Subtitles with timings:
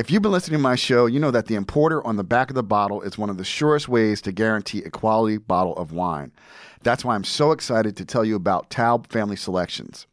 [0.00, 2.48] If you've been listening to my show, you know that the importer on the back
[2.48, 5.92] of the bottle is one of the surest ways to guarantee a quality bottle of
[5.92, 6.32] wine.
[6.82, 10.06] That's why I'm so excited to tell you about Taub Family Selections.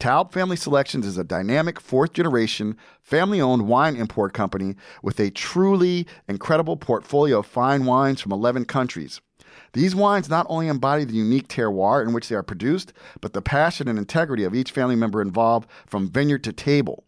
[0.00, 5.30] Taub Family Selections is a dynamic fourth generation, family owned wine import company with a
[5.30, 9.20] truly incredible portfolio of fine wines from 11 countries.
[9.74, 13.42] These wines not only embody the unique terroir in which they are produced, but the
[13.42, 17.04] passion and integrity of each family member involved from vineyard to table.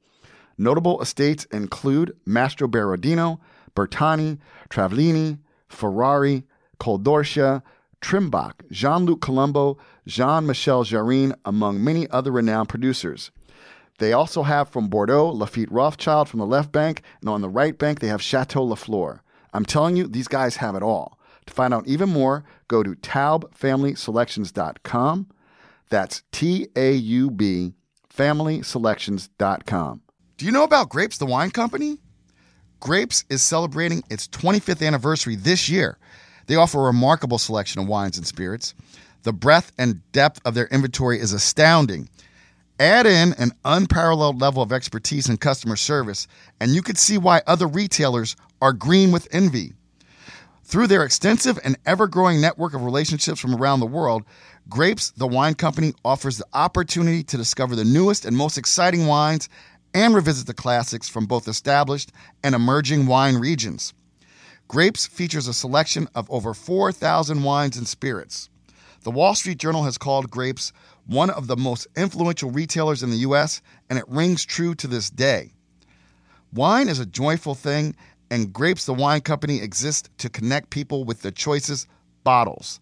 [0.59, 3.39] Notable estates include Mastroberardino,
[3.75, 4.39] Bertani,
[4.69, 5.39] Travaglini,
[5.69, 6.45] Ferrari,
[6.79, 7.63] Col d'Orcia,
[8.01, 13.33] Trimbach, Jean Luc Colombo, Jean Michel Gerin, among many other renowned producers.
[13.99, 17.79] They also have from Bordeaux, Lafite Rothschild from the left bank, and on the right
[17.79, 19.21] bank, they have Chateau Lafleur.
[19.53, 21.19] I'm telling you, these guys have it all.
[21.47, 25.29] To find out even more, go to taubfamilyselections.com.
[25.89, 27.73] That's T A U B
[28.15, 30.03] familyselections.com.
[30.39, 31.99] Do you know about Grapes, the wine company?
[32.79, 35.99] Grapes is celebrating its 25th anniversary this year.
[36.47, 38.73] They offer a remarkable selection of wines and spirits.
[39.25, 42.09] The breadth and depth of their inventory is astounding.
[42.79, 46.29] Add in an unparalleled level of expertise and customer service,
[46.61, 49.73] and you could see why other retailers are green with envy.
[50.63, 54.23] Through their extensive and ever growing network of relationships from around the world,
[54.69, 59.49] Grapes, the wine company, offers the opportunity to discover the newest and most exciting wines
[59.95, 63.95] and revisit the classics from both established and emerging wine regions.
[64.69, 68.51] Grapes features a selection of over 4,000 wines and spirits.
[69.03, 70.73] The Wall Street Journal has called Grapes
[71.07, 75.09] one of the most influential retailers in the U.S., and it rings true to this
[75.09, 75.53] day.
[76.53, 77.97] Wine is a joyful thing,
[78.31, 81.87] and Grapes, the wine company, exists to connect people with the choices
[82.25, 82.79] bottles.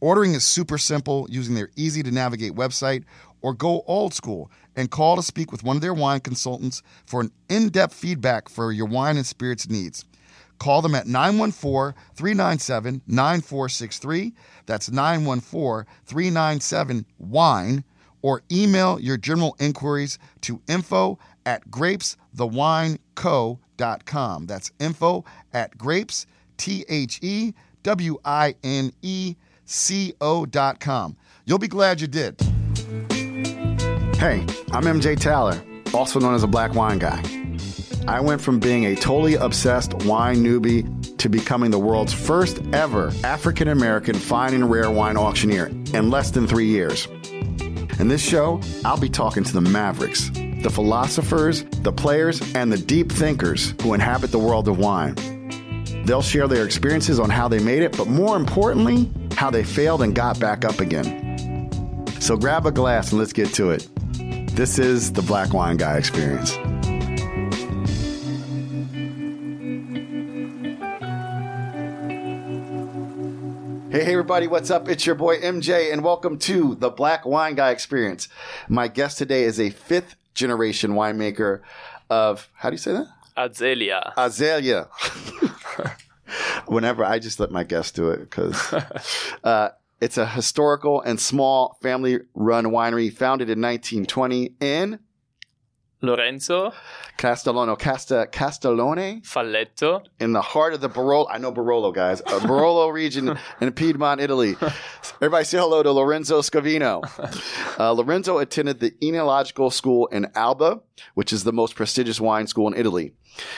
[0.00, 3.04] Ordering is super simple using their easy to navigate website,
[3.42, 4.50] or go old school
[4.80, 8.48] and call to speak with one of their wine consultants for an in depth feedback
[8.48, 10.04] for your wine and spirits needs.
[10.58, 14.34] Call them at 914 397 9463.
[14.66, 17.84] That's 914 397 WINE.
[18.22, 24.46] Or email your general inquiries to info at grapesthewineco.com.
[24.46, 25.24] That's info
[25.54, 26.26] at grapes,
[26.58, 31.16] T H E W I N E C O.com.
[31.46, 32.59] You'll be glad you did.
[34.20, 35.58] Hey, I'm MJ Taylor,
[35.94, 37.22] also known as a black wine guy.
[38.06, 43.14] I went from being a totally obsessed wine newbie to becoming the world's first ever
[43.24, 47.06] African American fine and rare wine auctioneer in less than three years.
[47.98, 52.76] In this show, I'll be talking to the mavericks, the philosophers, the players, and the
[52.76, 55.14] deep thinkers who inhabit the world of wine.
[56.04, 60.02] They'll share their experiences on how they made it, but more importantly, how they failed
[60.02, 61.30] and got back up again.
[62.20, 63.88] So grab a glass and let's get to it.
[64.54, 66.50] This is the Black Wine Guy Experience.
[73.90, 74.86] Hey, hey, everybody, what's up?
[74.86, 78.28] It's your boy MJ, and welcome to the Black Wine Guy Experience.
[78.68, 81.62] My guest today is a fifth generation winemaker
[82.10, 83.06] of, how do you say that?
[83.38, 84.12] Azelia.
[84.18, 84.88] Azalea.
[86.66, 88.74] Whenever I just let my guests do it because
[89.44, 94.98] uh, it's a historical and small family run winery founded in 1920 in
[96.02, 96.72] Lorenzo.
[97.18, 99.20] Castellano, Casta, Castellone.
[99.22, 100.02] Falletto.
[100.18, 101.26] in the heart of the Barolo.
[101.30, 102.22] I know Barolo, guys.
[102.22, 104.56] Uh, Barolo region in Piedmont, Italy.
[105.16, 107.02] Everybody say hello to Lorenzo Scavino.
[107.78, 110.80] Uh, Lorenzo attended the Enological School in Alba,
[111.14, 113.14] which is the most prestigious wine school in Italy.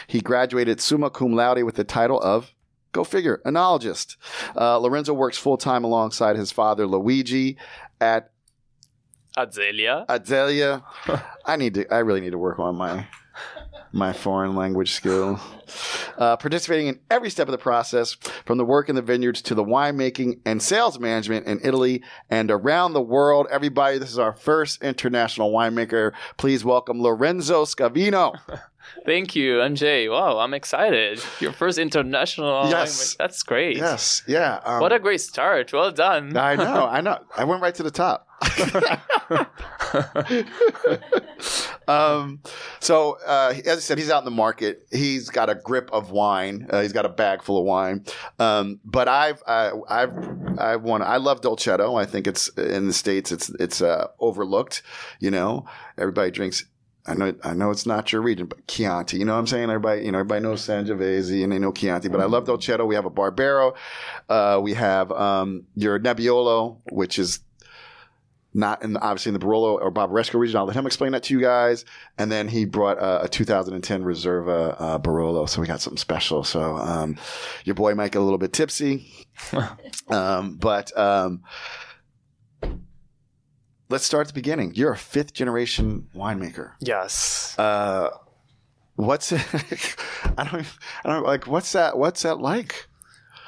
[0.07, 2.53] He graduated summa cum laude with the title of
[2.93, 4.17] Go figure, enologist.
[4.55, 7.57] Uh, Lorenzo works full time alongside his father Luigi
[8.01, 8.31] at
[9.37, 10.07] Azelia.
[10.09, 10.83] Azelia.
[11.47, 11.93] I need to.
[11.93, 13.07] I really need to work on my
[13.93, 15.41] my foreign language skill.
[16.19, 19.55] Uh, participating in every step of the process, from the work in the vineyards to
[19.55, 23.47] the winemaking and sales management in Italy and around the world.
[23.51, 26.13] Everybody, this is our first international winemaker.
[26.37, 28.35] Please welcome Lorenzo Scavino.
[29.05, 30.11] Thank you, MJ.
[30.11, 31.23] Wow, I'm excited.
[31.41, 32.69] Your first international.
[32.69, 33.17] Yes.
[33.19, 33.77] That's great.
[33.77, 34.61] Yes, yeah.
[34.65, 35.73] Um, What a great start.
[35.73, 36.37] Well done.
[36.37, 37.19] I know, I know.
[37.37, 38.29] I went right to the top.
[41.89, 42.41] um,
[42.81, 44.87] so, uh, as I said, he's out in the market.
[44.91, 46.67] He's got a grip of wine.
[46.71, 48.05] Uh, he's got a bag full of wine.
[48.39, 50.13] Um, but I've, I, I've,
[50.59, 51.03] I want.
[51.05, 52.01] I love Dolcetto.
[52.01, 53.33] I think it's in the states.
[53.33, 54.83] It's it's uh, overlooked.
[55.21, 55.67] You know,
[55.99, 56.65] everybody drinks.
[57.05, 59.19] I know, I know it's not your region, but Chianti.
[59.19, 59.65] You know what I'm saying?
[59.65, 62.09] Everybody, you know, everybody knows Sangiovese and they know Chianti.
[62.09, 62.87] But I love Dolcetto.
[62.87, 63.75] We have a Barbera.
[64.29, 67.41] Uh, we have um, your Nebbiolo, which is
[68.55, 70.59] not in the, obviously in the Barolo or Barbaresco region.
[70.59, 71.85] I'll let him explain that to you guys.
[72.19, 76.45] And then he brought uh, a 2010 Reserva uh, Barolo, so we got something special.
[76.45, 77.17] So um,
[77.65, 79.27] your boy might get a little bit tipsy,
[80.09, 81.43] um, but um,
[83.93, 84.73] let's start at the beginning.
[84.75, 86.73] You're a fifth generation winemaker.
[86.81, 87.55] Yes.
[87.59, 88.09] Uh,
[88.97, 89.45] what's it?
[90.39, 90.67] I don't.
[91.05, 91.47] I don't like.
[91.47, 91.99] What's that?
[91.99, 92.89] What's that like?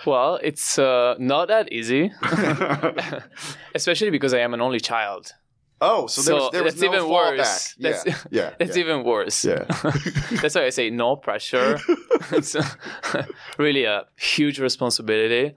[0.07, 2.13] Well, it's uh, not that easy,
[3.75, 5.33] especially because I am an only child.
[5.81, 7.39] Oh, so, there was, there that's no even fallback.
[7.39, 7.75] worse.
[7.79, 8.85] Yeah, That's, yeah, that's yeah.
[8.85, 9.45] even worse.
[9.45, 9.65] Yeah.
[10.41, 11.79] that's why I say no pressure.
[12.31, 12.55] it's
[13.59, 15.57] really a huge responsibility.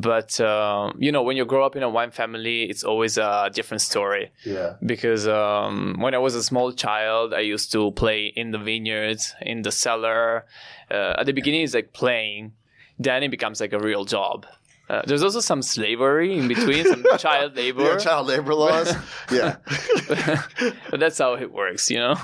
[0.00, 3.50] But um, you know, when you grow up in a wine family, it's always a
[3.52, 4.30] different story.
[4.44, 4.74] yeah.
[4.84, 9.34] Because um, when I was a small child, I used to play in the vineyards,
[9.40, 10.44] in the cellar.
[10.90, 12.52] Uh, at the beginning, it's like playing.
[12.98, 14.46] Then it becomes like a real job.
[14.88, 17.82] Uh, there's also some slavery in between, some child labor.
[17.82, 18.94] Yeah, child labor laws.
[19.32, 19.56] yeah.
[20.90, 22.14] but that's how it works, you know.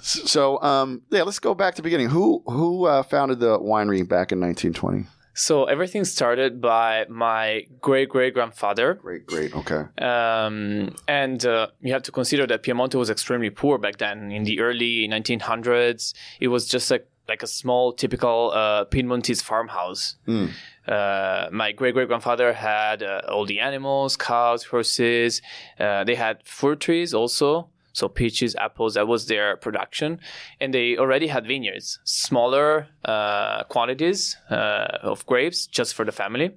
[0.00, 2.08] So, um, yeah, let's go back to the beginning.
[2.08, 5.06] Who who uh, founded the winery back in 1920?
[5.34, 9.54] So everything started by my great great grandfather, Great, great.
[9.54, 9.82] Okay.
[9.98, 14.30] um, and uh, you have to consider that Piemonte was extremely poor back then.
[14.30, 20.16] In the early 1900s, it was just like like a small typical uh, Piedmontese farmhouse.
[20.28, 20.50] Mm.
[20.86, 25.40] Uh, my great great grandfather had uh, all the animals, cows, horses.
[25.80, 28.92] Uh, they had fruit trees also, so peaches, apples.
[28.94, 30.20] That was their production,
[30.60, 36.50] and they already had vineyards, smaller uh, quantities uh, of grapes just for the family,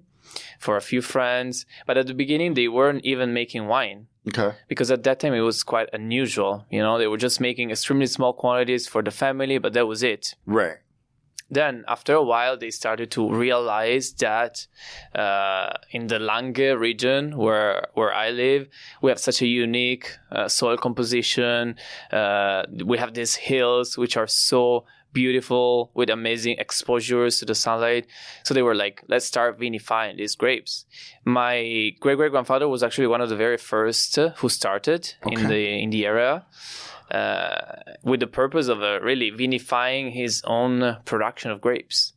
[0.59, 1.65] for a few friends.
[1.87, 4.51] But at the beginning, they weren't even making wine Okay.
[4.67, 6.65] because at that time it was quite unusual.
[6.69, 10.03] You know, they were just making extremely small quantities for the family, but that was
[10.03, 10.77] it Right.
[11.49, 14.67] Then after a while they started to realize that
[15.15, 18.67] uh, in the Langhe region where where I live
[19.01, 21.75] we have such a unique uh, soil composition.
[22.11, 28.05] Uh, we have these hills which are so beautiful with amazing exposures to the sunlight.
[28.43, 30.85] So they were like let's start vinifying these grapes.
[31.23, 35.81] My great great grandfather was actually one of the very first who started in the
[35.83, 36.45] in the area
[38.03, 42.13] with the purpose of uh, really vinifying his own production of grapes.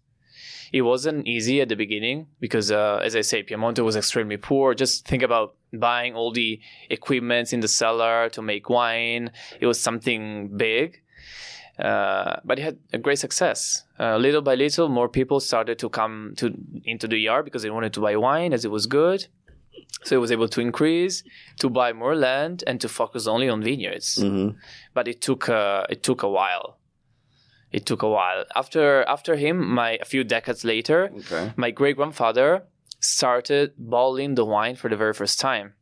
[0.73, 4.73] It wasn't easy at the beginning because, uh, as I say, Piemonte was extremely poor.
[4.75, 9.33] Just think about buying all the equipment in the cellar to make wine.
[9.61, 11.03] It was something big.
[11.79, 13.85] Uh, but it had a great success.
[13.99, 16.55] Uh, little by little, more people started to come to
[16.85, 19.27] into the yard because they wanted to buy wine as it was good.
[20.03, 21.23] So he was able to increase,
[21.59, 24.57] to buy more land, and to focus only on vineyards Mm-hmm.
[24.95, 26.79] but it took uh, it took a while.
[27.73, 28.45] It took a while.
[28.57, 31.53] After after him, my a few decades later, Okay.
[31.57, 32.49] my great grandfather
[33.01, 35.75] started bottling the wine for the very first time,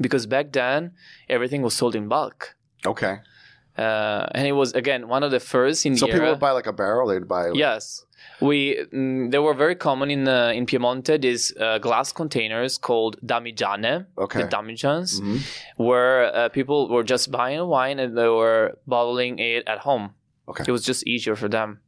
[0.00, 0.92] because back then
[1.28, 2.54] everything was sold in bulk,
[2.86, 3.14] Okay.
[3.78, 6.30] uh, and it was again one of the first in So the people era.
[6.32, 7.08] would buy like a barrel.
[7.08, 7.50] They'd buy.
[7.54, 8.04] Yes,
[8.40, 11.20] we mm, they were very common in uh, in Piemonte.
[11.20, 14.42] These uh, glass containers called damigiane, Okay.
[14.42, 15.38] the damigians, Mhm.
[15.76, 20.14] where uh, people were just buying wine and they were bottling it at home.
[20.48, 20.64] Okay.
[20.68, 21.80] It was just easier for them.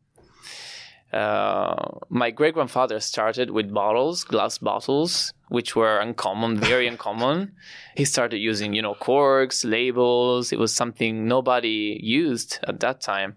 [1.12, 1.74] Uh,
[2.08, 7.52] my great grandfather started with bottles, glass bottles, which were uncommon, very uncommon.
[7.96, 10.52] He started using, you know, corks, labels.
[10.52, 13.36] It was something nobody used at that time.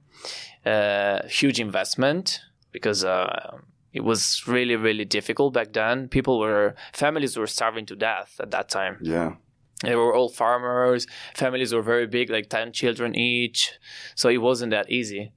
[0.66, 2.40] Uh, huge investment
[2.76, 3.58] because uh,
[3.94, 6.10] it was really, really difficult back then.
[6.10, 8.98] People were, families were starving to death at that time.
[9.02, 9.36] Yeah.
[9.82, 11.08] They were all farmers.
[11.34, 13.72] Families were very big, like 10 children each.
[14.14, 15.32] So it wasn't that easy.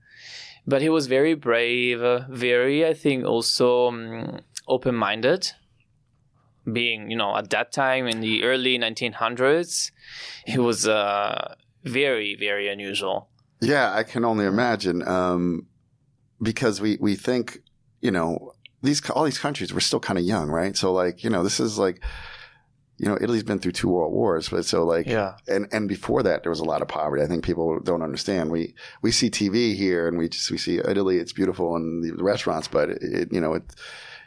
[0.66, 5.52] But he was very brave, very, I think, also um, open minded.
[6.70, 9.92] Being, you know, at that time in the early 1900s,
[10.46, 11.54] he was uh,
[11.84, 13.28] very, very unusual.
[13.60, 15.06] Yeah, I can only imagine.
[15.06, 15.67] Um,
[16.42, 17.58] because we we think,
[18.00, 18.52] you know,
[18.82, 20.76] these all these countries we're still kind of young, right?
[20.76, 22.02] So like, you know, this is like,
[22.96, 25.34] you know, Italy's been through two world wars, but so like, Yeah.
[25.48, 27.22] and and before that there was a lot of poverty.
[27.22, 28.50] I think people don't understand.
[28.50, 31.18] We we see TV here and we just we see Italy.
[31.18, 33.64] It's beautiful and the restaurants, but it, it you know it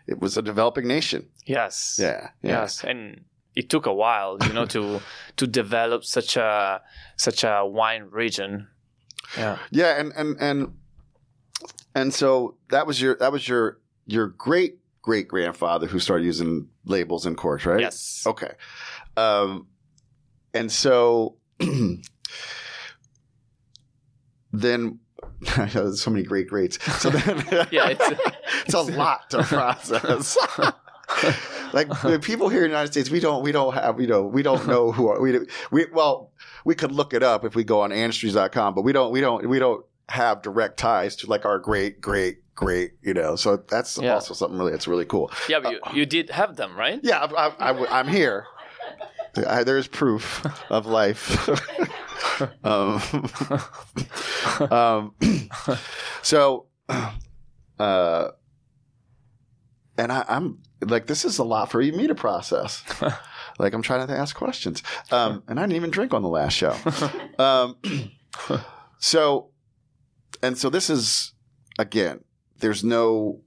[0.08, 1.30] it was a developing nation.
[1.46, 1.98] Yes.
[2.02, 2.62] Yeah, yeah.
[2.62, 2.84] Yes.
[2.84, 3.22] And
[3.56, 5.00] it took a while, you know, to
[5.38, 6.82] to develop such a
[7.18, 8.68] such a wine region.
[9.38, 9.58] Yeah.
[9.72, 10.74] Yeah, and and and
[11.96, 16.68] and so that was your that was your your great great grandfather who started using
[16.86, 17.80] labels in corks, right?
[17.80, 18.24] Yes.
[18.28, 18.52] Okay.
[19.18, 19.68] Um,
[20.54, 21.38] and so
[24.54, 25.00] then
[25.74, 26.78] there's so many great greats.
[27.02, 27.38] So then
[27.72, 28.20] Yeah, it's-
[28.66, 30.38] it's a lot to process.
[31.74, 34.24] like the people here in the United States, we don't we don't have you know
[34.24, 35.40] we don't know who are we
[35.72, 36.32] we well
[36.64, 39.48] we could look it up if we go on andrews.com, but we don't we don't
[39.50, 43.36] we don't have direct ties to like our great great great you know.
[43.36, 44.14] So that's Yeah.
[44.16, 45.32] also something really that's really cool.
[45.50, 47.00] Yeah, but you, you did have them, right?
[47.04, 48.46] Yeah, I, I'm here.
[49.48, 51.48] I, there's proof of life.
[52.64, 53.02] um,
[54.72, 55.16] um,
[56.22, 56.66] so,
[57.80, 58.28] uh,
[59.98, 62.84] and I, I'm like, this is a lot for me to process.
[63.60, 66.54] like, I'm trying to ask questions, um, and I didn't even drink on the last
[66.54, 66.76] show.
[67.40, 67.78] Um,
[69.00, 69.51] so,
[70.42, 71.34] and so this is
[71.80, 72.24] again.
[72.60, 73.42] There's no.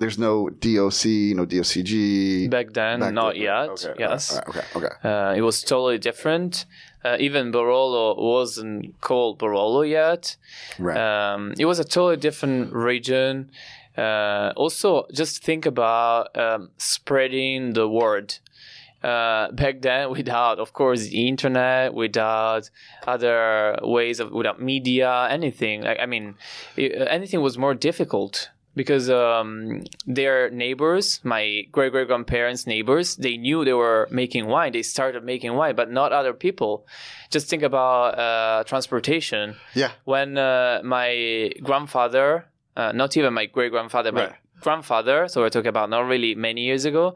[0.00, 2.48] There's no DOC, no DOCG.
[2.48, 3.42] Back then, Back not then.
[3.42, 3.68] yet.
[3.70, 4.30] Okay, yes.
[4.30, 4.86] all right, okay.
[4.86, 5.08] Okay.
[5.08, 6.66] Uh, it was totally different.
[7.04, 10.36] Uh, even Barolo wasn't called Barolo yet.
[10.78, 10.96] Right.
[10.96, 13.50] Um, it was a totally different region.
[13.96, 18.36] Uh, also, just think about um, spreading the word.
[19.02, 22.68] Uh, back then, without, of course, the internet, without
[23.06, 25.82] other ways of, without media, anything.
[25.82, 26.34] Like, I mean,
[26.76, 33.36] it, anything was more difficult because um, their neighbors, my great great grandparents' neighbors, they
[33.36, 34.72] knew they were making wine.
[34.72, 36.86] They started making wine, but not other people.
[37.30, 39.90] Just think about uh, transportation yeah.
[40.04, 44.34] when uh, my grandfather, uh, not even my great grandfather, my Right.
[44.60, 47.14] grandfather, so we're talking about not really many years ago,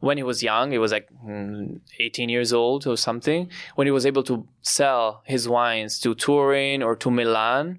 [0.00, 3.90] when he was young, he was like mm, 18 years old or something, when he
[3.90, 7.78] was able to sell his wines to Turin or to Milan,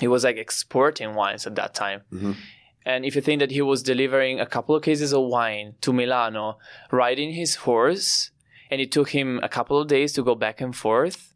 [0.00, 2.02] he was like exporting wines at that time.
[2.12, 2.36] Mhm.
[2.84, 5.92] And if you think that he was delivering a couple of cases of wine to
[5.92, 6.58] Milano,
[6.90, 8.30] riding his horse,
[8.70, 11.34] and it took him a couple of days to go back and forth,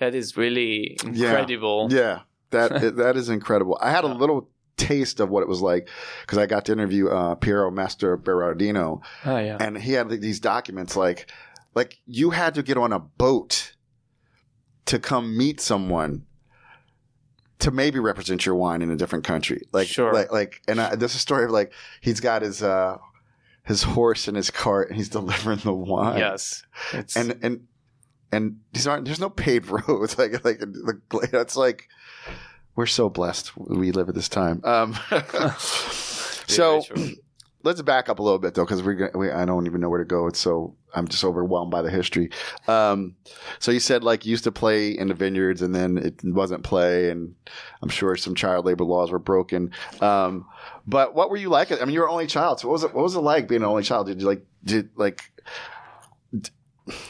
[0.00, 1.88] that is really incredible.
[1.90, 2.20] Yeah.
[2.50, 3.78] That that is incredible.
[3.80, 4.48] I had a little
[4.78, 5.88] taste of what it was like
[6.22, 9.58] because I got to interview uh, Piero Mastroberardino, Oh, yeah.
[9.60, 11.30] and he had these documents like
[11.74, 13.74] like you had to get on a boat
[14.86, 16.24] to come meet someone
[17.58, 20.12] to maybe represent your wine in a different country like Sure.
[20.12, 22.98] like like and I, there's a story of like he's got his uh
[23.64, 26.64] his horse in his cart and he's delivering the wine Yes.
[26.92, 27.66] It's, and and
[28.32, 31.00] and these aren't there's no paved roads like like the
[31.32, 31.88] it's like
[32.78, 34.60] we're so blessed we live at this time.
[34.64, 34.96] Um
[35.58, 36.80] so
[37.64, 39.88] let's back up a little bit though because we're gonna- we, I don't even know
[39.90, 42.30] where to go it's so I'm just overwhelmed by the history.
[42.68, 43.16] Um
[43.58, 46.62] so you said like you used to play in the vineyards and then it wasn't
[46.62, 47.34] play and
[47.82, 49.72] I'm sure some child labor laws were broken.
[50.00, 50.46] Um
[50.86, 51.72] but what were you like?
[51.72, 53.62] I mean you were only child so what was it what was it like being
[53.62, 54.06] an only child?
[54.06, 55.32] Did you like did like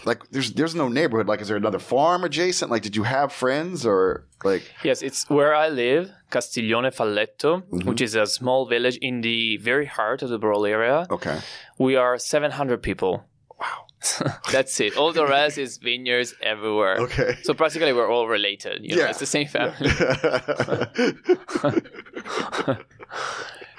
[0.05, 3.33] like there's there's no neighborhood like is there another farm adjacent like did you have
[3.33, 7.89] friends or like Yes, it's where I live, Castiglione Falletto, Mm-hmm.
[7.89, 11.07] which is a small village in the very heart of the Barolo area.
[11.11, 11.41] okay
[11.79, 13.25] We are 700 people.
[13.61, 13.87] Wow.
[14.53, 14.97] That's it.
[14.97, 16.99] All the rest is vineyards everywhere.
[17.01, 18.85] okay So practically we're all related.
[18.85, 19.11] You know, Yeah.
[19.11, 19.75] it's the same family.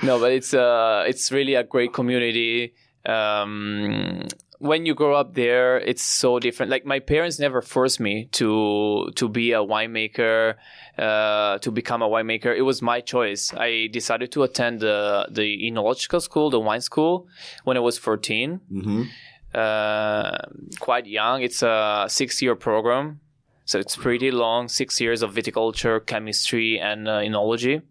[0.04, 2.74] no, but it's uh, it's really a great community.
[3.06, 4.24] Um,
[4.60, 6.70] when you grow up there, it's so different.
[6.70, 10.56] Like my parents never forced me to to be a winemaker,
[10.98, 12.56] uh, to become a winemaker.
[12.56, 13.54] It was my choice.
[13.56, 17.28] I decided to attend the the enological school, the wine school,
[17.64, 18.60] when I was fourteen.
[18.70, 19.04] hmm
[19.50, 20.38] Uh,
[20.80, 21.42] quite young.
[21.42, 23.20] It's a six year program.
[23.66, 27.82] So it's pretty long, six years of viticulture, chemistry, and uh, enology.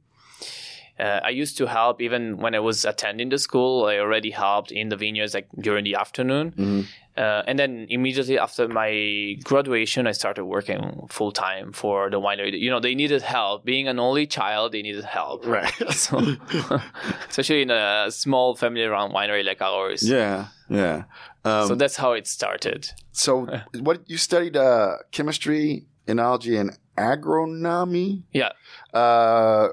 [0.99, 3.87] Uh, I used to help even when I was attending the school.
[3.87, 6.85] I already helped in the vineyards like during the afternoon, Mhm.
[7.17, 12.59] uh, and then immediately after my graduation, I started working full time for the winery.
[12.59, 13.65] You know, they needed help.
[13.65, 15.47] Being an only child, they needed help.
[15.47, 16.19] right So,
[17.31, 20.03] especially in a small family-run winery like ours.
[20.03, 21.05] yeah yeah
[21.45, 22.91] um, So that's how it started.
[23.13, 23.47] So,
[23.81, 28.23] what you studied uh, chemistry, enology, and agronomy.
[28.33, 28.51] Yeah.
[28.93, 29.69] Uh,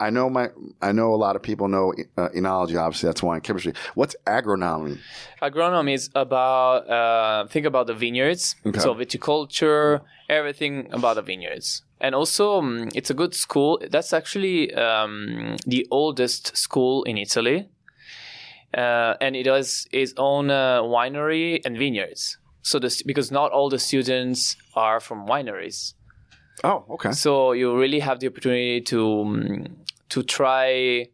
[0.00, 0.50] I know my
[0.80, 2.78] I know a lot of people know uh, enology.
[2.80, 3.72] Obviously, that's wine chemistry.
[3.94, 4.98] What's agronomy?
[5.42, 8.78] Agronomy is about uh, think about the vineyards, Okay.
[8.80, 13.80] so viticulture, everything about the vineyards, and also um, it's a good school.
[13.90, 17.68] That's actually um, the oldest school in Italy,
[18.76, 22.38] uh, and it has its own uh, winery and vineyards.
[22.62, 25.94] So this because not all the students are from wineries.
[26.64, 27.12] Oh, okay.
[27.12, 29.76] So you really have the opportunity to um,
[30.10, 31.06] to try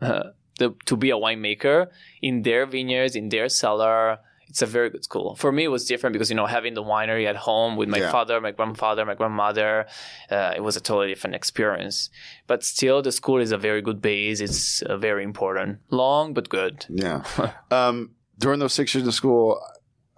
[0.00, 0.22] uh,
[0.58, 1.88] the, to be a winemaker
[2.22, 4.18] in their vineyards, in their cellar.
[4.48, 5.36] It's a very good school.
[5.36, 7.98] For me, it was different because you know having the winery at home with my
[7.98, 8.10] Yeah.
[8.10, 9.86] father, my grandfather, my grandmother,
[10.28, 12.10] uh, it was a totally different experience.
[12.48, 14.40] But still, the school is a very good base.
[14.40, 15.78] It's uh, very important.
[15.90, 16.84] Long but good.
[16.88, 17.22] Yeah.
[17.70, 19.60] um, during those six years in school,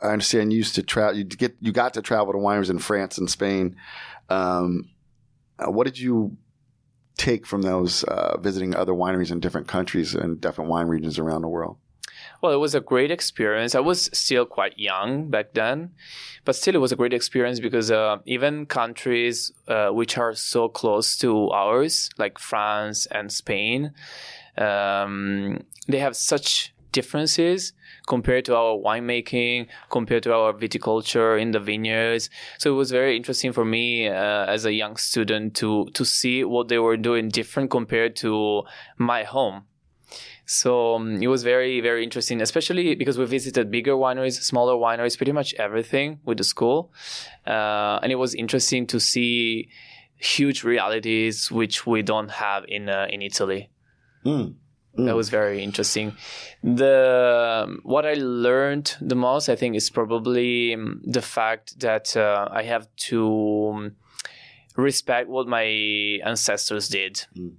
[0.01, 1.19] I understand you used to travel.
[1.19, 3.77] You get you got to travel to wineries in France and Spain.
[4.31, 4.89] Um,
[5.59, 6.39] uh, what did you
[7.23, 11.43] take from those uh, visiting other wineries in different countries and different wine regions around
[11.43, 11.77] the world?
[12.41, 13.75] Well, it was a great experience.
[13.75, 15.91] I was still quite young back then,
[16.45, 20.69] but still, it was a great experience because uh, even countries uh, which are so
[20.69, 23.93] close to ours, like France and Spain,
[24.59, 27.73] um, they have such differences
[28.07, 32.31] compared to our winemaking, compared to our viticulture in the vineyards.
[32.59, 36.45] So it was very interesting for me uh, as a young student to to see
[36.45, 38.63] what they were doing different compared to
[38.99, 39.65] my home.
[40.45, 45.17] So um, it was very, very interesting, especially because we visited bigger wineries, smaller wineries,
[45.17, 46.93] pretty much everything with the school.
[47.47, 49.69] Uh, and it was interesting to see
[50.17, 53.71] huge realities which we don't have in uh, in Italy.
[54.25, 54.55] Mm.
[54.99, 55.07] Mm.
[55.07, 56.17] That was very interesting.
[56.63, 62.49] The what I learned the most, I think, is probably um, the fact that uh,
[62.51, 63.97] I have to um,
[64.77, 65.65] respect what my
[66.25, 67.25] ancestors did.
[67.37, 67.55] Mm.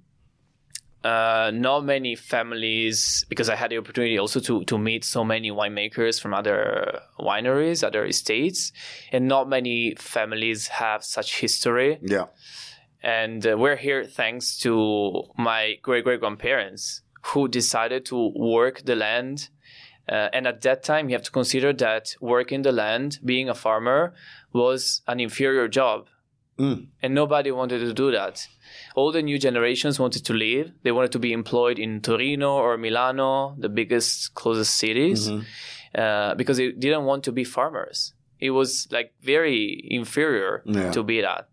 [1.02, 5.50] Uh, not many families, because I had the opportunity also to, to meet so many
[5.50, 8.72] winemakers from other wineries, other estates,
[9.12, 11.98] and not many families have such history.
[12.00, 12.26] Yeah.
[13.02, 18.94] And uh, we're here thanks to my great great grandparents who decided to work the
[18.94, 19.48] land.
[20.08, 23.54] Uh, and at that time, you have to consider that working the land, being a
[23.54, 24.12] farmer,
[24.52, 26.06] was an inferior job.
[26.58, 26.88] Mm.
[27.02, 28.46] And nobody wanted to do that.
[28.94, 30.72] All the new generations wanted to leave.
[30.82, 36.00] They wanted to be employed in Torino or Milano, the biggest, closest cities, mm-hmm.
[36.00, 38.12] uh, because they didn't want to be farmers.
[38.38, 40.92] It was like very inferior yeah.
[40.92, 41.48] to be that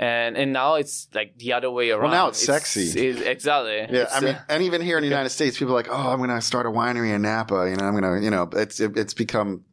[0.00, 2.04] and and now it's like the other way around.
[2.04, 3.08] Well, now it's, it's sexy.
[3.08, 3.76] It's, exactly.
[3.76, 5.90] Yeah, it's, I mean, uh, and even here in the United States, people are like,
[5.90, 8.30] "Oh, I'm going to start a winery in Napa." You know, I'm going to, you
[8.30, 9.66] know, it's it, it's become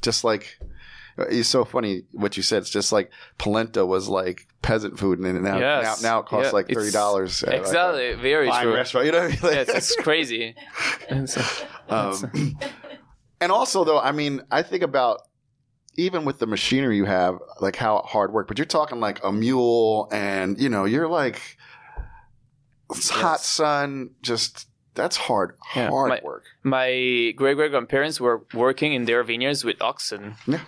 [0.00, 0.58] just like
[1.18, 2.62] it's so funny what you said.
[2.62, 6.02] It's just like polenta was like peasant food, and now yes.
[6.02, 6.52] now, now it costs yeah.
[6.52, 7.42] like thirty dollars.
[7.42, 8.72] Exactly, like very true.
[8.72, 10.56] Restaurant, you know, like, yes, it's crazy.
[11.90, 12.16] um,
[13.42, 15.20] and also, though, I mean, I think about
[15.96, 19.32] even with the machinery you have, like how hard work, but you're talking like a
[19.32, 21.56] mule and, you know, you're like
[22.92, 23.10] yes.
[23.10, 25.88] hot sun, just that's hard, yeah.
[25.88, 26.44] hard my, work.
[26.62, 30.36] My great great grandparents were working in their vineyards with oxen.
[30.46, 30.60] Yeah.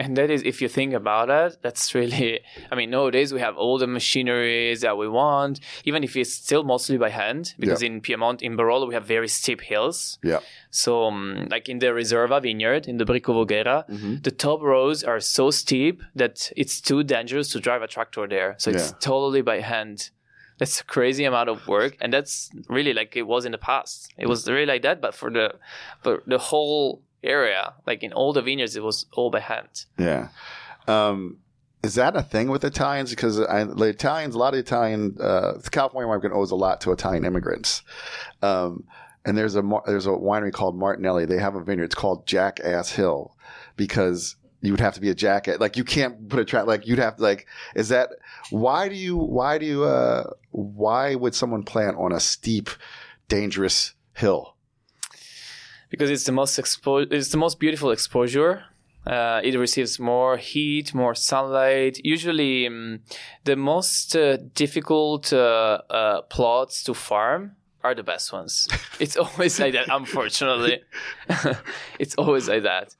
[0.00, 3.58] And that is, if you think about it, that's really, I mean, nowadays we have
[3.58, 8.00] all the machineries that we want, even if it's still mostly by hand, because in
[8.00, 10.18] Piedmont, in Barolo, we have very steep hills.
[10.22, 10.40] Yeah.
[10.70, 14.14] So, um, like in the Reserva vineyard, in the Bricco Voghera, mm-hmm.
[14.22, 18.54] the top rows are so steep that it's too dangerous to drive a tractor there.
[18.56, 18.96] So it's yeah.
[19.00, 20.08] totally by hand.
[20.58, 21.98] That's a crazy amount of work.
[22.00, 24.14] And that's really like it was in the past.
[24.16, 25.56] It was really like that, but for the,
[26.02, 27.74] for the whole area.
[27.86, 29.84] Like in all the vineyards, it was all by hand.
[29.98, 30.28] Yeah.
[30.86, 31.38] Um,
[31.82, 33.10] is that a thing with Italians?
[33.10, 36.92] Because the Italians, a lot of Italian, uh, the California market owes a lot to
[36.92, 37.82] Italian immigrants.
[38.42, 38.84] Um,
[39.24, 41.24] and there's a there's a winery called Martinelli.
[41.24, 41.84] They have a vineyard.
[41.84, 43.36] It's called Jackass Hill
[43.76, 45.60] because you would have to be a jacket.
[45.60, 46.66] Like you can't put a trap.
[46.66, 47.46] Like you'd have to like.
[47.74, 48.10] Is that
[48.50, 52.70] why do you why do you uh why would someone plant on a steep,
[53.28, 54.56] dangerous hill?
[55.90, 58.64] Because it's the most expo- it's the most beautiful exposure.
[59.06, 61.98] Uh, it receives more heat, more sunlight.
[62.04, 63.00] Usually, um,
[63.44, 68.68] the most uh, difficult uh, uh plots to farm are the best ones.
[69.00, 69.86] It's always like that.
[69.88, 70.82] Unfortunately,
[71.98, 72.94] it's always like that.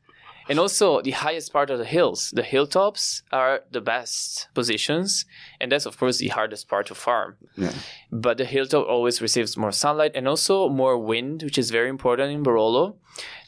[0.50, 5.24] And also the highest part of the hills, the hilltops are the best positions.
[5.60, 7.36] And that's, of course, the hardest part to farm.
[7.56, 7.72] Yeah.
[8.10, 12.32] But the hilltop always receives more sunlight and also more wind, which is very important
[12.32, 12.96] in Barolo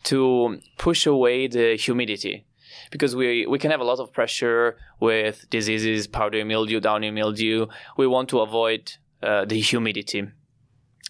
[0.04, 2.46] to push away the humidity.
[2.92, 7.66] Because we, we can have a lot of pressure with diseases, powdery mildew, downy mildew.
[7.96, 10.28] We want to avoid uh, the humidity.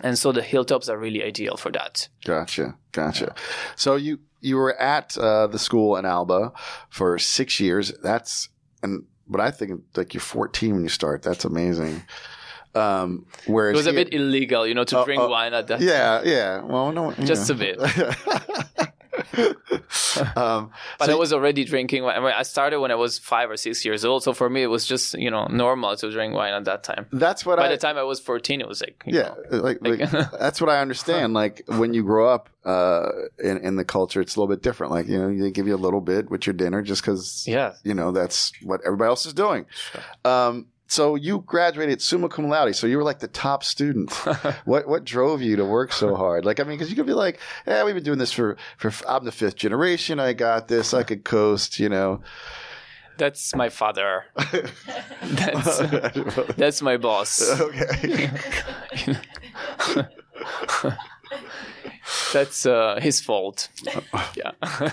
[0.00, 2.08] And so the hilltops are really ideal for that.
[2.24, 2.76] Gotcha.
[2.92, 3.34] Gotcha.
[3.76, 6.52] So you you were at uh, the school in Alba
[6.88, 7.92] for six years.
[8.02, 8.48] That's
[8.82, 11.22] and but I think like you're 14 when you start.
[11.22, 12.02] That's amazing.
[12.74, 15.66] Um, whereas it was a bit illegal, you know, to uh, drink uh, wine at
[15.68, 15.80] that.
[15.80, 16.26] Yeah, time.
[16.26, 16.60] yeah.
[16.62, 17.54] Well, no, just know.
[17.54, 17.78] a bit.
[20.36, 22.16] um, but so I was already drinking wine.
[22.16, 24.62] I, mean, I started when I was five or six years old, so for me
[24.62, 27.06] it was just you know normal to drink wine at that time.
[27.12, 27.58] That's what.
[27.58, 30.60] By I, the time I was fourteen, it was like yeah, know, like, like, that's
[30.60, 31.34] what I understand.
[31.34, 33.08] Like when you grow up uh,
[33.42, 34.92] in in the culture, it's a little bit different.
[34.92, 37.74] Like you know, they give you a little bit with your dinner just because yeah,
[37.84, 39.66] you know that's what everybody else is doing.
[39.92, 40.02] Sure.
[40.24, 44.12] Um, so you graduated summa cum laude, so you were like the top student.
[44.66, 46.44] what what drove you to work so hard?
[46.44, 48.92] Like, I mean, because you could be like, "Yeah, we've been doing this for for.
[49.08, 50.20] I'm the fifth generation.
[50.20, 50.92] I got this.
[50.92, 52.20] I could coast." You know.
[53.16, 54.26] That's my father.
[55.22, 55.78] that's
[56.58, 57.58] that's my boss.
[57.58, 58.30] okay.
[62.34, 63.70] That's uh, his fault.
[64.34, 64.92] Yeah,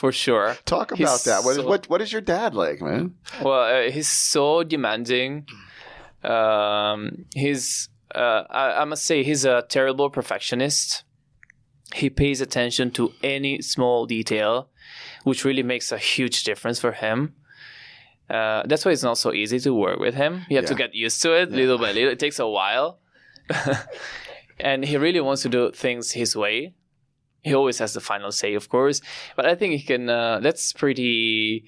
[0.00, 0.56] for sure.
[0.64, 1.44] Talk about He's that.
[1.44, 3.16] What, so- what what is your dad like, man?
[3.42, 5.46] Well, uh, he's so demanding.
[6.24, 11.04] Um, he's, uh, I, I must say, he's a terrible perfectionist.
[11.94, 14.70] He pays attention to any small detail,
[15.24, 17.34] which really makes a huge difference for him.
[18.30, 20.46] Uh, that's why it's not so easy to work with him.
[20.48, 22.10] You have to get used to it little by little.
[22.10, 23.00] It takes a while.
[24.60, 26.74] and he really wants to do things his way.
[27.42, 29.00] He always has the final say, of course.
[29.36, 31.64] But I think he can, uh, that's pretty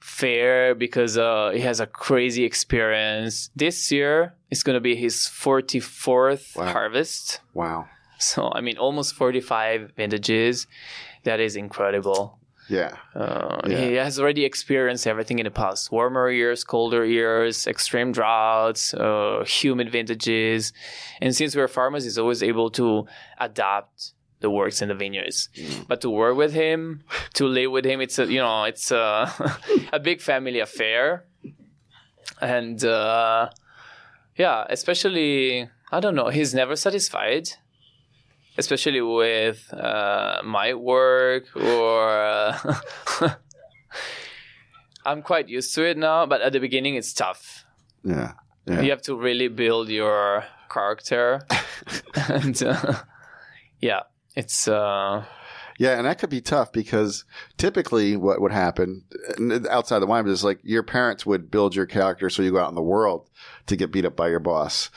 [0.00, 3.50] fair because uh, he has a crazy experience.
[3.56, 6.72] This year is going to be his 44th Wow.
[6.72, 7.40] harvest.
[7.54, 7.88] Wow.
[8.18, 10.66] So, I mean, almost 45 vintages.
[11.24, 12.38] That is incredible.
[12.68, 12.96] Yeah.
[13.14, 13.78] Uh, Yeah.
[13.78, 19.44] He has already experienced everything in the past warmer years, colder years, extreme droughts, uh,
[19.46, 20.72] humid vintages.
[21.20, 23.06] And since we're farmers, he's always able to
[23.38, 25.48] adapt the works in the vineyards.
[25.88, 27.02] But to work with him,
[27.34, 29.32] to live with him, it's a, you know, it's a,
[29.92, 31.24] a big family affair.
[32.40, 33.50] And uh,
[34.36, 37.48] yeah, especially, I don't know, he's never satisfied
[38.58, 42.78] especially with uh, my work or uh,
[45.04, 47.64] I'm quite used to it now, but at the beginning it's tough.
[48.04, 48.32] Yeah.
[48.66, 48.80] Yeah.
[48.80, 51.46] You have to really build your character,
[52.28, 52.94] and uh,
[53.80, 54.00] yeah,
[54.36, 55.24] it's uh,
[55.78, 57.24] Yeah, and that could be tough because
[57.56, 59.04] typically what would happen
[59.68, 62.68] outside the wine business, like your parents would build your character so you go out
[62.68, 63.28] in the world
[63.66, 64.90] to get beat up by your boss.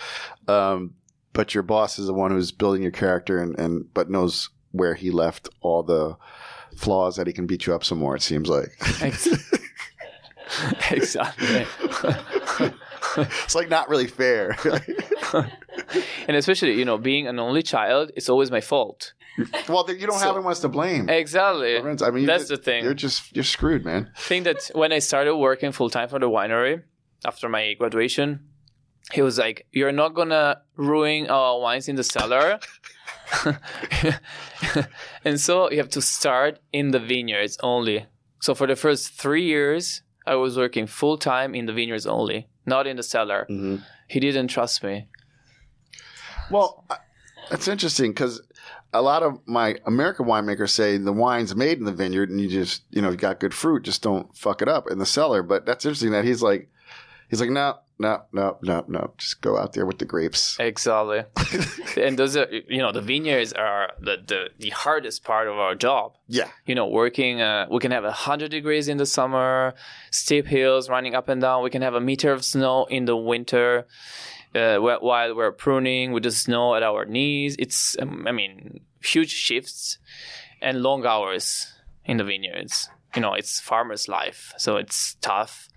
[0.47, 0.95] Um,
[1.33, 4.93] but your boss is the one who's building your character and, and but knows where
[4.93, 6.17] he left all the
[6.75, 8.69] flaws that he can beat you up some more, it seems like.
[10.91, 11.65] exactly.
[13.17, 14.55] it's like not really fair.
[16.27, 19.13] and especially you know being an only child, it's always my fault.
[19.69, 21.09] well, you don't have anyone else to blame.
[21.09, 21.77] Exactly.
[21.77, 22.83] I mean, that's the thing.
[22.83, 24.11] You're just you're screwed, man.
[24.15, 26.83] I think that when I started working full time for the winery
[27.25, 28.41] after my graduation,
[29.13, 32.59] he was like, "You're not gonna ruin our wines in the cellar."
[35.25, 38.05] and so you have to start in the vineyards only.
[38.41, 42.47] So for the first three years, I was working full time in the vineyards only,
[42.65, 43.45] not in the cellar.
[43.49, 43.83] Mhm.
[44.07, 45.07] He didn't trust me.
[46.49, 46.85] Well,
[47.49, 48.41] that's interesting because
[48.93, 52.47] a lot of my American winemakers say the wine's made in the vineyard and you
[52.47, 55.43] just, you know, you got good fruit, just don't fuck it up in the cellar.
[55.43, 56.69] But that's interesting that he's like,
[57.29, 60.57] he's like, no, no, no, no, no, just go out there with the grapes.
[60.59, 61.23] Exactly.
[62.01, 65.75] and those are, you know, the vineyards are the, the, the hardest part of our
[65.75, 66.13] job.
[66.27, 66.47] Yeah.
[66.65, 69.75] you know, working, uh, we can have 100 degrees in the summer,
[70.11, 71.63] steep hills running up and down.
[71.63, 73.85] We can have a meter of snow in the winter
[74.55, 77.55] uh, while we're pruning with the snow at our knees.
[77.59, 79.97] It's, um, I mean, huge shifts
[80.61, 81.71] and long hours
[82.05, 82.89] in the vineyards.
[83.15, 85.67] You know, it's farmer's life, so it's tough.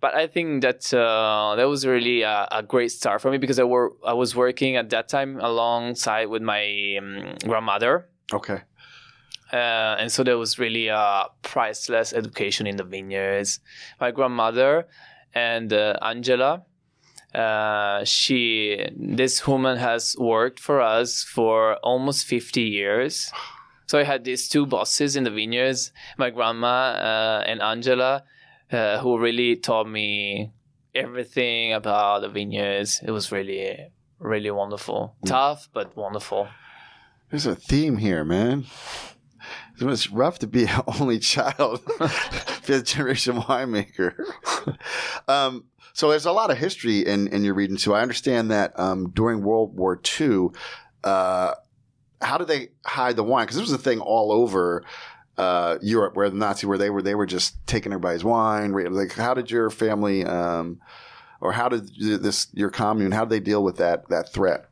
[0.00, 3.58] But I think that uh, that was really a, a great start for me because
[3.58, 8.60] I, wor- I was working at that time alongside with my um, grandmother Okay.
[9.52, 9.56] uh,
[9.98, 13.58] and so there was really a priceless education in the vineyards.
[14.00, 14.86] My grandmother
[15.34, 16.62] and uh, Angela,
[17.34, 23.32] uh, she this woman has worked for us for almost 50 years.
[23.86, 28.24] So I had these two bosses in the vineyards, my grandma uh, and Angela,
[28.70, 30.52] uh, who really taught me
[30.94, 33.00] everything about the vineyards.
[33.02, 35.16] It was really, really wonderful.
[35.24, 36.48] Tough, but wonderful.
[37.30, 38.66] There's a theme here, man.
[39.80, 41.80] It was rough to be an only child,
[42.62, 44.14] fifth generation winemaker.
[45.28, 45.64] um,
[45.98, 47.92] so there's a lot of history in, in your region too.
[47.92, 50.50] I understand that um, during World War II,
[51.02, 51.54] uh,
[52.22, 53.46] how did they hide the wine?
[53.46, 54.84] Because this was a thing all over
[55.36, 58.70] uh, Europe, where the Nazi, where they were, they were just taking everybody's wine.
[58.92, 60.80] Like, how did your family, um,
[61.40, 63.10] or how did this your commune?
[63.10, 64.66] How did they deal with that that threat?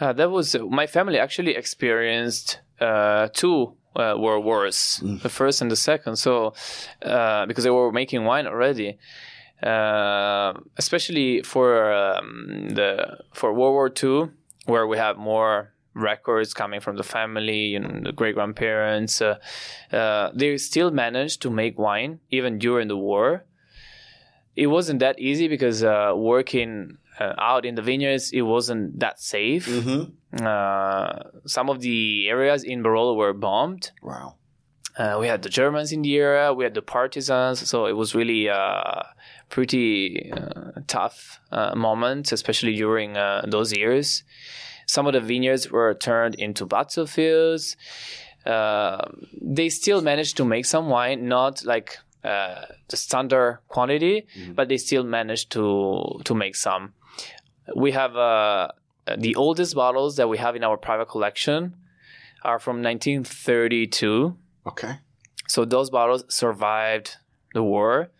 [0.00, 5.70] Uh, that was my family actually experienced uh, two uh, world wars, the first and
[5.70, 6.16] the second.
[6.16, 6.54] So
[7.00, 8.98] uh, because they were making wine already,
[9.62, 14.30] uh, especially for um, the for World War II,
[14.66, 19.20] where we have more records coming from the family, you know, the great grandparents.
[19.20, 19.36] Uh,
[19.92, 23.44] uh, they still managed to make wine even during the war.
[24.54, 29.20] it wasn't that easy because uh, working uh, out in the vineyards it wasn't that
[29.20, 29.66] safe.
[29.66, 30.44] Mm-hmm.
[30.44, 33.92] Uh, some of the areas in Barolo were bombed.
[34.02, 34.36] Wow.
[34.96, 38.14] Uh, we had the Germans in the area, we had the partisans, so it was
[38.14, 39.06] really a
[39.48, 44.22] pretty uh, tough uh, moment, especially during uh, those years.
[44.86, 47.76] Some of the vineyards were turned into battlefields.
[48.44, 49.08] Uh,
[49.40, 54.76] they still managed to make some wine, not like uh, the standard quantity, but they
[54.76, 56.92] still managed to to make some.
[57.74, 61.76] We have the oldest bottles that we have in our private collection
[62.42, 64.94] are from 1932 Okay.
[65.48, 67.16] so those bottles survived
[67.54, 68.10] the war,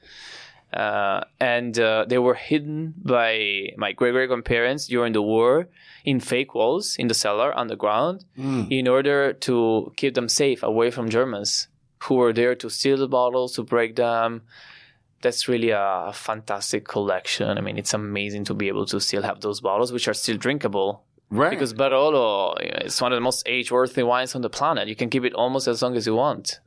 [0.72, 5.68] uh, and uh, they were hidden by my great great grandparents during the war
[6.04, 8.24] in fake walls in the cellar underground,
[8.70, 11.68] in order to keep them safe away from Germans
[12.04, 14.42] who were there to steal the bottles, to break them.
[15.20, 17.56] That's really a fantastic collection.
[17.56, 20.36] I mean, it's amazing to be able to still have those bottles, which are still
[20.36, 21.04] drinkable.
[21.32, 21.50] Right.
[21.50, 24.86] Because Barolo is one of the most age-worthy wines on the planet.
[24.86, 26.60] You can keep it almost as long as you want.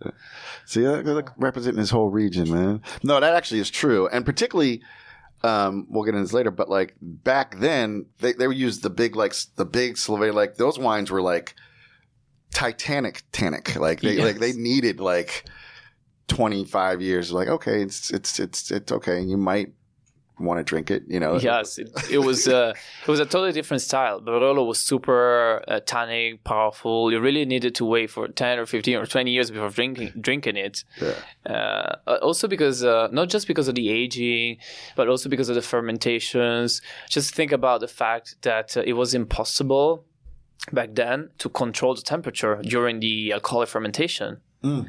[0.65, 2.82] See, that, representing this whole region, man.
[3.04, 4.82] No, that actually is true, and particularly,
[5.43, 6.49] um, we'll get into this later.
[6.49, 10.56] But like back then, they they would use the big like the big Slovenia like
[10.56, 11.54] those wines were like
[12.51, 13.75] Titanic tannic.
[13.75, 15.45] Like they like they needed like
[16.28, 17.32] twenty five years.
[17.32, 19.21] Like okay, it's it's it's it's okay.
[19.21, 19.73] You might
[20.39, 21.04] want to drink it.
[21.08, 21.38] You know.
[21.38, 24.21] yes, it, it was uh, it was a totally different style.
[24.21, 27.12] Barolo was super uh, tannic, powerful.
[27.12, 30.58] You really needed to wait for ten or fifteen or twenty years before drinking drinking
[30.58, 30.84] it.
[31.02, 31.13] Yeah.
[31.45, 34.58] Uh, also because uh, not just because of the aging,
[34.95, 36.82] but also because of the fermentations.
[37.10, 40.06] Just think about the fact that uh, it was impossible
[40.71, 44.41] back then to control the temperature during the alcoholic fermentation.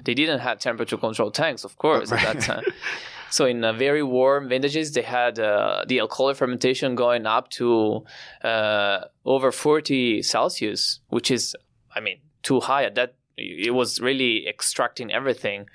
[0.05, 2.65] They didn't have temperature control tanks, of course, at that time.
[3.31, 8.05] So in uh, very warm vintages, they had uh, the alcoholic fermentation going up to
[8.43, 11.57] uh, over 40 Celsius, which is,
[11.95, 13.15] I mean, too high at that.
[13.37, 15.67] It was really extracting everything.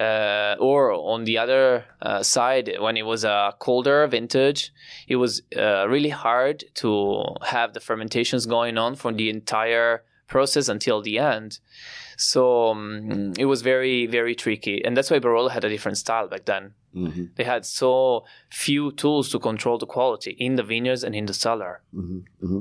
[0.00, 4.72] Uh, or on the other uh, side, when it was a colder vintage,
[5.06, 10.68] it was uh, really hard to have the fermentations going on for the entire process
[10.68, 11.58] until the end.
[12.22, 14.84] So um, it was very, very tricky.
[14.84, 16.74] And that's why Barolo had a different style back then.
[16.92, 21.26] hmm They had so few tools to control the quality in the vineyards and in
[21.26, 21.80] the cellar.
[21.92, 22.60] hmm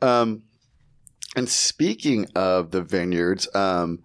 [0.00, 0.42] Um,
[1.36, 4.00] and speaking of the vineyards, um,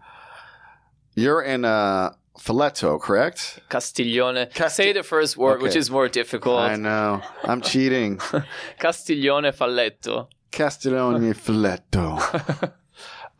[1.15, 3.59] you're in uh, Filetto, correct?
[3.69, 4.45] Castiglione.
[4.53, 6.59] Casti- Say the first word, which is more difficult.
[6.59, 7.21] I know.
[7.43, 8.19] I'm cheating.
[8.79, 10.27] Castiglione Falletto.
[10.51, 12.07] Castiglione Filetto.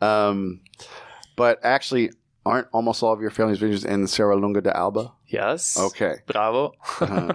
[0.00, 0.60] um,
[1.38, 2.10] but actually,
[2.44, 5.12] aren't almost all of your family's vineyards in Serralunga de Alba?
[5.26, 5.78] Yes.
[5.78, 6.16] Okay.
[6.26, 6.72] Bravo.
[7.00, 7.34] Uh,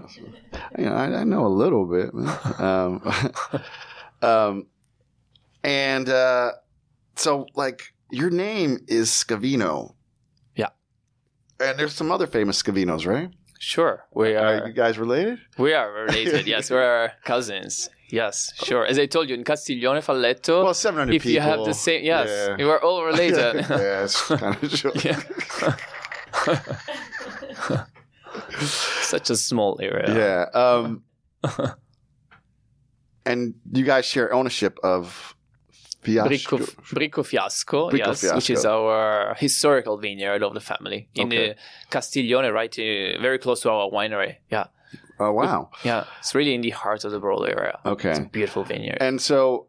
[0.77, 2.11] you know, I, I know a little bit.
[2.59, 3.01] Um,
[4.21, 4.67] um,
[5.63, 6.51] and uh,
[7.15, 9.95] so, like, your name is Scavino.
[10.55, 10.69] Yeah.
[11.59, 13.29] And there's some other famous Scavinos, right?
[13.59, 14.05] Sure.
[14.13, 15.39] We Are are you guys related?
[15.57, 16.45] we are related.
[16.47, 17.89] yes, we are cousins.
[18.13, 18.85] Yes, sure.
[18.85, 22.27] As I told you, in Castiglione Falletto, Well, 700 if you have the same, yes,
[22.29, 22.57] Yeah.
[22.59, 23.55] you are all related.
[23.69, 24.91] yeah, it's kind of sure.
[25.03, 25.19] Yeah.
[29.13, 30.09] Such a small area.
[30.53, 30.61] Yeah.
[30.61, 31.03] Um,
[33.25, 35.35] and you guys share ownership of
[36.01, 36.57] Fiasco.
[36.93, 41.47] Bricco Fiasco, Bricco yes, which is our historical vineyard of the family in Okay.
[41.49, 41.55] the
[41.89, 44.35] Castiglione, right, uh, very close to our winery.
[44.51, 44.65] Yeah,
[45.19, 45.69] Oh, wow.
[45.85, 47.79] yeah, it's really in the heart of the Barolo area.
[47.85, 48.97] Okay, It's a beautiful vineyard.
[48.99, 49.67] And so,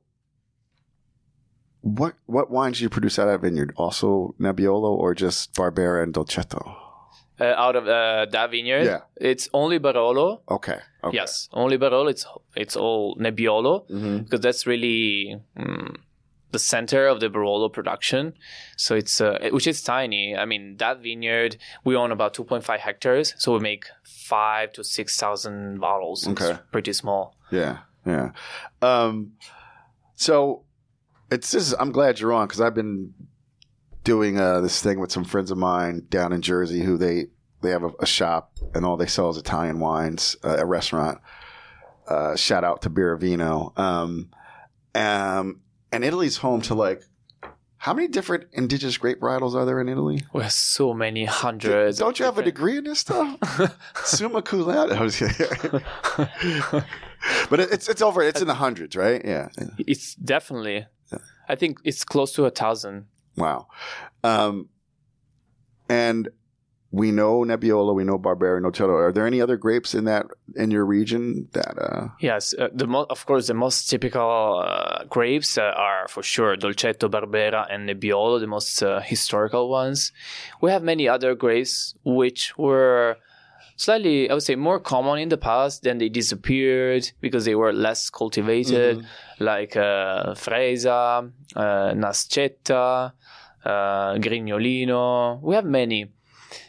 [1.80, 3.72] what what wines do you produce out of that vineyard?
[3.76, 6.76] Also Nebbiolo or just Barbera and Dolcetto?
[7.40, 9.00] uh, out of uh, that vineyard, Yeah.
[9.16, 10.40] it's only Barolo.
[10.48, 10.78] Okay.
[11.02, 11.16] okay.
[11.16, 12.09] Yes, only Barolo.
[12.11, 12.24] It's
[12.57, 15.96] it's all Nebbiolo hmm because that's really mm,
[16.54, 18.32] the center of the Barolo production.
[18.76, 20.36] So it's uh, which is tiny.
[20.36, 25.18] I mean, that vineyard we own about 2.5 hectares, so we make five to six
[25.18, 26.26] thousand bottles.
[26.26, 26.52] Okay.
[26.52, 27.36] It's pretty small.
[27.50, 27.78] Yeah.
[28.06, 28.30] Yeah.
[28.80, 29.32] Um,
[30.14, 30.62] so
[31.30, 31.74] it's this.
[31.78, 33.12] I'm glad you're on because I've been
[34.04, 37.26] doing uh, this thing with some friends of mine down in Jersey who they
[37.62, 41.18] they have a, a shop and all they sell is Italian wines, uh, a restaurant.
[42.06, 43.76] Uh, shout out to Biravino.
[43.78, 44.30] Um,
[44.94, 45.60] um,
[45.94, 47.02] and Italy's home to like
[47.78, 50.22] how many different indigenous grape varietals are there in Italy?
[50.33, 51.98] We have so many hundreds.
[51.98, 53.38] Don't you have a degree in this stuff?
[54.04, 54.90] Summa cum laude.
[57.48, 58.22] But it's it's over.
[58.22, 59.22] It's in the hundreds, right?
[59.24, 59.48] Yeah.
[59.78, 60.87] It's definitely.
[61.48, 63.07] I think it's close to a thousand.
[63.37, 63.68] Wow.
[64.22, 64.68] Um,
[65.88, 66.28] and
[66.94, 68.94] we know Nebbiolo, we know Barbera, Dolcetto.
[68.94, 71.74] Are there any other grapes in that in your region that?
[71.76, 72.09] Uh...
[72.20, 76.57] Yes, uh, the mo- of course the most typical uh, grapes uh, are for sure
[76.57, 80.12] Dolcetto, Barbera, and Nebbiolo, the most uh, historical ones.
[80.61, 83.16] We have many other grapes which were
[83.74, 85.83] slightly, I would say, more common in the past.
[85.83, 89.04] Then they disappeared because they were less cultivated,
[89.40, 93.12] like uh, Freisa, uh, Nascetta,
[93.64, 95.40] uh, Grignolino.
[95.42, 96.13] We have many.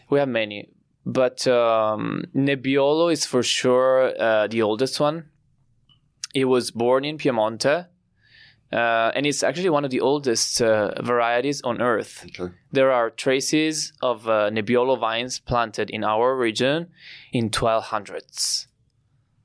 [0.09, 0.69] We have many.
[1.05, 5.29] But um, Nebbiolo is for sure uh, the oldest one.
[6.33, 7.87] It was born in Piemonte.
[8.73, 12.25] Uh, and it's actually one of the oldest uh, varieties on earth.
[12.25, 12.53] Okay.
[12.71, 16.89] There are traces of uh, Nebbiolo vines planted in our region
[17.31, 18.67] in 1200s.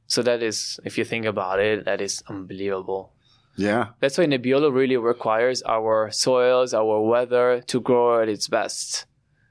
[0.07, 3.13] So that is, if you think about it, that is unbelievable.
[3.57, 3.89] Yeah.
[4.01, 9.07] That's why Nebbiolo really requires our soils, our weather to grow at its best.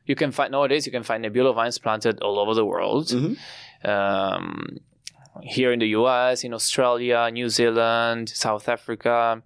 [0.10, 3.06] You can find nowadays you can find Nebbiolo vines planted all over the world.
[3.18, 3.38] Mhm.
[3.94, 4.78] Um,
[5.56, 9.42] here in the U.S., in Australia, New Zealand, South Africa.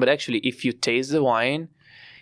[0.00, 1.62] But actually, if you taste the wine,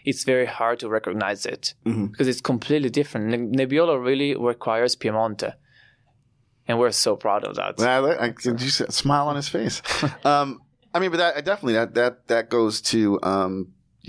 [0.04, 2.10] it's very hard to recognize it Mhm.
[2.10, 3.24] because it's completely different.
[3.32, 5.52] Ne- Nebbiolo really requires Piemonte,
[6.66, 7.72] and we're so proud of that.
[7.80, 9.82] I, I, I did you see a smile on his face?
[10.24, 10.48] um,
[10.94, 13.52] I mean, but that definitely that that that goes to um,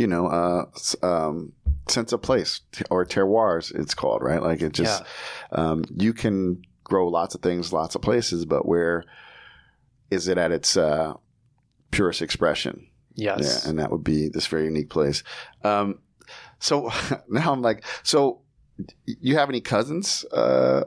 [0.02, 0.66] you know uh,
[1.06, 1.52] um,
[1.90, 3.74] sense of place or terroirs.
[3.74, 4.42] It's called right.
[4.42, 5.04] Like it just
[5.52, 9.04] um, you can grow lots of things, lots of places, but where
[10.10, 11.14] is it at its uh,
[11.92, 12.88] purest expression?
[13.16, 13.62] Yes.
[13.64, 15.24] Yeah, and that would be this very unique place.
[15.64, 16.00] Um,
[16.60, 16.90] so
[17.30, 18.42] now I'm like, so
[19.06, 20.84] you have any cousins uh,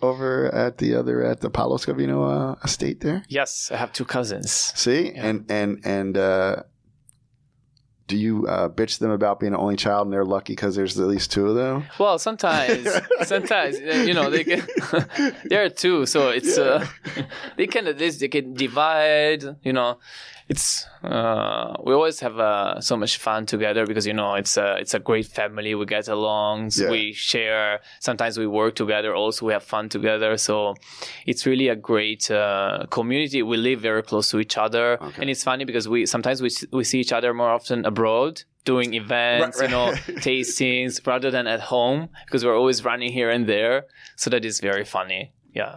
[0.00, 3.24] over at the other at the Paolo Scavino uh, estate there?
[3.28, 4.50] Yes, I have two cousins.
[4.52, 5.26] See, Yeah.
[5.26, 6.62] and and and uh,
[8.12, 11.00] do you uh, bitch them about being an only child and they're lucky because there's
[11.00, 11.84] at least two of them?
[11.98, 12.86] Well, sometimes,
[13.22, 14.62] sometimes uh, you know they can.
[15.46, 16.86] there are two, so it's uh,
[17.56, 19.44] they can at least they can divide.
[19.62, 19.98] You know,
[20.52, 24.68] it's uh, we always have uh, so much fun together because you know it's a
[24.82, 25.70] it's a great family.
[25.74, 26.70] We get along.
[26.70, 26.90] so Yeah.
[26.96, 27.80] We share.
[28.08, 29.10] Sometimes we work together.
[29.22, 30.30] Also, we have fun together.
[30.48, 30.74] So
[31.30, 33.38] it's really a great uh, community.
[33.52, 35.20] We live very close to each other, Okay.
[35.22, 38.34] and it's funny because we sometimes we we see each other more often abroad
[38.64, 40.22] doing events, Right, you know, right.
[40.26, 43.76] tastings rather than at home because we're always running here and there.
[44.16, 45.32] So that is very funny.
[45.54, 45.76] Yeah,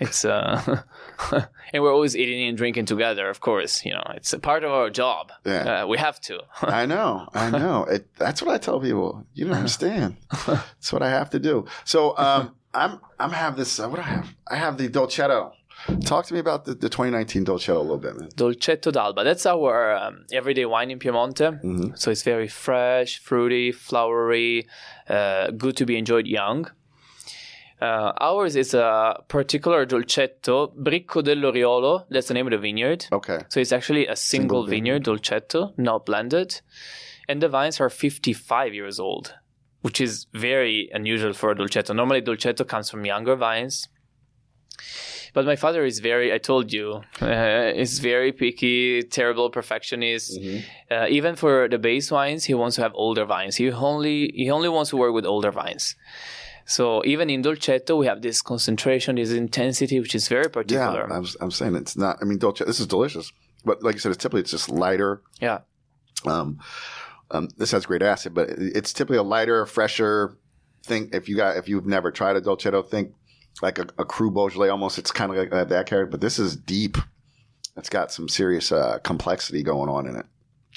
[0.00, 0.82] it's uh,
[1.72, 3.28] and we're always eating and drinking together.
[3.28, 5.30] Of course, you know, it's a part of our job.
[5.44, 5.82] Yeah.
[5.82, 6.40] Uh, we have to.
[6.62, 7.84] I know, I know.
[7.84, 9.26] It, that's what I tell people.
[9.34, 10.16] You don't understand.
[10.46, 11.66] That's what I have to do.
[11.84, 13.78] So um, I'm I'm have this.
[13.78, 14.34] Uh, what do I have?
[14.48, 15.52] I have the Dolcetto.
[16.04, 18.28] Talk to me about the, the 2019 Dolcetto a little bit, man.
[18.36, 19.24] Dolcetto d'Alba.
[19.24, 21.62] That's our um, everyday wine in Piemonte.
[21.62, 21.98] Mhm.
[21.98, 24.66] So it's very fresh, fruity, flowery,
[25.08, 26.70] uh, good to be enjoyed young.
[27.80, 32.04] Uh, ours is a particular Dolcetto, Bricco dell'Oriolo.
[32.10, 33.06] That's the name of the vineyard.
[33.10, 33.38] Okay.
[33.48, 36.60] So it's actually a single, Single vineyard, Dolcetto, not blended.
[37.28, 39.34] And the vines are 55 years old,
[39.80, 41.94] which is very unusual for a Dolcetto.
[41.94, 43.88] Normally, Dolcetto comes from younger vines.
[45.32, 50.38] But my father is very, I told you, uh, is very picky, terrible perfectionist.
[50.90, 53.56] Uh, even for the base wines, he wants to have older vines.
[53.56, 55.94] He only he only wants to work with older vines.
[56.70, 61.12] So even in Dolcetto, we have this concentration, this intensity, which is very Yeah, particular.
[61.12, 62.18] I'm, I'm saying it's not.
[62.22, 62.64] I mean, Dolce.
[62.64, 63.32] This is delicious,
[63.64, 65.20] but like you said, it's typically it's just lighter.
[65.40, 65.58] yeah.
[66.24, 66.60] Um,
[67.32, 70.36] um, this has great acid, but it's typically a lighter, fresher
[70.84, 71.10] thing.
[71.12, 73.14] If you got, if you've never tried a Dolcetto, think
[73.62, 74.68] like a, a Cru Beaujolais.
[74.68, 76.98] Almost, it's kind of like that, that character, but this is deep.
[77.76, 80.26] It's got some serious uh, complexity going on in it.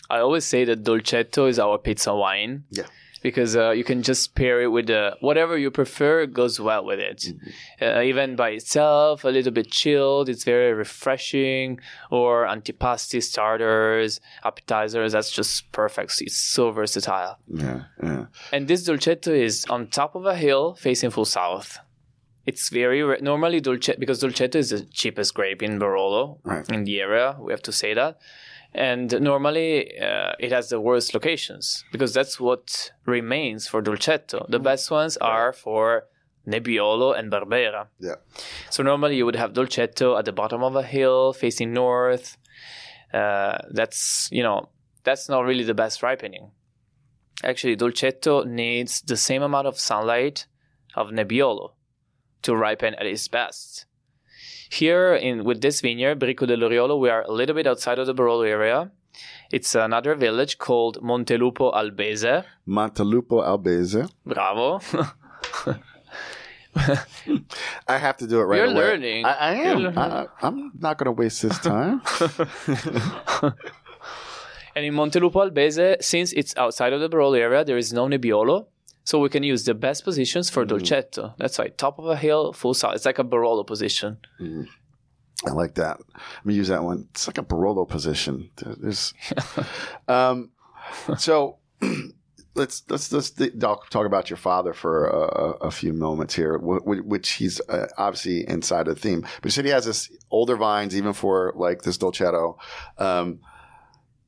[0.10, 2.64] I always say that Dolcetto is our pizza wine.
[2.72, 2.86] Yeah.
[3.24, 7.00] Because uh, you can just pair it with uh, whatever you prefer, goes well with
[7.00, 7.26] it.
[7.82, 11.80] Uh, even by itself, a little bit chilled, it's very refreshing.
[12.12, 16.22] Or antipasti starters, appetizers, that's just perfect.
[16.22, 17.38] It's so versatile.
[17.48, 18.26] Yeah, yeah.
[18.52, 21.80] And this Dolcetto is on top of a hill facing full south.
[22.46, 26.68] It's very re- normally Dolcetto because Dolcetto is the cheapest grape in Barolo Right.
[26.70, 27.38] in the area.
[27.40, 28.18] We have to say that,
[28.76, 34.50] and normally uh, it has the worst locations because that's what remains for Dolcetto.
[34.50, 36.06] The best ones are for
[36.48, 37.88] Nebbiolo and Barbera.
[38.00, 38.16] Yeah.
[38.70, 42.38] So normally you would have Dolcetto at the bottom of a hill facing north.
[43.14, 44.70] Uh, that's you know
[45.04, 46.52] that's not really the best ripening.
[47.44, 50.48] Actually, Dolcetto needs the same amount of sunlight
[50.96, 51.74] of Nebbiolo
[52.44, 53.86] to ripen at its best.
[54.74, 58.14] Here in with this vineyard, Bricco dell'Oriolo, we are a little bit outside of the
[58.16, 58.90] Barolo area.
[59.52, 62.44] It's another village called Montelupo Albese.
[62.68, 64.10] Montelupo Albese.
[64.26, 64.80] Bravo.
[67.88, 68.76] I have to do it right You're away.
[68.76, 69.26] learning.
[69.26, 69.78] I, I You're am.
[69.78, 69.98] learning.
[70.00, 72.02] I, I'm not going to waste this time.
[74.76, 78.66] And in Montelupo Albese, since it's outside of the Barolo area, there is no Nebbiolo.
[79.06, 81.36] So we can use the best positions for Dolcetto.
[81.38, 81.78] That's right.
[81.78, 82.96] Top of a hill, full south.
[82.96, 84.18] It's like a Barolo position.
[85.46, 86.00] I like that.
[86.00, 87.08] Let me use that one.
[87.12, 88.50] It's like a Barolo position.
[88.56, 89.14] There's,
[90.08, 90.52] um,
[91.18, 91.58] so
[92.56, 96.84] let's let's let's talk talk about your father for a, a few moments here, wh-
[96.84, 99.22] wh- which he's uh, obviously inside of the theme.
[99.22, 102.58] But you said he has this older vines, even for like this Dolcetto.
[102.98, 103.42] Um,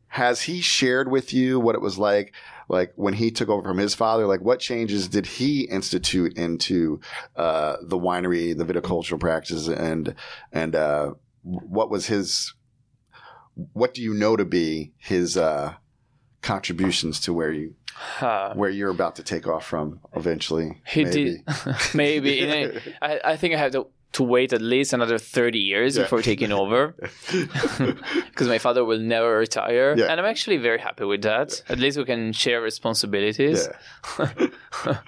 [0.07, 2.33] has he shared with you what it was like?
[2.67, 6.99] Like when he took over from his father, like what changes did he institute into
[7.35, 10.15] uh, the winery, the viticultural practices, and
[10.51, 11.13] and uh,
[11.43, 12.53] what was his?
[13.73, 15.75] What do you know to be his uh,
[16.41, 17.75] contributions to where you
[18.19, 20.81] Uh, where you're about to take off from eventually?
[20.85, 21.43] he maybe?
[21.43, 21.95] did.
[21.95, 22.41] Maybe.
[23.01, 26.03] I, I think I have to, to wait at least another 30 years Yeah.
[26.03, 26.95] before taking over
[28.29, 29.93] because my father will never retire.
[29.97, 30.05] Yeah.
[30.09, 31.61] And I'm actually very happy with that.
[31.69, 33.67] At least we can share responsibilities.
[34.19, 34.99] Yeah.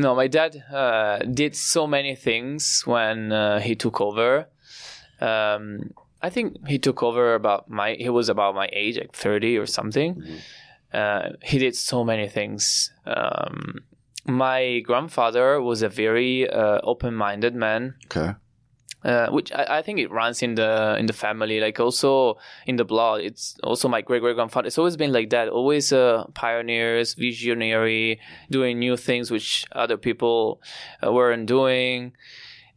[0.00, 4.46] No, my dad uh, did so many things when uh, he took over.
[5.20, 5.90] Um,
[6.22, 7.94] I think he took over about my.
[7.98, 10.22] He was about my age, like thirty or something.
[10.92, 12.92] Uh, he did so many things.
[13.06, 13.80] Um,
[14.26, 18.34] my grandfather was a very uh, open-minded man Okay.
[19.04, 22.76] uh, which I, I think it runs in the in the family, like also in
[22.76, 23.20] the blood.
[23.22, 24.66] It's also my great great grandfather.
[24.66, 25.48] It's always been like that.
[25.48, 28.18] Always uh, pioneers, visionary,
[28.50, 30.60] doing new things which other people
[31.04, 32.12] uh, weren't doing.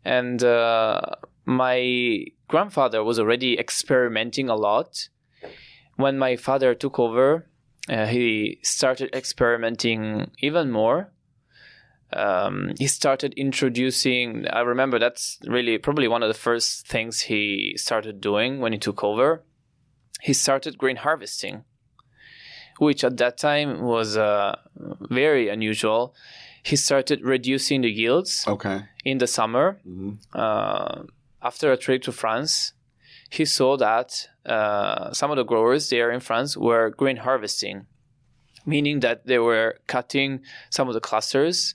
[0.06, 1.02] And uh,
[1.46, 5.10] my grandfather was already experimenting a lot.
[5.96, 7.48] When my father took over,
[7.90, 11.12] uh, he started experimenting even more
[12.14, 17.74] um, he started introducing i remember that's really probably one of the first things he
[17.78, 19.44] started doing when he took over
[20.22, 21.64] he started green harvesting
[22.80, 24.56] which at that time was uh,
[25.10, 26.14] very unusual
[26.64, 28.82] he started reducing the yields Okay.
[29.06, 30.18] in the summer Mhm.
[30.34, 31.04] uh,
[31.42, 32.74] after a trip to france
[33.30, 37.86] he saw that uh, some of the growers there in france were green harvesting
[38.66, 41.74] meaning that they were cutting some of the clusters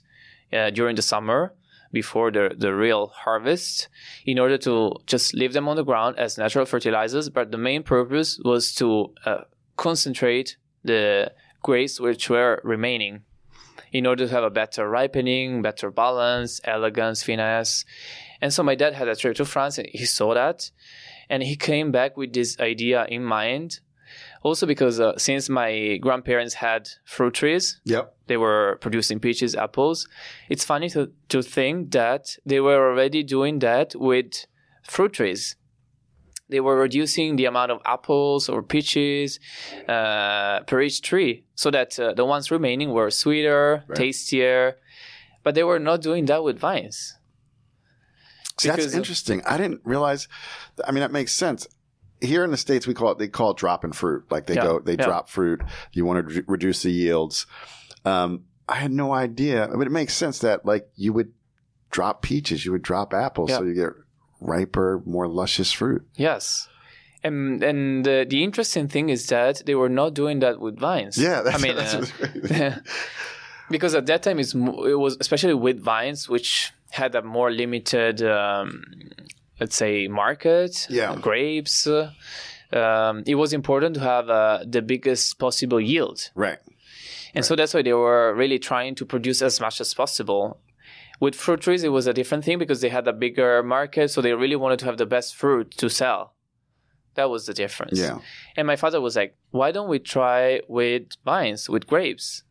[0.53, 1.53] uh, during the summer
[1.91, 3.87] before the, the real harvest
[4.25, 7.29] in order to just leave them on the ground as natural fertilizers.
[7.29, 9.41] But the main purpose was to uh,
[9.77, 11.31] concentrate the
[11.63, 13.23] grapes which were remaining
[13.91, 17.85] in order to have a better ripening, better balance, elegance, finesse.
[18.41, 20.71] And so my dad had a trip to France and he saw that
[21.29, 23.79] and he came back with this idea in mind.
[24.47, 28.03] Also because uh, since my grandparents had fruit trees, Yep.
[28.29, 30.07] they were producing peaches, apples.
[30.49, 31.01] It's funny to,
[31.33, 34.45] to think that they were already doing that with
[34.93, 35.55] fruit trees.
[36.49, 39.39] They were reducing the amount of apples or peaches
[39.95, 43.97] uh, per each tree so that uh, the ones remaining were sweeter, Right.
[43.97, 44.77] tastier.
[45.43, 46.97] But they were not doing that with vines.
[48.59, 49.41] See, that's interesting.
[49.45, 50.27] I didn't realize.
[50.87, 51.67] I mean, that makes sense.
[52.21, 54.25] Here in the states, we call it they call it dropping fruit.
[54.31, 55.05] Like they Yeah, go, they yeah.
[55.05, 55.61] drop fruit.
[55.93, 57.45] You want to re- reduce the yields.
[58.05, 61.31] Um, I had no idea, but it makes sense that like you would
[61.91, 63.57] drop peaches, you would drop apples, Yeah.
[63.59, 63.93] so you get
[64.41, 66.05] riper, more luscious fruit.
[66.15, 66.67] Yes.
[67.23, 71.17] And, and the, the interesting thing is that they were not doing that with vines.
[71.17, 72.79] Yeah, that's, I mean, uh,
[73.71, 78.21] because at that time it's, it was especially with vines which had a more limited
[78.23, 78.83] um,
[79.59, 81.15] let's say market Yeah.
[81.15, 86.59] grapes um, it was important to have uh, the biggest possible yield right.
[87.33, 90.59] and so that's why they were really trying to produce as much as possible
[91.19, 94.21] with fruit trees it was a different thing because they had a bigger market so
[94.21, 96.33] they really wanted to have the best fruit to sell
[97.15, 98.19] that was the difference Yeah.
[98.57, 102.43] and my father was like, why don't we try with vines, with grapes?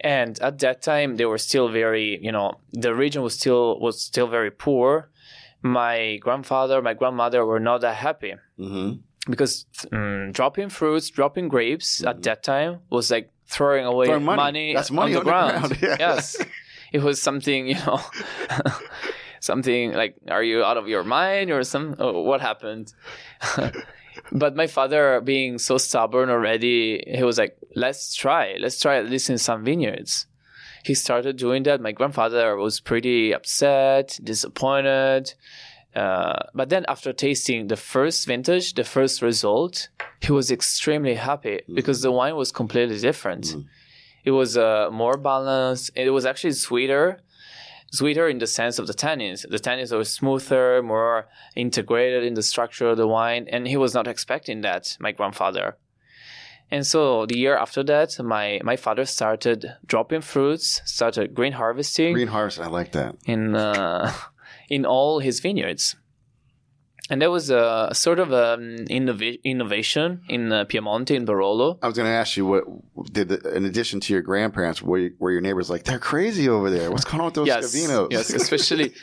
[0.00, 4.02] And at that time, they were still very, you know, the region was still was
[4.02, 5.10] still very poor.
[5.62, 8.92] My grandfather, my grandmother were not that happy hmm
[9.30, 14.24] because mm, dropping fruits, dropping grapes at that time was like throwing away Mm-hmm.
[14.24, 14.36] Throwing money.
[14.42, 15.78] money, That's money on the on the ground.
[15.78, 16.14] ground, yeah.
[16.14, 16.36] Yes,
[16.92, 18.00] it was something, you know,
[19.40, 21.94] something like, are you out of your mind or some?
[22.00, 22.92] Oh, what happened?
[24.32, 29.08] but my father, being so stubborn already, he was like, let's try, let's try at
[29.08, 30.26] least in some vineyards.
[30.84, 31.80] He started doing that.
[31.80, 35.34] My grandfather was pretty upset, disappointed.
[35.94, 39.88] Uh, but then after tasting the first vintage, the first result,
[40.20, 43.54] he was extremely happy because the wine was completely different.
[44.24, 45.90] It was uh, more balanced.
[45.94, 47.20] It was actually sweeter.
[47.92, 49.46] sweeter in the sense of the tannins.
[49.48, 53.92] The tannins were smoother, more integrated in the structure of the wine, and he was
[53.92, 55.76] not expecting that, my grandfather.
[56.72, 62.14] And so the year after that, my, my father started dropping fruits, started green harvesting
[62.14, 62.58] Green harvest.
[62.58, 63.14] I like that.
[63.26, 64.10] in uh,
[64.70, 65.96] in all his vineyards.
[67.12, 71.78] And there was a sort of an innova- innovation in uh, Piemonte, in Barolo.
[71.82, 72.64] I was going to ask you what
[73.12, 76.48] did the, in addition to your grandparents, were, you, were your neighbors like they're crazy
[76.48, 76.90] over there?
[76.90, 78.10] What's going on with those yes, Scavinos?
[78.10, 78.94] yes, especially,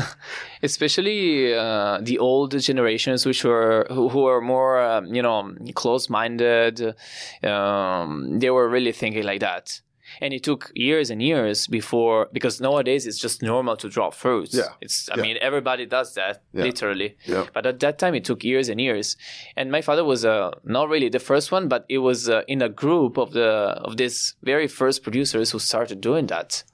[0.64, 6.96] especially uh, the old generations, which were who, who were more, um, you know, close-minded.
[7.44, 9.80] Um, they were really thinking like that,
[10.20, 14.54] and it took years and years before because nowadays it's just normal to drop fruits.
[14.54, 14.68] Yeah.
[14.80, 15.08] it's.
[15.10, 15.22] I Yeah.
[15.22, 16.64] mean, everybody does that Yeah.
[16.64, 17.16] literally.
[17.26, 17.48] Yep.
[17.54, 19.16] But at that time, it took years and years.
[19.56, 22.62] And my father was uh, not really the first one, but it was uh, in
[22.62, 23.48] a group of the
[23.86, 26.64] of these very first producers who started doing that.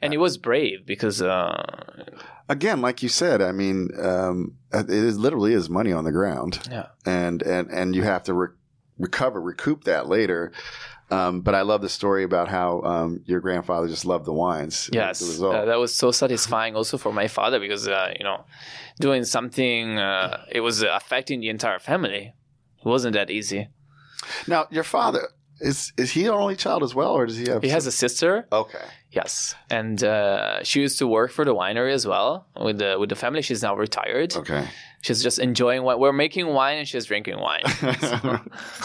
[0.00, 1.62] And he was brave because uh,
[2.48, 6.58] Again, like you said, I mean, um, it is literally is money on the ground.
[6.70, 8.48] yeah, and and and you have to re-
[8.98, 10.52] recover, recoup that later.
[11.12, 14.88] Um, but I love the story about how um, your grandfather just loved the wines.
[14.92, 18.44] yes, uh, that was so satisfying also for my father because uh, you know,
[18.98, 22.32] doing something uh, it was affecting the entire family.
[22.84, 23.68] It wasn't that easy.
[24.46, 25.28] now, your father
[25.60, 27.62] is is he an only child as well, or does he have?
[27.62, 28.84] He has a sister, okay.
[29.10, 33.10] yes, and uh, she used to work for the winery as well with the with
[33.10, 33.42] the family.
[33.42, 34.34] She's now retired.
[34.34, 34.66] Okay.
[35.02, 35.98] She's just enjoying wine.
[35.98, 37.62] We're making wine and she's drinking wine.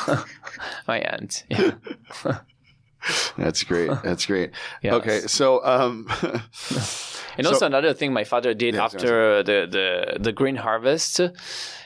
[0.88, 1.46] My aunt.
[1.50, 1.72] Yeah.
[3.38, 3.90] That's great.
[4.04, 4.52] That's great.
[4.82, 4.94] Yes.
[4.96, 6.08] Okay, so um,
[7.38, 10.20] And So- also another thing my father did Yeah, I was gonna after the, the,
[10.20, 11.22] the green harvest,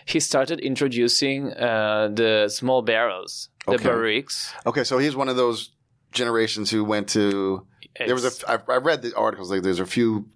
[0.05, 3.89] he started introducing uh, the small barrels, the Okay.
[3.89, 4.51] barriques.
[4.65, 5.71] okay, so he's one of those
[6.13, 7.67] generations who went to.
[7.99, 8.63] There was It's- a.
[8.71, 10.27] I, I read the articles like there's a few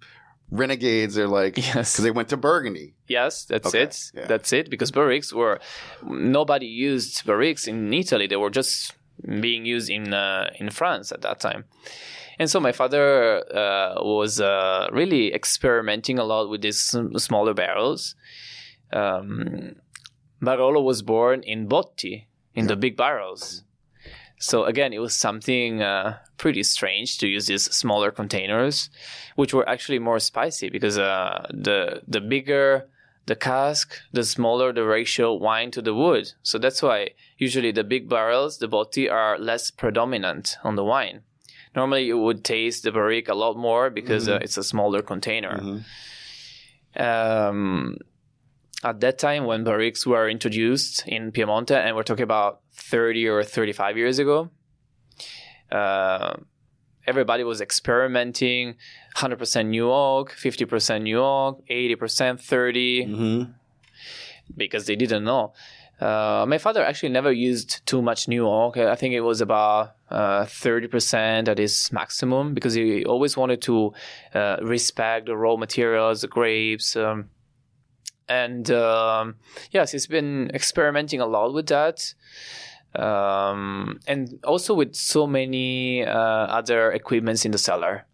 [0.50, 1.14] renegades.
[1.14, 1.92] They're like Yes.
[1.92, 2.94] because they went to Burgundy.
[3.08, 4.10] Yes, that's Okay, it.
[4.14, 4.26] yeah.
[4.26, 4.70] That's it.
[4.70, 5.60] Because barriques were
[6.02, 8.26] nobody used barriques in Italy.
[8.26, 8.92] They were just
[9.40, 11.64] being used in uh, in France at that time.
[12.38, 16.78] And so my father uh, was uh, really experimenting a lot with these
[17.16, 18.14] smaller barrels.
[18.92, 19.76] Um,
[20.42, 23.62] Barolo was born in Botti, in the big barrels.
[24.46, 28.90] So again, it was something uh, pretty strange to use these smaller containers,
[29.34, 32.86] which were actually more spicy because uh, the the bigger
[33.26, 36.32] the cask, the smaller the ratio wine to the wood.
[36.44, 36.98] So that's why
[37.38, 41.22] usually the big barrels, the botti, are less predominant on the wine.
[41.74, 45.58] Normally, you would taste the barrique a lot more because uh, it's a smaller container.
[45.60, 45.82] Mhm.
[47.06, 47.98] Um,
[48.84, 53.42] at that time, when barriques were introduced in Piemonte, and we're talking about 30 or
[53.42, 54.50] 35 years ago,
[55.72, 56.34] uh,
[57.06, 58.74] everybody was experimenting
[59.16, 63.52] 100% new oak, 50% new oak, 80%, 30 Mm-hmm.
[64.56, 65.52] because they didn't know.
[66.00, 68.76] Uh, my father actually never used too much new oak.
[68.76, 73.94] I think it was about uh, 30% at his maximum because he always wanted to
[74.34, 76.96] uh, respect the raw materials, the grapes.
[76.96, 77.30] Um,
[78.28, 79.36] and um,
[79.70, 82.14] yes, he's been experimenting a lot with that.
[82.94, 88.06] Um, and also with so many uh, other equipments in the cellar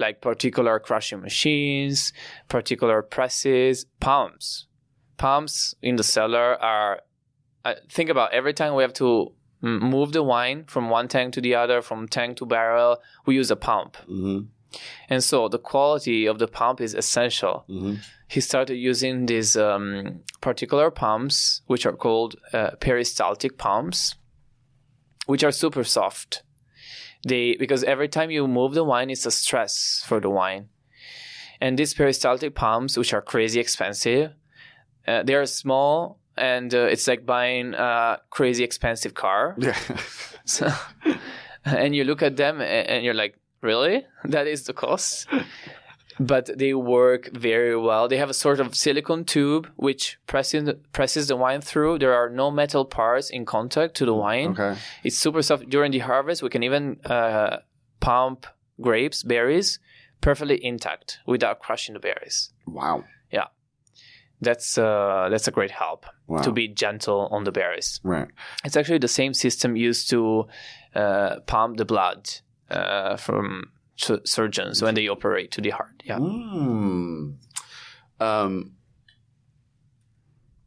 [0.00, 2.12] like particular crushing machines,
[2.48, 4.66] particular presses, pumps.
[5.18, 7.02] Pumps in the cellar are.
[7.62, 11.42] Uh, think about every time we have to move the wine from one tank to
[11.42, 12.96] the other, from tank to barrel,
[13.26, 13.98] we use a pump.
[14.08, 14.46] Mm-hmm.
[15.10, 17.66] And so the quality of the pump is essential.
[17.68, 17.96] Mm-hmm.
[18.30, 24.14] He started using these um, particular pumps, which are called uh, peristaltic pumps,
[25.26, 26.44] which are super soft.
[27.26, 30.68] They because every time you move the wine, it's a stress for the wine.
[31.60, 34.30] And these peristaltic pumps, which are crazy expensive,
[35.08, 39.56] uh, they are small, and uh, it's like buying a crazy expensive car.
[39.66, 39.76] Yeah.
[40.46, 40.68] So,
[41.64, 44.04] and you look at them and you're like, really?
[44.24, 45.28] That is the cost?
[46.22, 48.06] But they work very well.
[48.06, 51.98] They have a sort of silicone tube which presses presses the wine through.
[51.98, 54.50] There are no metal parts in contact to the wine.
[54.50, 54.76] okay.
[55.02, 55.70] It's super soft.
[55.70, 57.60] During the harvest, we can even uh,
[58.00, 58.46] pump
[58.80, 59.78] grapes, berries,
[60.20, 62.52] perfectly intact without crushing the berries.
[62.66, 63.04] Wow.
[63.32, 63.46] Yeah.
[64.42, 66.42] That's uh, that's a great help Wow.
[66.42, 67.98] to be gentle on the berries.
[68.04, 68.28] Right.
[68.64, 70.46] It's actually the same system used to
[70.94, 72.28] uh, pump the blood
[72.70, 76.02] uh, from su- surgeons when they operate to the heart.
[76.04, 76.18] Yeah.
[76.18, 77.34] Mm.
[78.20, 78.72] Um,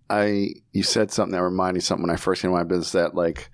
[0.10, 2.64] I you said something that reminded me of something when I first came to my
[2.64, 3.50] business that like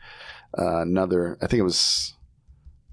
[0.57, 2.13] uh, another I think it was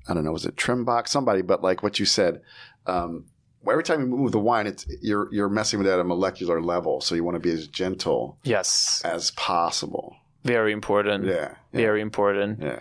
[0.09, 2.43] I don't know was it Trimbach somebody but like what you said
[2.87, 3.27] um,
[3.69, 6.63] every time you move the wine, it's you're you're messing with it at a molecular
[6.63, 7.01] level.
[7.01, 10.17] So you want to be as gentle Yes, as possible.
[10.45, 11.25] very important.
[11.25, 11.35] Yeah.
[11.35, 11.55] Yeah.
[11.73, 12.63] Very important.
[12.63, 12.79] yeah.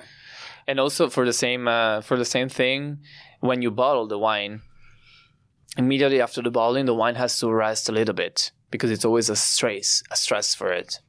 [0.68, 3.00] and also for the same uh, for the same thing
[3.46, 4.62] when you bottle the wine
[5.78, 9.30] immediately after the bottling the wine has to rest a little bit because it's always
[9.30, 11.00] a stress a stress for it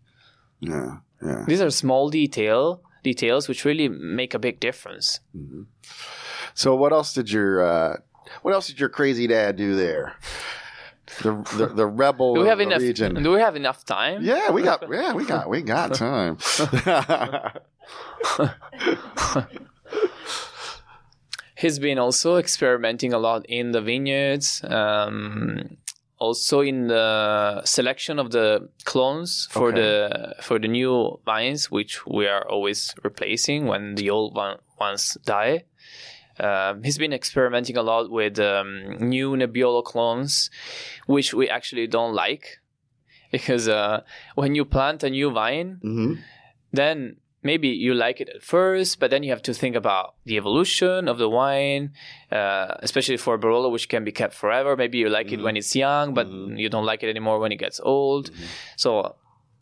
[0.60, 0.98] Yeah.
[1.22, 1.44] Yeah.
[1.46, 5.20] these are small detail details which really make a big difference
[6.54, 7.96] So what else did your uh,
[8.42, 10.14] what else did your crazy dad do there?
[11.22, 13.22] The the, the rebel do we have enough region.
[13.22, 16.38] do we have enough time Yeah, we got yeah, we got we got time.
[21.56, 25.76] he's been also experimenting a lot in the vineyards um,
[26.18, 29.80] also in the selection of the clones for Okay.
[29.80, 35.18] the for the new vines which we are always replacing when the old one, ones
[35.24, 35.64] die.
[36.38, 40.50] Um, he's been experimenting a lot with um, new Nebbiolo clones,
[41.06, 42.60] which we actually don't like,
[43.32, 44.02] because uh,
[44.34, 46.14] when you plant a new vine, hmm
[46.72, 50.36] then maybe you like it at first, but then you have to think about the
[50.36, 51.92] evolution of the wine,
[52.30, 54.76] uh, especially for Barolo, which can be kept forever.
[54.76, 57.56] Maybe you like it when it's young, but you don't like it anymore when it
[57.56, 58.30] gets old.
[58.76, 59.16] So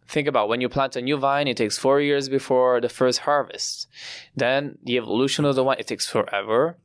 [0.08, 3.20] think about when you plant a new vine, it takes four years before the first
[3.20, 3.86] harvest.
[4.34, 6.78] Then the evolution of the wine, it takes forever.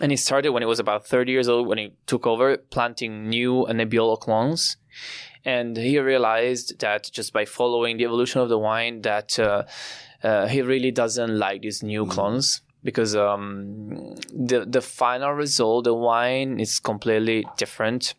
[0.00, 3.28] And he started when he was about 30 years old when he took over planting
[3.28, 4.78] new Nebbiolo clones.
[5.44, 9.62] And he realized that just by following the evolution of the wine, that uh,
[10.22, 15.94] uh, he really doesn't like these new clones because um, the the final result, the
[15.94, 18.14] wine, is completely different.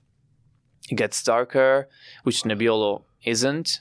[0.90, 1.90] It gets darker,
[2.24, 3.80] which Nebbiolo isn't.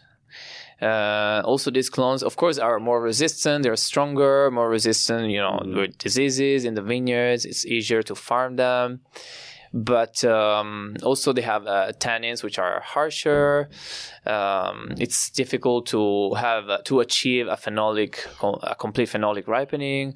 [0.80, 3.62] Uh, also, these clones, of course, are more resistant.
[3.62, 7.44] They're stronger, more resistant, you know, with diseases in the vineyards.
[7.46, 9.00] It's easier to farm them.
[9.72, 13.68] But um, also, they have uh, tannins which are harsher.
[14.24, 18.26] Um, it's difficult to have uh, to achieve a phenolic,
[18.62, 20.14] a complete phenolic ripening.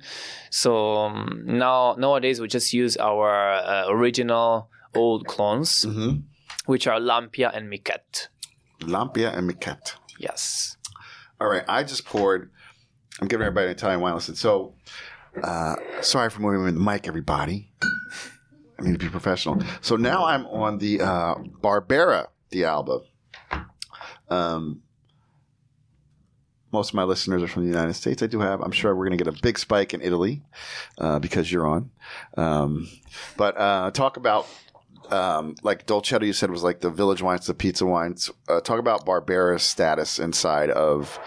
[0.51, 6.21] So um, now nowadays we just use our uh, original old clones, hmm
[6.67, 8.29] which are Lampia and Michet.
[8.81, 9.95] Lampia and Michet.
[10.19, 10.77] Yes.
[11.41, 12.51] All right, I just poured.
[13.21, 14.35] I'm giving everybody an Italian wine lesson.
[14.35, 14.75] So,
[15.43, 17.73] uh, sorry for moving the mic, everybody.
[18.81, 19.63] I need to be professional.
[19.83, 23.01] So now I'm on the uh, Barbera d'Alba.
[24.29, 24.83] Um,
[26.73, 28.23] most of my listeners are from the United States.
[28.23, 28.61] I do have.
[28.61, 30.43] I'm sure we're going to get a big spike in Italy
[30.99, 31.91] uh, because you're on.
[32.37, 32.89] Um,
[33.37, 34.47] but uh, talk about
[35.11, 36.25] um, like Dolcetto.
[36.25, 38.31] You said was like the village wines, the pizza wines.
[38.49, 41.19] Uh, talk about Barbera's status inside of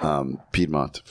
[0.00, 1.02] um, Piedmont.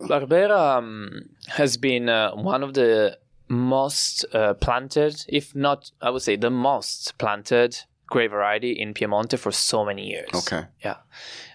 [0.00, 3.18] Barbera um, has been uh, one of the
[3.50, 7.76] most uh, planted, if not, I would say the most planted
[8.06, 10.30] grape variety in Piemonte for so many years.
[10.34, 10.66] Okay.
[10.84, 10.96] Yeah.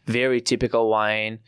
[0.05, 1.39] Very typical wine.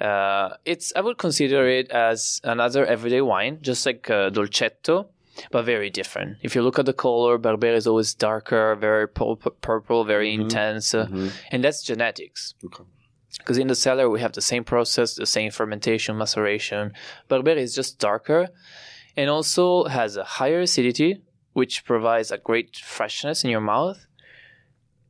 [0.00, 5.06] Uh, it's I would consider it as another everyday wine, just like uh, Dolcetto,
[5.50, 6.38] but very different.
[6.42, 10.94] If you look at the color, Barbera is always darker, very pur- purple, very intense,
[10.94, 11.06] uh,
[11.50, 12.54] and that's genetics.
[12.64, 12.84] Okay.
[13.38, 16.92] Because in the cellar we have the same process, the same fermentation, maceration.
[17.30, 18.48] Barbera is just darker,
[19.16, 24.06] and also has a higher acidity, which provides a great freshness in your mouth,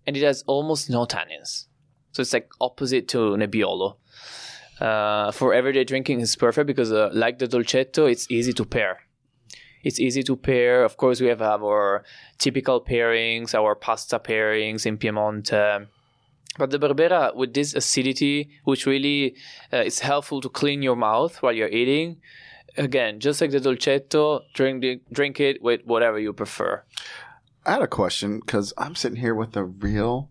[0.07, 1.67] and it has almost no tannins.
[2.13, 3.97] So it's like opposite to Nebbiolo.
[4.81, 8.99] Uh, for everyday drinking, it's perfect because, uh, like the Dolcetto, it's easy to pair.
[9.85, 10.85] It's easy to pair.
[10.85, 12.05] Of course, we have our
[12.39, 15.87] typical pairings, our pasta pairings in Piemonte.
[16.59, 19.37] But the Barbera, with this acidity, which really
[19.73, 22.21] uh, is helpful to clean your mouth while you're eating,
[22.77, 26.83] again, just like the Dolcetto, drink, the, drink it with whatever you prefer.
[27.65, 30.31] I had a question because I'm sitting here with a real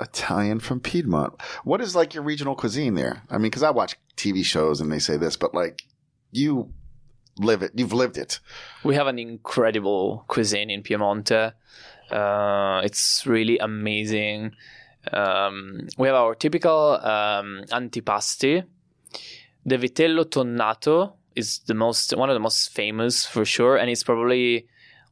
[0.00, 1.34] Italian from Piedmont.
[1.64, 3.22] What is like your regional cuisine there?
[3.30, 5.82] I mean, because I watch TV shows and they say this, but like
[6.32, 6.72] you
[7.38, 8.40] live it, you've lived it.
[8.82, 11.52] We have an incredible cuisine in Piemonte.
[12.10, 14.52] Uh, it's really amazing.
[15.12, 18.64] Um, we have our typical um, antipasti.
[19.64, 24.02] The vitello tonnato is the most one of the most famous for sure, and it's
[24.02, 24.66] probably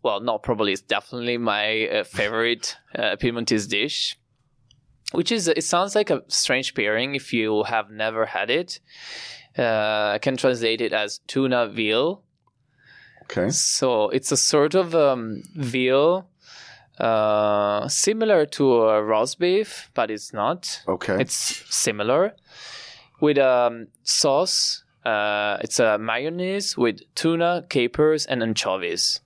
[0.06, 4.16] well, not probably, it's definitely my uh, favorite uh, Piemontese dish.
[5.10, 8.78] Which is it sounds like a strange pairing if you have never had it.
[9.58, 12.22] Uh, I can translate it as tuna veal.
[13.24, 13.50] Okay.
[13.50, 16.28] So it's a sort of um, veal,
[16.98, 20.82] uh, similar to a roast beef, but it's not.
[20.86, 21.20] Okay.
[21.20, 22.36] It's similar
[23.20, 24.84] with um, sauce.
[25.06, 29.20] Uh, it's a mayonnaise with tuna, capers, and anchovies.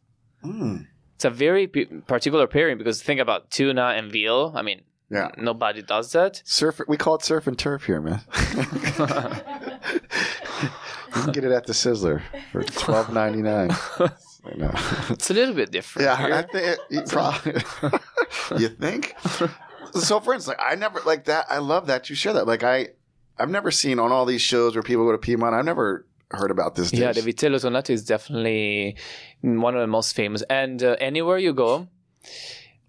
[0.44, 0.86] Mm.
[1.16, 4.52] It's a very p- particular pairing because think about tuna and veal.
[4.54, 5.30] I mean, Yeah.
[5.36, 6.42] nobody does that.
[6.44, 6.80] Surf.
[6.86, 8.20] We call it surf and turf here, man.
[11.16, 12.22] you can get it at the Sizzler
[12.52, 13.68] for twelve ninety nine.
[14.56, 14.72] Know.
[15.10, 16.06] It's a little bit different.
[16.06, 16.34] Yeah, here.
[16.34, 17.62] I think it, you probably.
[18.58, 19.14] you think?
[19.92, 21.46] So, for instance, like I never like that.
[21.50, 22.46] I love that you share that.
[22.46, 22.88] Like I,
[23.40, 25.54] I've never seen on all these shows where people go to Piedmont.
[25.54, 26.92] I've never heard about this.
[26.92, 28.96] Yeah, the vitello tonnato is definitely
[29.42, 30.42] one of the most famous.
[30.48, 31.88] And uh, anywhere you go,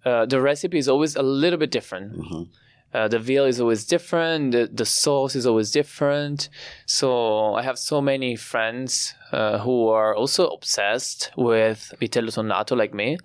[0.05, 2.17] uh, the recipe is always a little bit different.
[2.17, 2.49] Mhm.
[2.93, 4.51] Uh, the veal is always different.
[4.51, 6.49] The, the sauce is always different.
[6.85, 12.93] So I have so many friends uh, who are also obsessed with vitello tonnato like
[12.93, 13.17] me,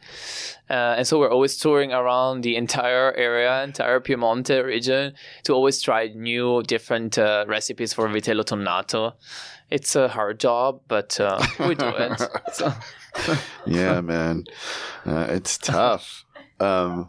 [0.70, 5.12] uh, and so we're always touring around the entire area, entire Piemonte region,
[5.44, 9.12] to always try new, different uh, recipes for vitello tonnato.
[9.70, 12.22] It's a hard job, but uh, we do it.
[12.52, 12.72] So-
[13.66, 14.44] yeah, man,
[15.07, 16.24] uh, it's tough.
[16.61, 17.09] Um,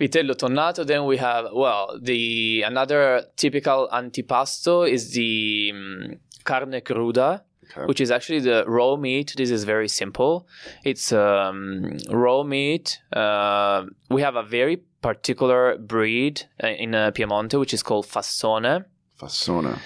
[0.00, 0.84] Vitello tonnato.
[0.86, 6.14] Then we have well the another typical antipasto is the um,
[6.44, 7.86] carne cruda, Okay.
[7.86, 9.34] which is actually the raw meat.
[9.36, 10.46] This is very simple.
[10.84, 13.00] It's um, raw meat.
[13.12, 18.84] Uh, we have a very particular breed uh, in uh, Piemonte, which is called Fassone.
[19.20, 19.78] Fasona.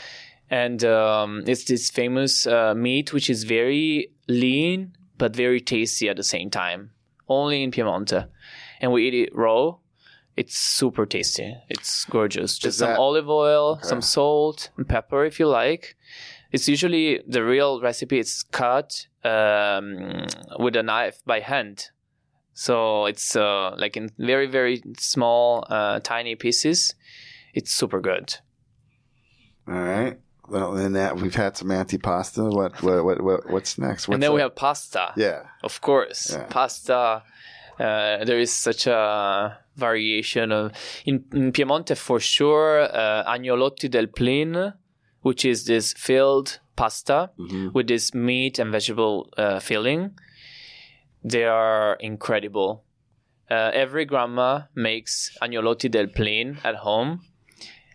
[0.51, 6.17] and um, it's this famous uh, meat which is very lean but very tasty at
[6.17, 6.91] the same time
[7.29, 8.29] only in piemonte
[8.81, 9.75] and we eat it raw
[10.37, 13.89] it's super tasty it's gorgeous just some olive oil Okay.
[13.89, 15.97] some salt and pepper if you like
[16.53, 20.27] it's usually the real recipe it's cut um,
[20.59, 21.91] with a knife by hand
[22.55, 26.95] so it's uh, like in very very small uh, tiny pieces
[27.55, 28.37] it's super good
[29.69, 30.19] All right.
[30.49, 32.43] Well, then that we've had some antipasta.
[32.53, 34.09] What what what, what what's next?
[34.09, 35.43] What's and then we have pasta yeah.
[35.63, 36.47] Of course, Yeah.
[36.51, 37.23] pasta.
[37.79, 40.73] Uh, there is such a variation of
[41.07, 42.83] in, in Piemonte for sure.
[42.83, 44.73] Uh, agnolotti del plin,
[45.23, 47.73] which is this filled pasta Mhm.
[47.75, 50.11] with this meat and vegetable uh, filling.
[51.25, 52.85] They are incredible.
[53.51, 57.21] Uh, every grandma makes agnolotti del plin at home.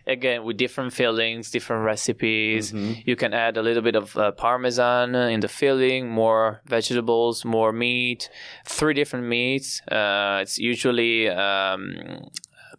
[0.06, 2.72] Again, with different fillings, different recipes.
[3.04, 7.72] You can add a little bit of uh, parmesan in the filling, more vegetables, more
[7.72, 8.30] meat,
[8.64, 9.82] three different meats.
[9.92, 11.94] Uh, it's usually um,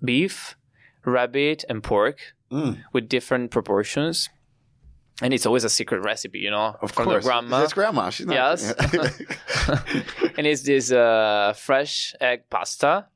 [0.04, 0.56] beef,
[1.06, 2.18] rabbit, and pork
[2.52, 4.28] Mm, with different proportions.
[5.22, 7.26] And it's always a secret recipe, you know, of from course.
[7.26, 7.64] grandma.
[7.64, 8.10] It's grandma.
[8.10, 8.36] She's not.
[8.36, 8.72] Yes.
[10.38, 13.08] and it's this uh, fresh egg pasta.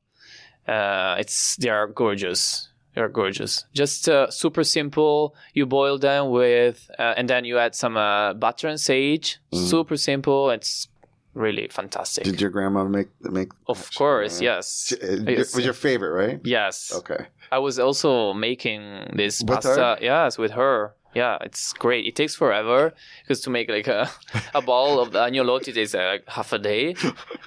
[0.68, 2.68] Uh, it's they are gorgeous.
[2.94, 3.64] They are gorgeous.
[3.74, 5.34] Just uh, super simple.
[5.52, 9.38] You boil them with, uh, and then you add some uh, butter and sage.
[9.52, 10.50] Super simple.
[10.50, 10.88] It's
[11.34, 12.24] really fantastic.
[12.24, 13.48] Did your grandma make make?
[13.66, 14.92] of course, yes.
[14.92, 15.54] It Yes.
[15.56, 16.40] was your favorite, right?
[16.44, 16.92] Yes.
[16.94, 17.26] Okay.
[17.50, 19.98] I was also making this With pasta.
[20.00, 20.94] Yes, with her.
[21.14, 22.06] Yeah, it's great.
[22.06, 22.92] It takes forever
[23.22, 24.10] because to make like a,
[24.54, 26.94] a ball of the agnolotti takes uh, like half a day,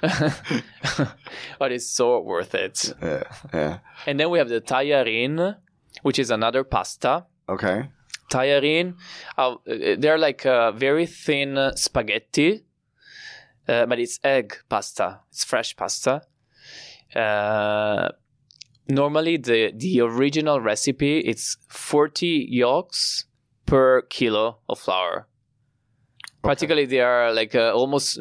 [1.58, 2.94] but it's so worth it.
[3.02, 3.22] Yeah.
[3.52, 3.78] Yeah.
[4.06, 5.56] And then we have the tajarin,
[6.02, 7.26] which is another pasta.
[7.48, 7.90] Okay.
[8.30, 8.94] Tajarin,
[9.36, 12.64] uh, they're like uh, very thin spaghetti,
[13.68, 15.20] uh, but it's egg pasta.
[15.30, 16.22] It's fresh pasta.
[17.14, 18.10] Uh,
[18.86, 23.24] normally, the the original recipe it's forty yolks
[23.68, 25.26] per kilo of flour.
[26.42, 28.18] Particularly, they are like uh, almost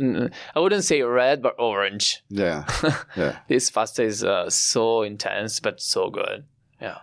[0.56, 2.24] I wouldn't say red, but orange.
[2.30, 2.66] Yeah.
[3.16, 3.38] Yeah.
[3.48, 6.45] This pasta is uh, so intense, but so good.
[6.82, 6.98] Yeah.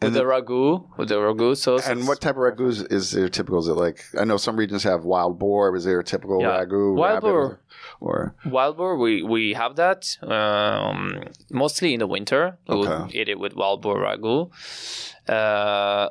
[0.00, 1.86] And With the ragu, with the ragu sauce.
[1.88, 3.60] And what type of ragu is, is there typical?
[3.60, 5.74] Is it like I know some regions have wild boar?
[5.76, 6.64] Is there a typical Yeah.
[6.64, 6.94] ragu?
[6.94, 7.60] Wild boar.
[8.00, 12.58] or Wild boar, we, we have that um, mostly in the winter.
[12.68, 13.20] We Okay.
[13.20, 14.50] eat it with wild boar ragu.
[15.28, 15.32] Uh,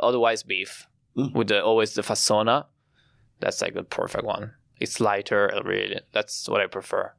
[0.01, 1.33] otherwise, beef Mm.
[1.33, 2.65] with the always the fasona.
[3.39, 4.51] That's like the perfect one.
[4.79, 6.01] It's lighter, really.
[6.11, 7.13] That's what I prefer.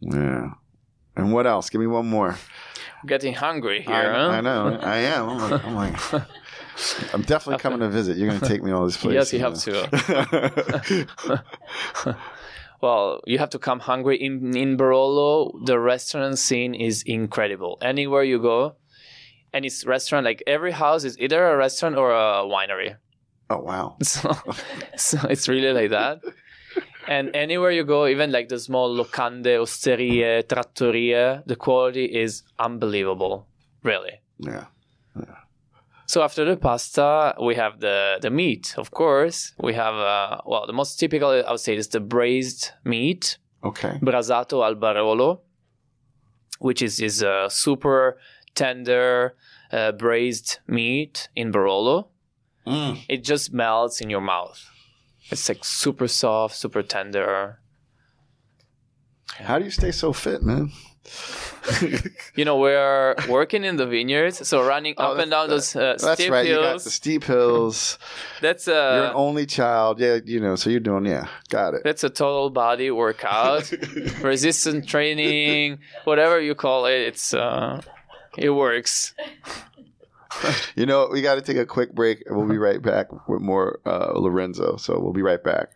[0.00, 0.50] yeah.
[1.16, 1.70] And what else?
[1.70, 2.36] Give me one more.
[3.02, 3.94] I'm getting hungry here.
[3.94, 4.28] I, huh?
[4.28, 4.78] I know.
[4.80, 5.28] I am.
[5.28, 6.12] I'm like, I'm, like,
[7.14, 8.16] I'm definitely coming to visit.
[8.16, 9.32] You're going to take me all these places.
[9.32, 11.06] Yes, you have to.
[12.80, 15.52] Well, you have to come hungry in in Barolo.
[15.66, 17.76] The restaurant scene is incredible.
[17.82, 18.76] Anywhere you go,
[19.52, 22.96] and it's restaurant like every house is either a restaurant or a winery.
[23.50, 23.96] oh wow.
[24.02, 24.30] So,
[24.96, 26.20] so it's really like that.
[27.08, 33.46] And anywhere you go, even like the small locande, osterie, trattoria, the quality is unbelievable.
[33.82, 34.20] Really.
[34.38, 34.66] Yeah.
[36.06, 38.74] So after the pasta, we have the the meat.
[38.76, 42.70] Of course, we have uh, well, the most typical I would say is the braised
[42.84, 43.98] meat, Okay.
[44.02, 45.40] brasato al barolo.
[46.58, 48.18] which is is a super
[48.54, 49.34] tender
[49.72, 52.08] uh, braised meat in Barolo.
[52.66, 52.98] Mm.
[53.08, 54.68] It just melts in your mouth.
[55.30, 57.60] It's like super soft, super tender.
[59.38, 60.70] How do you stay so fit, man?
[62.34, 65.76] You know, we're working in the vineyards, so running Oh, up and down that's- those
[65.76, 66.46] uh, That's steep right.
[66.46, 66.84] You got hills.
[66.84, 67.98] the steep hills.
[68.40, 70.00] That's you're an only child.
[70.00, 70.56] Yeah, you know.
[70.56, 71.04] So you're doing.
[71.06, 71.82] Yeah, got it.
[71.84, 73.70] that's a total body workout,
[74.22, 77.00] resistance training, whatever you call it.
[77.00, 77.82] It's uh,
[78.36, 79.14] it works.
[80.76, 83.42] You know, we got to take a quick break, and we'll be right back with
[83.42, 84.76] more uh, Lorenzo.
[84.76, 85.72] So we'll be right back.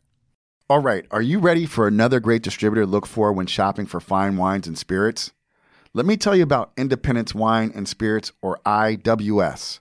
[0.70, 4.00] All right, are you ready for another great distributor to look for when shopping for
[4.00, 5.32] fine wines and spirits?
[5.92, 9.80] Let me tell you about Independence Wine and Spirits, or IWS.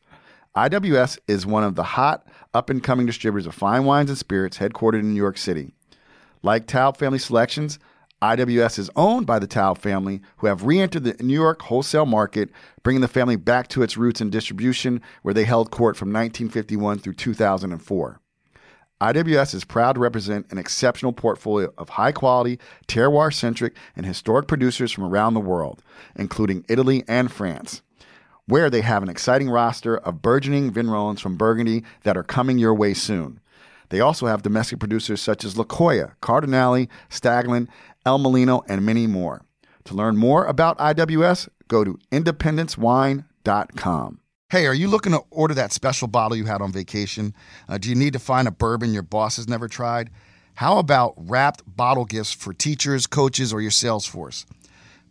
[0.55, 4.57] IWS is one of the hot, up and coming distributors of fine wines and spirits
[4.57, 5.71] headquartered in New York City.
[6.43, 7.79] Like Taub Family Selections,
[8.23, 12.05] IWS is owned by the Taub family, who have re entered the New York wholesale
[12.05, 12.49] market,
[12.81, 16.99] bringing the family back to its roots in distribution, where they held court from 1951
[16.99, 18.21] through 2004.
[19.01, 24.47] IWS is proud to represent an exceptional portfolio of high quality, terroir centric, and historic
[24.47, 25.83] producers from around the world,
[26.15, 27.81] including Italy and France,
[28.45, 32.73] where they have an exciting roster of burgeoning vignerons from Burgundy that are coming your
[32.73, 33.41] way soon.
[33.89, 37.67] They also have domestic producers such as Lokoya, Cardinale, Staglin,
[38.05, 39.45] El Molino, and many more.
[39.85, 44.19] To learn more about IWS, go to independencewine.com.
[44.49, 47.33] Hey, are you looking to order that special bottle you had on vacation?
[47.67, 50.11] Uh, do you need to find a bourbon your boss has never tried?
[50.55, 54.45] How about wrapped bottle gifts for teachers, coaches, or your sales force?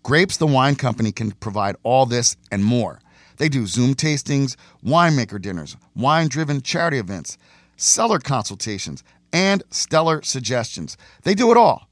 [0.04, 3.00] Grapes the Wine Company can provide all this and more.
[3.38, 7.38] They do Zoom tastings, winemaker dinners, wine driven charity events,
[7.76, 10.96] cellar consultations, and stellar suggestions.
[11.24, 11.88] They do it all.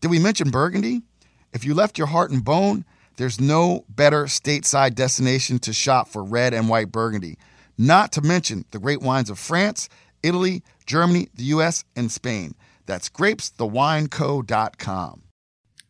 [0.00, 1.02] Did we mention Burgundy?
[1.52, 2.84] If you left your heart and Beaune,
[3.16, 7.38] there's no better stateside destination to shop for red and white Burgundy.
[7.78, 9.88] Not to mention the great wines of France,
[10.22, 12.54] Italy, Germany, the US, and Spain.
[12.86, 15.22] That's grapesthewineco.com.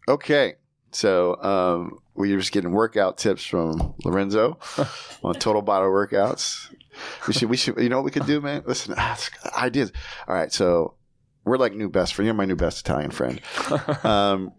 [0.07, 0.55] Okay,
[0.92, 4.59] so um, we were just getting workout tips from Lorenzo
[5.22, 6.72] on total bottle workouts.
[7.26, 8.62] We should, we should, you know what we could do, man?
[8.66, 9.92] Listen, ask ideas.
[10.28, 10.94] All right, so
[11.45, 12.26] we're like new best friend.
[12.26, 13.40] You're my new best Italian friend.
[14.03, 14.53] Um,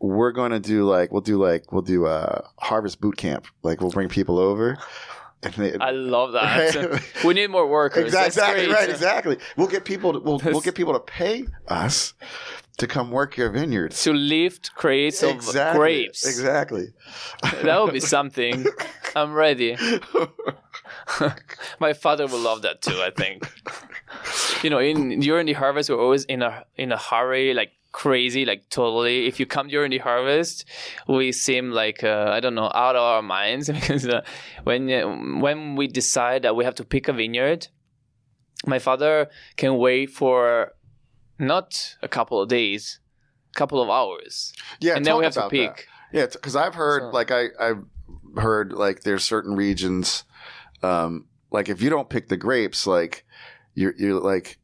[0.00, 3.46] we're going to do like we'll do like we'll do a harvest boot camp.
[3.62, 4.78] Like we'll bring people over.
[5.42, 7.00] And they, I love that.
[7.24, 8.12] we need more workers.
[8.12, 8.90] That's exactly right.
[8.90, 9.38] Exactly.
[9.56, 10.14] We'll get people.
[10.14, 12.14] To, we'll we'll get people to pay us
[12.78, 14.02] to come work your vineyards.
[14.04, 15.78] To lift crates of Exactly.
[15.78, 16.26] grapes.
[16.26, 16.88] Exactly.
[17.62, 18.66] That would be something.
[19.14, 19.76] I'm ready.
[21.80, 23.00] My father will love that too.
[23.00, 23.48] I think.
[24.62, 28.44] You know, in during the harvest, we're always in a in a hurry, like crazy,
[28.44, 29.26] like totally.
[29.26, 30.64] If you come during the harvest,
[31.06, 34.22] we seem like uh, I don't know, out of our minds because uh,
[34.64, 35.06] when uh,
[35.40, 37.68] when we decide that we have to pick a vineyard,
[38.66, 40.72] my father can wait for
[41.38, 42.98] not a couple of days,
[43.54, 44.96] a couple of hours, Yeah.
[44.96, 45.76] and then we talk have to about that.
[45.76, 45.86] pick.
[46.12, 47.84] Yeah, because I've heard So- like I I've
[48.36, 50.24] heard like there's certain regions,
[50.82, 53.24] um, like if you don't pick the grapes, like
[53.78, 54.58] you're you're like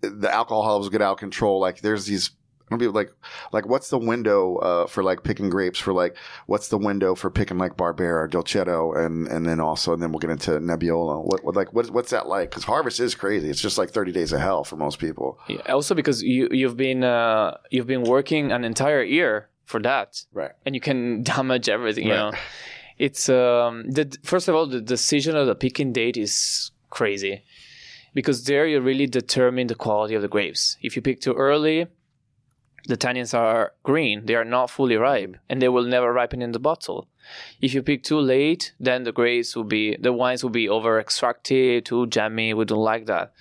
[0.00, 1.60] the alcohol levels get out of control.
[1.60, 2.30] Like there's these.
[2.68, 3.12] I don't be like,
[3.52, 5.78] like what's the window uh, for like picking grapes?
[5.78, 6.16] For like,
[6.46, 10.18] what's the window for picking like Barbera, Dolcetto, and and then also, and then we'll
[10.18, 11.24] get into Nebbiolo.
[11.24, 12.50] What, what like what, what's that like?
[12.50, 13.48] Because harvest is crazy.
[13.50, 15.38] It's just like thirty days of hell for most people.
[15.48, 20.24] Yeah, also because you you've been uh, you've been working an entire year for that,
[20.32, 20.50] Right.
[20.64, 22.06] and you can damage everything.
[22.08, 22.32] You Right.
[22.32, 22.38] know,
[22.98, 27.44] it's um the first of all the decision of the picking date is crazy
[28.16, 30.78] because there you really determine the quality of the grapes.
[30.80, 31.86] If you pick too early,
[32.88, 36.52] the tannins are green; they are not fully ripe, and they will never ripen in
[36.52, 37.08] the bottle.
[37.60, 40.98] If you pick too late, then the grapes will be the wines will be over
[40.98, 42.54] extracted, too jammy.
[42.54, 43.34] We don't like that.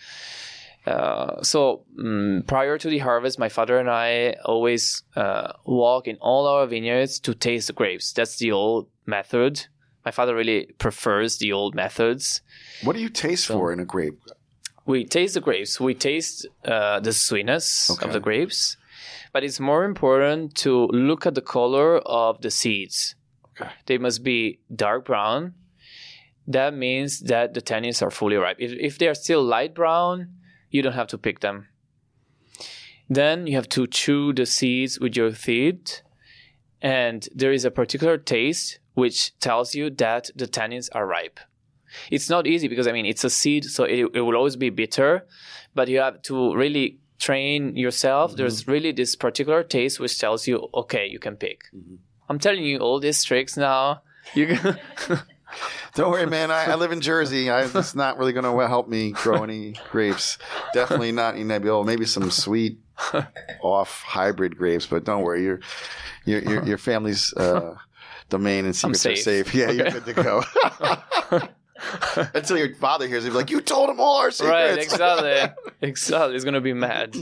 [0.86, 6.17] Uh, so mm prior to the harvest, my father and I always uh, walk in
[6.17, 8.11] all our vineyards to taste the grapes.
[8.11, 9.67] That's the old method.
[10.03, 12.41] My father really prefers the old methods.
[12.84, 14.19] What do you taste for in a grape?
[14.86, 15.79] We taste the grapes.
[15.79, 18.05] We taste uh, the sweetness Okay.
[18.05, 18.77] of the grapes,
[19.33, 23.15] but it's more important to look at the color of the seeds.
[23.59, 23.71] Okay.
[23.88, 25.53] They must be dark brown.
[26.47, 28.57] That means that the tannins are fully ripe.
[28.59, 30.29] If, if they are still light brown,
[30.69, 31.67] you don't have to pick them.
[33.09, 36.01] Then you have to chew the seeds with your teeth,
[36.81, 41.39] and there is a particular taste which tells you that the tannins are ripe.
[42.11, 44.69] It's not easy because I mean it's a seed, so it, it will always be
[44.69, 45.25] bitter,
[45.73, 48.35] but you have to really train yourself.
[48.35, 51.63] There's really this particular taste which tells you, okay, you can pick.
[52.29, 54.01] I'm telling you all these tricks now.
[54.33, 54.57] You
[55.93, 56.51] Don't worry, man.
[56.51, 57.49] I, I live in Jersey.
[57.49, 60.37] I, it's not really going to help me grow any grapes.
[60.73, 61.85] Definitely not in Nebbiolo.
[61.85, 62.79] Maybe some sweet
[63.61, 65.43] off hybrid grapes, but don't worry.
[65.43, 65.59] Your
[66.25, 67.75] your your, your family's uh,
[68.29, 69.47] domain and secrets are safe.
[69.47, 69.55] safe.
[69.55, 70.43] Yeah, you're good to go.
[72.34, 75.53] Until your father hears it, be like, "You told him all our secrets." right, exactly,
[75.82, 76.34] exactly.
[76.34, 77.15] He's gonna be mad.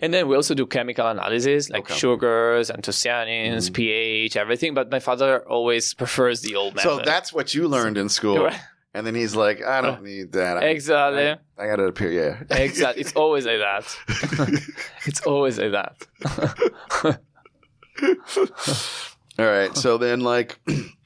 [0.00, 1.94] and then we also do chemical analysis like Okay.
[1.94, 3.74] sugars, anthocyanins, mm.
[3.74, 4.74] pH, everything.
[4.74, 6.88] But my father always prefers the old method.
[6.88, 8.58] So that's what you learned in school, Right.
[8.94, 10.56] and then he's like, "I don't need that.
[10.58, 11.28] I, exactly.
[11.28, 13.02] I, I got to appear." Yeah, Exactly.
[13.02, 13.96] It's always like that.
[15.06, 17.20] it's always like that.
[19.38, 19.74] All right.
[19.76, 20.58] So then, like,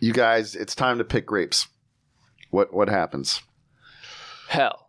[0.00, 1.68] you guys, it's time to pick grapes.
[2.50, 3.42] What what happens?
[4.48, 4.88] Hell.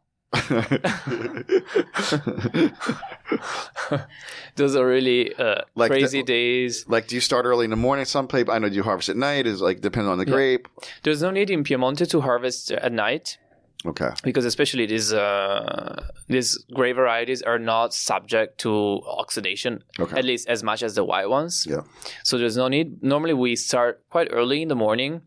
[4.55, 6.85] Those are really uh, Like crazy the- days.
[6.87, 8.05] like, do you start early in the morning?
[8.05, 9.47] Some people, I know, do you harvest at night?
[9.47, 10.33] Is like depending on the Yeah.
[10.33, 10.67] grape.
[11.03, 13.37] There's no need in Piemonte to harvest at night
[13.85, 14.09] Okay.
[14.23, 20.17] because especially these uh, these gray varieties are not subject to oxidation Okay.
[20.19, 21.65] at least as much as the white ones.
[21.69, 21.83] Yeah.
[22.23, 23.01] So there's no need.
[23.01, 25.21] Normally we start quite early in the morning.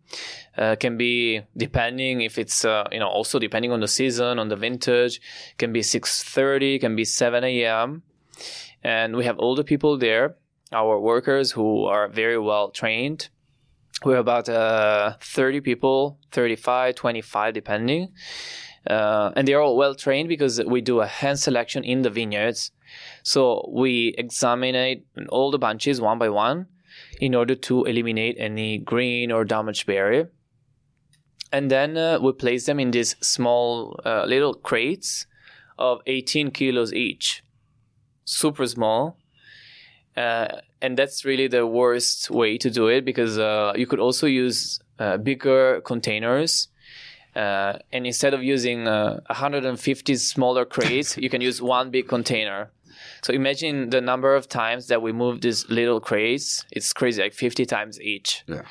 [0.59, 4.49] Uh, can be depending if it's uh, you know also depending on the season on
[4.49, 5.21] the vintage.
[5.57, 8.03] Can be 6:30, can be 7 a.m.
[8.85, 10.35] And we have all the people there,
[10.73, 13.31] our workers who are very well trained.
[14.05, 18.13] We're about uh, 30 people, 35, 25, depending.
[18.89, 22.73] Uh, and they're all well trained because we do a hand selection in the vineyards.
[23.23, 26.67] So we examine all the bunches one by one
[27.21, 30.27] in order to eliminate any green or damaged berry.
[31.53, 35.27] And then uh, we place them in these small uh, little crates
[35.79, 37.45] of 18 kilos each.
[38.25, 39.19] Super small.
[40.83, 44.81] And that's really the worst way to do it because uh, you could also use
[44.99, 46.69] uh, bigger containers.
[47.37, 52.71] Uh, and instead of using uh, 150 smaller crates, you can use one big container.
[53.23, 56.67] So imagine the number of times that we move these little crates.
[56.73, 58.43] It's crazy, like 50 times each.
[58.49, 58.63] Yeah.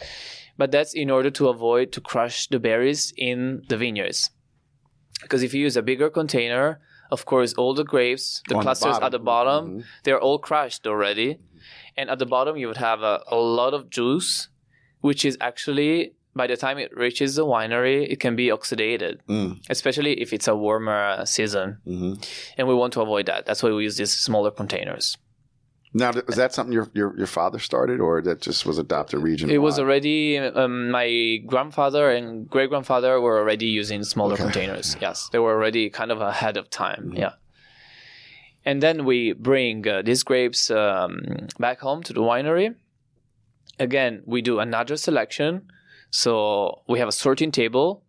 [0.57, 4.30] But that's in order to avoid to crush the berries in the vineyards.
[5.22, 8.64] Because if you use a bigger container, of course, all the grapes, the On the
[8.64, 9.80] clusters at the bottom.
[9.80, 9.84] Mhm.
[10.03, 11.39] they're all crushed already.
[11.98, 14.50] And at the bottom, you would have a, a lot of juice,
[15.02, 19.60] which is actually, by the time it reaches the winery, it can be oxidated, Mm,
[19.70, 21.78] especially if it's a warmer season.
[21.86, 22.14] hmm
[22.58, 23.46] And we want to avoid that.
[23.46, 25.18] That's why we use these smaller containers.
[25.94, 29.50] Now, is that something your, your your father started, or that just was adopted region?
[29.50, 34.44] It was already um, my grandfather and great grandfather were already using smaller Okay.
[34.44, 34.96] containers.
[35.02, 37.12] Yes, they were already kind of ahead of time.
[37.12, 37.18] Mhm.
[37.18, 37.34] Yeah.
[38.64, 42.76] And then we bring uh, these grapes um, back home to the winery.
[43.80, 45.68] Again, we do another selection.
[46.12, 48.03] So we have a sorting table.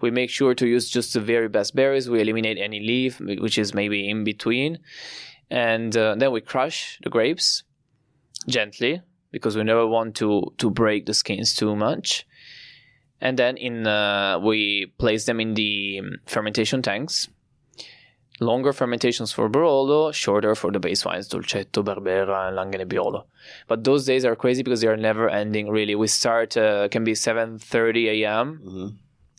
[0.00, 2.08] We make sure to use just the very best berries.
[2.08, 4.78] We eliminate any leaf, which is maybe in between.
[5.50, 7.64] And uh, then we crush the grapes
[8.46, 9.02] gently
[9.32, 12.26] because we never want to to break the skins too much.
[13.20, 17.28] And then in uh, we place them in the um, fermentation tanks.
[18.40, 23.24] Longer fermentations for Barolo, shorter for the base wines, Dolcetto, Barbera, and Langhe Nebbiolo.
[23.66, 25.68] But those days are crazy because they are never ending.
[25.68, 28.60] Really, we start uh, can be 7:30 a.m.
[28.62, 28.88] hmm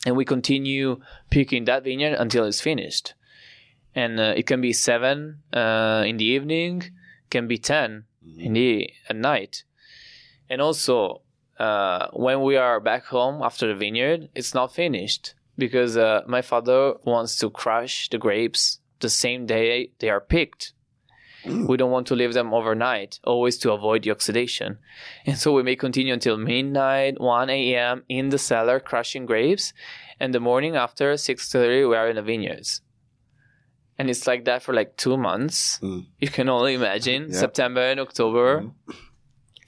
[0.06, 3.14] and we continue picking that vineyard until it's finished.
[3.96, 6.84] And uh, it can be seven uh, in the evening,
[7.30, 8.06] can be 10
[8.38, 9.64] in the at night.
[10.50, 11.22] And also,
[11.60, 16.42] uh, when we are back home after the vineyard, it's not finished because uh, my
[16.42, 20.74] father wants to crush the grapes the same day they are picked.
[21.46, 24.78] We don't want to leave them overnight, always to avoid the oxidation.
[25.26, 28.04] And so we may continue until midnight, 1 a.m.
[28.10, 29.72] in the cellar crushing grapes,
[30.20, 32.82] and the morning after 6:30 we are in the vineyards.
[33.98, 35.80] And it's like that for like two months.
[35.82, 36.08] Mm.
[36.20, 37.40] You can only imagine Yeah.
[37.40, 38.62] September and October.
[38.62, 38.74] Mhm.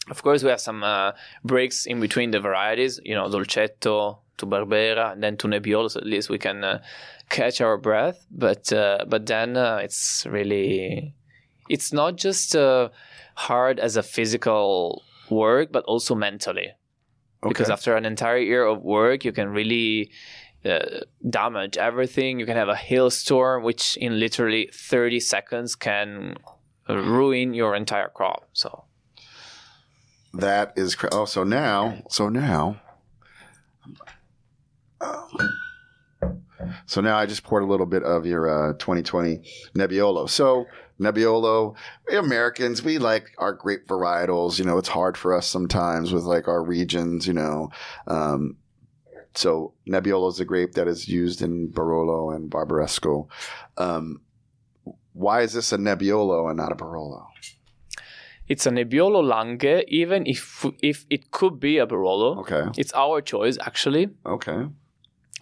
[0.09, 1.11] Of course, we have some uh,
[1.43, 2.99] breaks in between the varieties.
[3.03, 5.89] You know, Dolcetto to Barbera, and then to Nebbiolo.
[5.89, 6.81] So at least we can uh,
[7.31, 8.25] catch our breath.
[8.29, 11.15] But uh, but then uh, it's really,
[11.69, 12.89] it's not just uh,
[13.35, 16.71] hard as a physical work, but also mentally.
[17.43, 20.11] Because after an entire year of work, you can really
[20.63, 22.39] uh, damage everything.
[22.39, 26.35] You can have a hailstorm, which in literally 30 seconds can
[26.87, 28.47] ruin your entire crop.
[28.53, 28.83] So
[30.35, 32.79] That is cra- oh, so now, so now,
[36.85, 39.41] So now I just poured a little bit of your uh, 2020
[39.75, 40.29] Nebbiolo.
[40.29, 40.65] So
[40.99, 41.75] Nebbiolo,
[42.09, 44.59] we Americans, we like our grape varietals.
[44.59, 47.27] You know, it's hard for us sometimes with like our regions.
[47.27, 47.69] You know,
[48.07, 48.57] um,
[49.33, 53.27] so Nebbiolo is a grape that is used in Barolo and Barbaresco.
[53.77, 54.21] Um,
[55.13, 57.27] why is this a Nebbiolo and not a Barolo?
[58.47, 62.39] It's a Nebbiolo Langhe, even if if it could be a Barolo.
[62.39, 62.63] Okay.
[62.77, 64.67] It's our choice actually, Okay.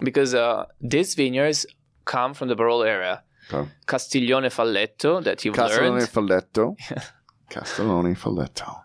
[0.02, 1.66] Because uh, these vineyards
[2.04, 3.22] come from the Barolo area.
[3.52, 3.68] Okay.
[3.86, 6.08] Castiglione Falletto that you've Castellone learned.
[6.08, 6.76] Falletto.
[7.50, 8.80] Castellone Falletto.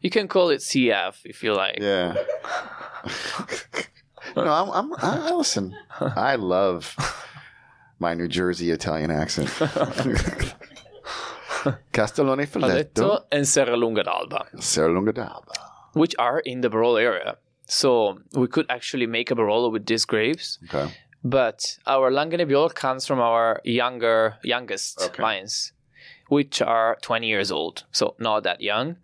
[0.00, 1.78] You can call it CF if you like.
[1.80, 2.14] Yeah.
[4.36, 5.74] no, I'm, I'm, I listen.
[6.00, 6.94] I love
[7.98, 9.48] my New Jersey Italian accent.
[11.92, 15.52] Castellone Falletto, and Serralunga d'Alba, Serralunga d'Alba.
[15.94, 17.36] which are in the Barolo area.
[17.66, 20.58] So we could actually make a Barolo with these grapes.
[20.72, 20.92] Okay.
[21.24, 25.22] But our Langhe Nebbiolo comes from our younger, youngest Okay.
[25.22, 25.72] vines,
[26.28, 27.84] which are 20 years old.
[27.90, 28.96] So not that young.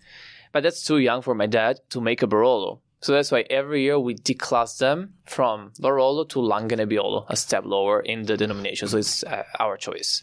[0.53, 2.81] But that's too young for my dad to make a Barolo.
[3.01, 7.65] So that's why every year we declass them from Barolo to Langhe Nebbiolo, a step
[7.65, 8.87] lower in the denomination.
[8.87, 10.23] So it's uh, our choice.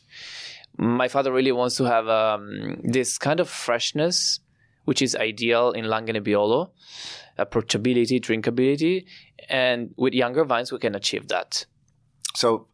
[0.78, 4.40] My father really wants to have um, this kind of freshness,
[4.86, 6.70] which is ideal in Langhe Nebbiolo,
[7.40, 9.06] approachability, drinkability.
[9.50, 11.66] And with younger vines, we can achieve that.
[12.36, 12.68] So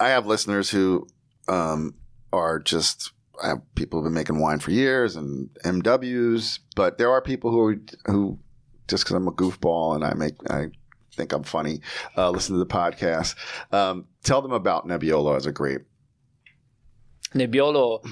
[0.00, 1.06] I have listeners who
[1.48, 1.94] um,
[2.32, 3.12] are just
[3.42, 7.50] I have people who've been making wine for years and MWs, but there are people
[7.50, 8.38] who are, who
[8.88, 10.70] just because I'm a goofball and I make I
[11.12, 11.80] think I'm funny,
[12.16, 13.34] uh, listen to the podcast.
[13.72, 15.82] Um, tell them about Nebbiolo as a grape.
[17.34, 18.06] Nebbiolo,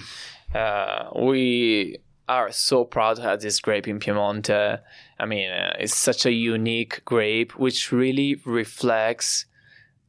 [0.55, 1.99] uh, we
[2.29, 4.81] are so proud to have this grape in Piemonte.
[5.18, 9.47] I mean, uh, it's such a unique grape, which really reflects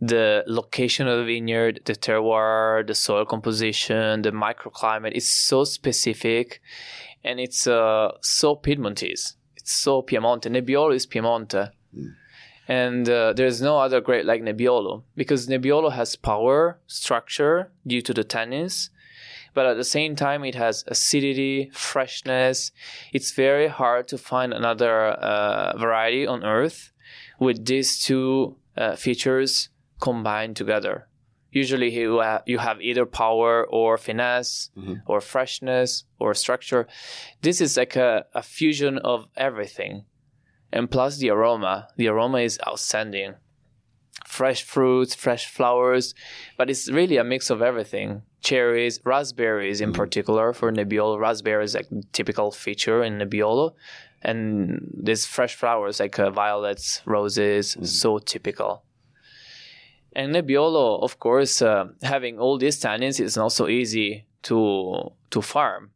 [0.02, 5.12] the location of the vineyard, the terroir, the soil composition, the microclimate.
[5.16, 6.62] It's so specific,
[7.24, 9.36] and it's uh, so Piedmontese.
[9.56, 10.50] It's so Piemonte.
[10.50, 11.72] Nebbiolo is Piemonte.
[12.68, 18.14] And uh, there's no other grape like Nebbiolo because Nebbiolo has power, structure due to
[18.14, 18.90] the tannins,
[19.56, 22.72] but at the same time it has acidity, freshness.
[23.12, 26.92] It's very hard to find another uh, variety on earth
[27.40, 31.08] with these two uh, features combined together.
[31.52, 34.70] Usually you have, you have either power or finesse
[35.08, 36.86] or freshness or structure.
[37.42, 40.04] This is like a, a fusion of everything.
[40.74, 41.88] And plus the aroma.
[41.96, 43.36] The aroma is outstanding.
[44.28, 46.14] Fresh fruits, fresh flowers,
[46.58, 48.24] but it's really a mix of everything.
[48.46, 51.20] Cherries, raspberries in particular for Nebbiolo.
[51.20, 53.74] Raspberry is like a typical feature in Nebbiolo.
[54.22, 58.84] And these fresh flowers like uh, violets, roses, so typical.
[60.14, 65.42] And Nebbiolo, of course, uh, having all these tannins is not so easy to to
[65.42, 65.92] farm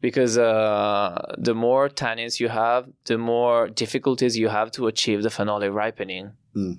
[0.00, 5.30] because uh, the more tannins you have, the more difficulties you have to achieve the
[5.30, 6.32] phenolic ripening.
[6.54, 6.78] Mm.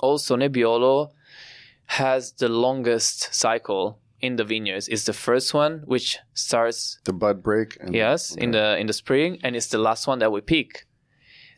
[0.00, 1.10] Also, Nebbiolo
[1.88, 4.88] has the longest cycle in the vineyards.
[4.88, 7.76] It's the first one which starts The bud break.
[7.80, 10.86] And, yes in the in the spring, and it's the last one that we pick.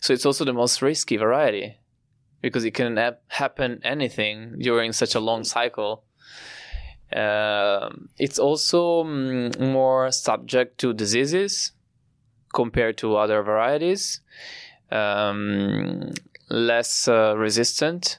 [0.00, 1.76] So it's also the most risky variety
[2.40, 6.04] because it can hap- happen anything during such a long cycle.
[7.12, 11.72] Um it's also mm, more subject to diseases
[12.52, 14.20] compared to other varieties,
[14.90, 16.10] um,
[16.48, 18.18] less uh, resistant.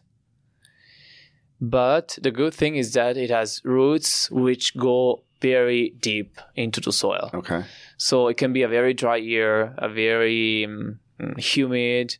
[1.61, 6.91] But the good thing is that it has roots which go very deep into the
[6.91, 7.29] soil.
[7.33, 7.63] Okay.
[7.97, 10.99] So it can be a very dry year, a very um,
[11.37, 12.17] humid.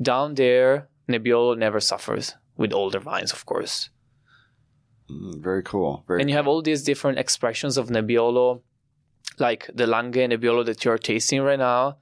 [0.00, 3.90] Down there, Nebbiolo never suffers with older vines, of course.
[5.10, 6.04] Mm, very cool.
[6.06, 8.60] Very And you have all these different expressions of Nebbiolo,
[9.38, 11.96] like the Langhe Nebbiolo that you're tasting right now.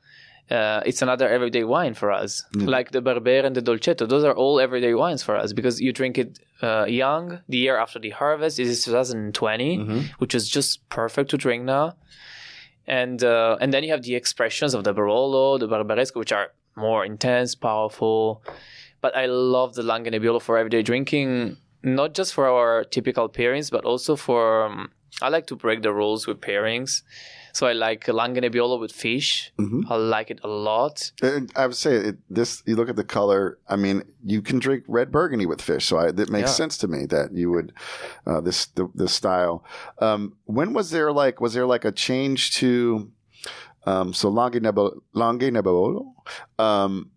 [0.51, 2.44] Uh, it's another everyday wine for us.
[2.66, 5.93] Like the Barbera and the Dolcetto, those are all everyday wines for us because you
[5.93, 8.56] drink it uh, young, the year after the harvest.
[8.59, 9.77] This is 2020,
[10.18, 11.97] which is just perfect to drink now.
[12.86, 16.52] And uh, and then you have the expressions of the Barolo, the Barbaresco, which are
[16.77, 18.43] more intense, powerful.
[19.01, 23.70] But I love the Langhe Nebbiolo for everyday drinking, not just for our typical pairings,
[23.70, 24.66] but also for.
[24.66, 24.93] Um,
[25.23, 27.02] I like to break the rules with pairings.
[27.57, 29.51] So I like Langhe Nebbiolo with fish.
[29.89, 31.11] I like it a lot.
[31.23, 32.62] And I would say it, this.
[32.66, 33.59] You look at the color.
[33.66, 36.61] I mean, you can drink red Burgundy with fish, so I, it makes Yeah.
[36.62, 37.73] sense to me that you would
[38.27, 39.65] uh, this the, this style.
[40.01, 43.11] Um, when was there like was there like a change to
[43.87, 45.01] um, so Langhe Nebbiolo?
[45.15, 46.12] Nebbiolo?
[46.62, 47.11] Um,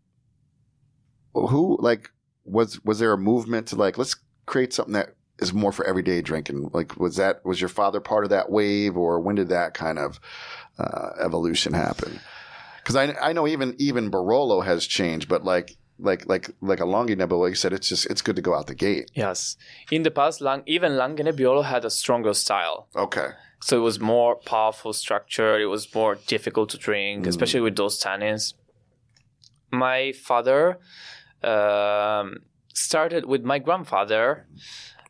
[1.33, 2.11] who like
[2.45, 6.21] was was there a movement to like let's create something that is more for everyday
[6.21, 6.69] drinking?
[6.73, 9.99] Like was that was your father part of that wave, or when did that kind
[9.99, 10.19] of
[10.77, 12.19] uh, evolution happen?
[12.77, 16.83] Because I I know even even Barolo has changed, but like like like like a
[16.83, 19.11] Langhe Nebbiolo, like you said, it's just it's good to go out the gate.
[19.13, 19.57] Yes.
[19.91, 22.87] In the past, Lang, even Langhe Nebbiolo had a stronger style.
[22.95, 23.29] Okay.
[23.61, 25.59] So it was more powerful structure.
[25.59, 28.53] It was more difficult to drink, especially with those tannins.
[29.71, 30.79] My father
[31.43, 32.37] um,
[32.73, 34.47] started with my grandfather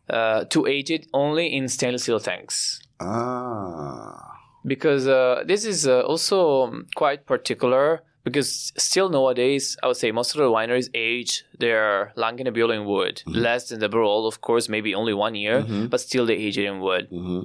[0.09, 2.81] uh, to age it only in stainless steel tanks.
[3.01, 4.37] Ah.
[4.65, 10.35] because uh, this is uh, also quite particular because still nowadays I would say most
[10.35, 13.23] of the wineries age their Langhe Nebbiolo in wood.
[13.25, 16.65] Less than the Barolo of course maybe only one year but still they age it
[16.65, 17.07] in wood.
[17.09, 17.41] Hmm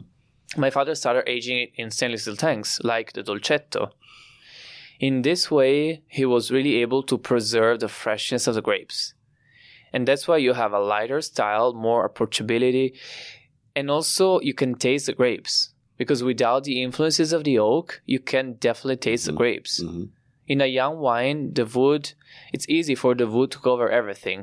[0.56, 3.90] my father started aging it in stainless steel tanks like the Dolcetto.
[5.00, 9.14] In this way he was really able to preserve the freshness of the grapes
[9.94, 12.86] and that's why you have a lighter style more approachability
[13.76, 15.70] and also you can taste the grapes.
[15.96, 19.74] Because without the influences of the oak you can definitely taste the grapes.
[19.82, 20.08] Mhm.
[20.54, 22.04] in a young wine the wood
[22.54, 24.40] it's easy for the wood to cover everything.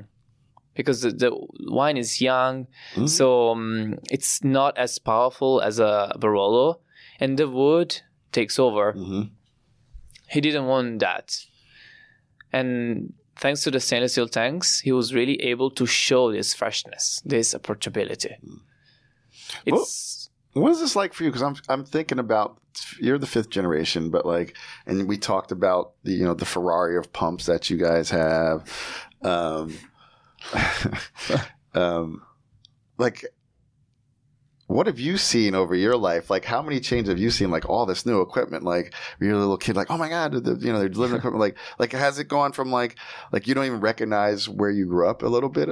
[0.78, 1.32] Because the, the
[1.80, 2.56] wine is young
[2.96, 3.10] Mhm.
[3.18, 6.80] so um, it's not as powerful as a barolo
[7.22, 7.90] and the wood
[8.38, 8.86] takes over.
[8.94, 9.24] Hmm
[10.34, 11.28] he didn't want that.
[12.54, 17.22] And thanks to the stainless steel tanks he was really able to show this freshness
[17.26, 18.36] this approachability
[19.66, 21.30] it's What is this like for you?
[21.30, 22.58] Because I'm I'm thinking about
[23.00, 26.98] you're the fifth generation, but like, and we talked about the you know the Ferrari
[26.98, 28.70] of pumps that you guys have,
[29.22, 29.78] um,
[31.74, 32.24] um,
[32.98, 33.26] like.
[34.72, 36.30] What have you seen over your life?
[36.30, 37.52] Like, how many changes have you seen?
[37.52, 38.64] Like all this new equipment.
[38.64, 39.76] Like, when you're a little kid.
[39.76, 41.42] Like, oh my god, the, you know, they're delivering equipment.
[41.42, 42.96] Like, like has it gone from like,
[43.34, 45.70] like you don't even recognize where you grew up a little bit?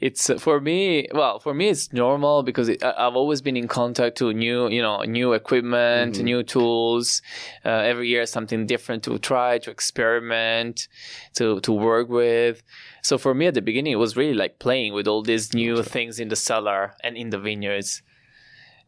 [0.00, 3.66] it's uh, for me well for me it's normal because it, i've always been in
[3.66, 6.22] contact to new you know new equipment Mhm.
[6.22, 7.20] new tools
[7.64, 10.86] uh, every year something different to try to experiment
[11.34, 12.62] to to work with
[13.08, 15.82] so for me at the beginning it was really like playing with all these new
[15.82, 18.02] things in the cellar and in the vineyards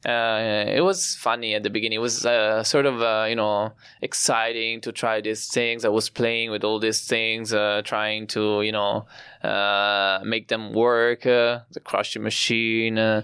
[0.06, 1.96] uh, it was funny at the beginning.
[1.96, 5.84] It was uh, sort of uh, you know exciting to try these things.
[5.84, 9.04] I was playing with all these things, uh, trying to you know
[9.42, 11.26] uh, make them work.
[11.26, 13.22] Uh, the crushing machine, uh,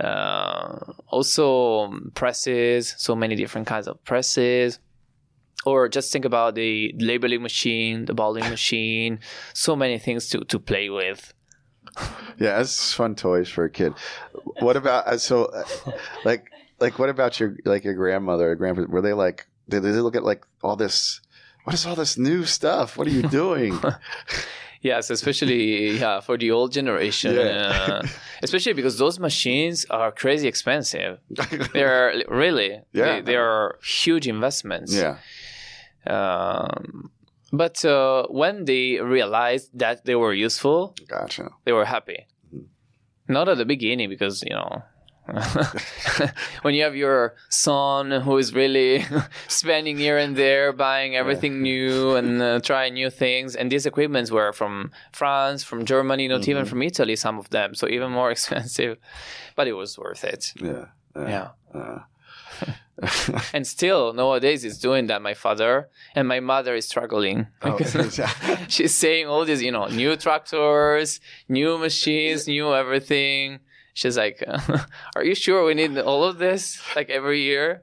[0.00, 2.94] uh, also presses.
[2.98, 4.80] So many different kinds of presses.
[5.66, 9.18] Or just think about the labeling machine, the bowling machine.
[9.54, 11.34] So many things to, to play with.
[12.38, 13.92] Yeah, it's fun toys for a kid.
[14.60, 15.64] What about uh, so, uh,
[16.24, 16.46] like,
[16.78, 18.82] like what about your like your grandmother or grandpa?
[18.88, 19.48] Were they like?
[19.68, 21.20] Did they look at like all this?
[21.64, 22.96] What is all this new stuff?
[22.96, 23.78] What are you doing?
[24.80, 28.00] Yes, especially yeah for the old generation, Yeah.
[28.02, 28.06] uh,
[28.44, 31.18] especially because those machines are crazy expensive.
[31.72, 33.16] They're really Yeah.
[33.16, 34.94] they, they are huge investments.
[34.94, 35.16] yeah,
[36.06, 37.10] Um,
[37.52, 41.50] but uh, when they realized that they were useful, gotcha.
[41.64, 42.26] they were happy.
[43.26, 44.82] Not at the beginning because you know.
[46.62, 49.04] when you have your son who is really
[49.48, 53.54] spending here and there buying everything new and uh, trying new things.
[53.54, 57.74] And these equipments were from france from germany not even from italy some of them.
[57.74, 58.96] So even more expensive
[59.54, 60.54] but it was worth it.
[60.62, 61.98] Yeah, yeah Uh,
[63.54, 67.78] and still nowadays it's doing that my father and my mother is struggling oh,
[68.68, 73.60] she's saying all these, you know, new tractors, new machines, new everything.
[73.94, 74.44] She's like,
[75.16, 77.82] "Are you sure we need all of this like every year?"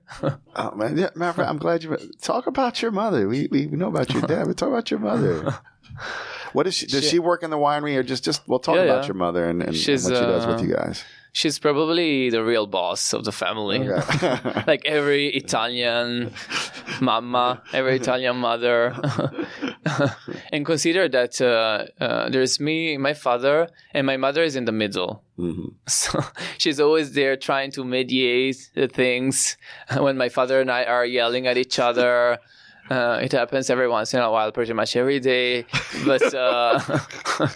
[0.56, 3.28] oh man, yeah, matter fact, I'm glad you talk about your mother.
[3.28, 5.54] We we know about your dad, but talk about your mother.
[6.54, 6.86] What is she?
[6.88, 8.48] Does She- she work in the winery, or just just?
[8.48, 9.08] We'll talk Yeah, about yeah.
[9.08, 11.04] your mother and, and, and what she does with uh, you guys.
[11.36, 13.80] She's probably the real boss of the family.
[13.90, 14.64] Okay.
[14.68, 16.32] like every Italian
[17.02, 18.96] mama, every Italian mother.
[20.54, 24.72] and consider that uh, uh, there's me, my father, and my mother is in the
[24.72, 25.24] middle.
[25.38, 25.74] Mhm.
[25.88, 26.24] So
[26.58, 29.58] she's always there trying to mediate the things
[29.98, 32.40] when my father and I are yelling at each other.
[32.90, 35.66] Uh, it happens every once in a while, pretty much every day,
[36.06, 36.80] but uh,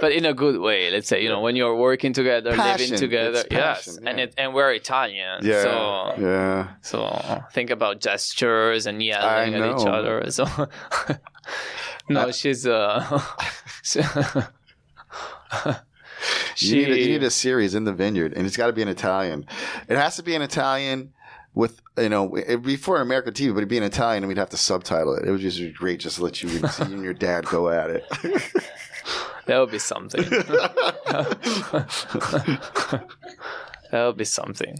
[0.00, 0.90] but in a good way.
[0.90, 2.90] Let's say you know when you're working together, Passion.
[2.90, 3.38] living together.
[3.38, 6.68] It's yes, passion, and it and we're Italian, Yeah, so yeah.
[6.82, 10.24] so think about gestures and yelling at each other.
[10.30, 10.44] So
[12.08, 13.20] no, she's uh.
[16.58, 18.80] You need, a, you need a series in the vineyard, and it's got to be
[18.80, 19.46] in Italian.
[19.88, 21.12] It has to be in Italian
[21.56, 24.36] with you know it'd be for American TV, but it'd be in Italian, and we'd
[24.38, 25.26] have to subtitle it.
[25.26, 27.68] It would just be great just to let you see you and your dad go
[27.70, 28.04] at it.
[29.46, 30.22] that would be something.
[33.90, 34.78] that would be something.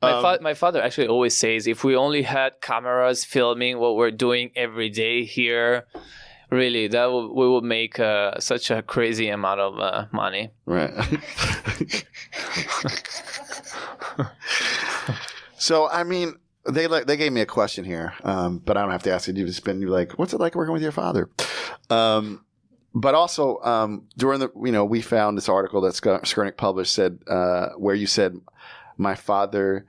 [0.00, 3.94] my, Um, fa- my father actually always says if we only had cameras filming what
[3.96, 5.84] we're doing every day here,
[6.50, 10.50] really, that would, we would make uh, such a crazy amount of uh, money.
[10.64, 10.92] Right.
[15.58, 16.34] so I mean,
[16.68, 19.28] they like they gave me a question here, um, but I don't have to ask
[19.28, 19.36] it.
[19.36, 21.28] You just been you like, what's it like working with your father?
[21.90, 22.44] Um,
[22.94, 27.18] but also um, during the you know we found this article that Skernick published said
[27.26, 28.40] uh, where you said
[28.96, 29.86] my father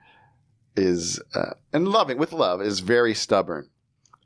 [0.76, 3.68] is uh, and loving with love is very stubborn,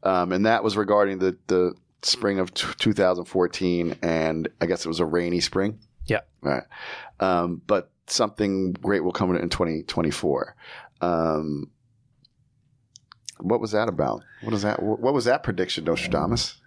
[0.03, 4.89] um, and that was regarding the the spring of t- 2014, and I guess it
[4.89, 5.79] was a rainy spring.
[6.07, 6.21] Yeah.
[6.43, 6.65] Right.
[7.21, 10.57] Um, but something great will come in 2024.
[11.05, 11.71] Um,
[13.41, 14.23] what was that about?
[14.43, 14.83] What is that?
[14.83, 16.61] What was that prediction, Nostradamus?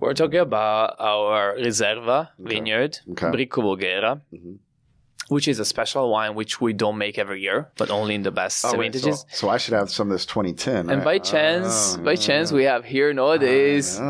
[0.00, 3.26] We're talking about our Riserva vineyard, Okay.
[3.34, 4.58] Bricco Voghera, Mhm.
[5.28, 8.30] which is a special wine which we don't make every year, but only in the
[8.30, 9.20] best Oh, wait, vintages.
[9.20, 10.88] so, so I should have some of this 2010.
[10.90, 11.04] and right?
[11.04, 14.04] by chance, Oh, by chance, we have here nowadays Oh,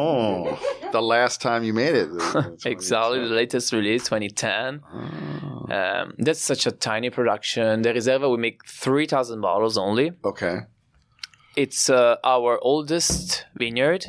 [0.00, 0.58] oh.
[0.92, 2.08] the last time you made it.
[2.64, 4.80] exactly the latest release, 2010.
[5.70, 7.82] Um, that's such a tiny production.
[7.82, 10.12] The Riserva we make 3,000 bottles only.
[10.24, 10.60] okay.
[11.56, 14.04] It's uh, our oldest vineyard,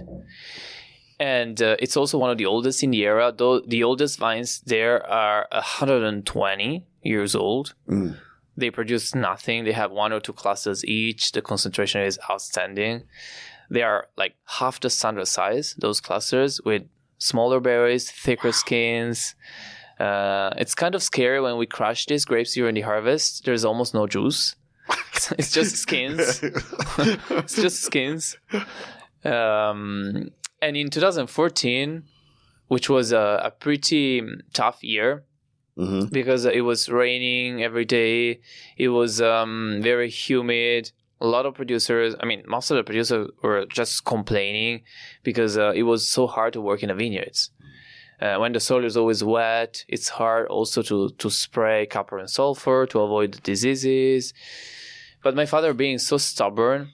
[1.18, 3.32] and uh, it's also one of the oldest in the area.
[3.32, 7.74] Though the oldest vines there are 120 years old.
[7.90, 8.18] Mm.
[8.58, 9.64] They produce nothing.
[9.64, 11.32] They have one or two clusters each.
[11.32, 13.04] The concentration is outstanding.
[13.70, 15.76] They are like half the standard size.
[15.78, 16.84] Those clusters with
[17.18, 19.36] smaller berries, thicker skins.
[19.99, 23.45] Uh, it's kind of scary when we crush these grapes during the harvest.
[23.45, 24.56] There's almost no juice.
[25.38, 26.40] it's just skins
[26.99, 28.38] it's just skins.
[29.26, 30.30] Um,
[30.61, 32.03] and in 2014,
[32.68, 34.22] which was a, a pretty
[34.53, 35.24] tough year
[35.78, 38.40] hmm because it was raining every day,
[38.78, 40.91] it was um, very humid.
[41.22, 44.84] A lot of producers, I mean, most of the producers were just complaining
[45.24, 47.52] because uh, it was so hard to work in the vineyards.
[48.19, 52.30] Uh, when the soil is always wet, it's hard also to, to spray copper and
[52.30, 54.34] sulfur to avoid the diseases.
[55.22, 56.94] But my father, being so stubborn,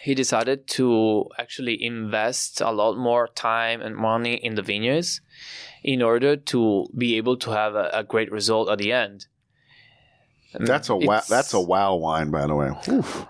[0.00, 5.20] he decided to actually invest a lot more time and money in the vineyards
[5.84, 9.26] in order to be able to have a, a great result at the end.
[10.54, 11.22] And That's a wow.
[11.28, 12.68] That's a wow wine, by the way.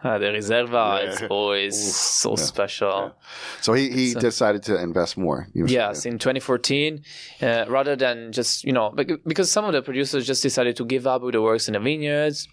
[0.02, 1.94] Uh, the Riserva is always Oof.
[1.94, 2.36] so Yeah.
[2.36, 3.12] special.
[3.60, 5.46] So he, he So- decided to invest more.
[5.54, 7.02] Yes, in 2014,
[7.40, 8.90] uh, rather than just, you know,
[9.26, 11.80] because some of the producers just decided to give up with the works in the
[11.80, 12.48] vineyards.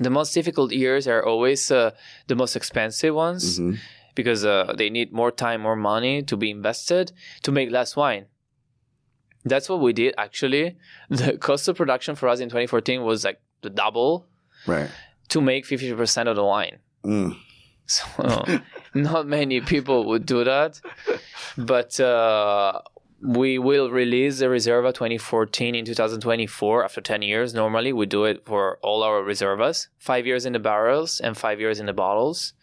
[0.00, 1.90] The most difficult years are always uh,
[2.26, 3.78] the most expensive ones Mhm.
[4.14, 7.12] because uh, they need more time, more money to be invested
[7.42, 8.24] to make less wine.
[9.44, 10.76] That's what we did actually.
[11.10, 14.26] The cost of production for us in 2014 was like the double
[14.66, 14.90] Right.
[15.28, 16.78] to make 50% of the wine.
[17.04, 17.36] Mm.
[17.86, 18.06] So
[18.94, 20.80] not many people would do that.
[21.58, 22.80] But uh,
[23.20, 27.52] we will release the Riserva 2014 in 2024 after 10 years.
[27.54, 31.60] Normally, we do it for all our Riservas five years in the barrels and five
[31.60, 32.54] years in the bottles.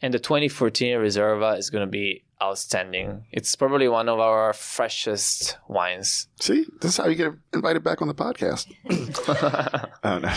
[0.00, 3.24] And the 2014 Riserva is going to be outstanding.
[3.32, 6.28] It's probably one of our freshest wines.
[6.40, 8.72] See, this is how you get invited back on the podcast.
[10.04, 10.32] oh no.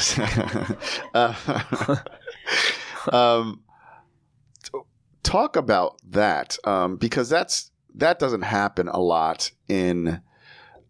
[3.12, 3.62] uh, um,
[5.24, 10.22] talk about that um, because that's that doesn't happen a lot in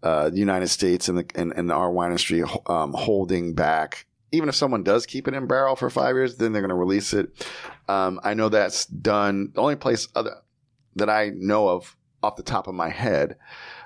[0.04, 4.06] uh, the United States and the and, and our wine industry um, holding back.
[4.32, 6.76] Even if someone does keep it in barrel for five years, then they're going to
[6.76, 7.46] release it.
[7.90, 9.52] Um, I know that's done.
[9.54, 10.38] The only place other
[10.96, 13.38] that I know of off the top of my head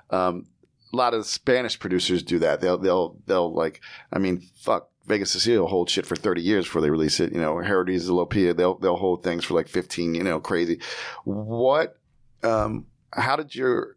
[0.09, 0.47] um,
[0.93, 2.61] a lot of Spanish producers do that.
[2.61, 3.81] They'll they'll they'll like
[4.13, 7.34] I mean fuck Vega Sicilia will hold shit for thirty years before they release it.
[7.34, 10.15] You know, Herodias Lopia they'll they'll hold things for like fifteen.
[10.15, 10.80] You know, crazy.
[11.23, 11.99] What?
[12.43, 13.94] Um, how did your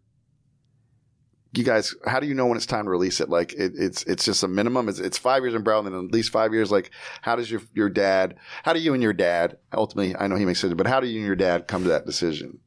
[1.54, 1.94] you guys?
[2.06, 3.28] How do you know when it's time to release it?
[3.28, 4.88] Like it, it's it's just a minimum.
[4.88, 6.70] It's, it's five years in barrel, and then at least five years.
[6.70, 6.90] Like
[7.22, 8.36] how does your your dad?
[8.64, 10.14] How do you and your dad ultimately?
[10.16, 12.06] I know he makes it, but how do you and your dad come to that
[12.06, 12.60] decision?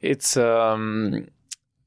[0.00, 1.28] It's um,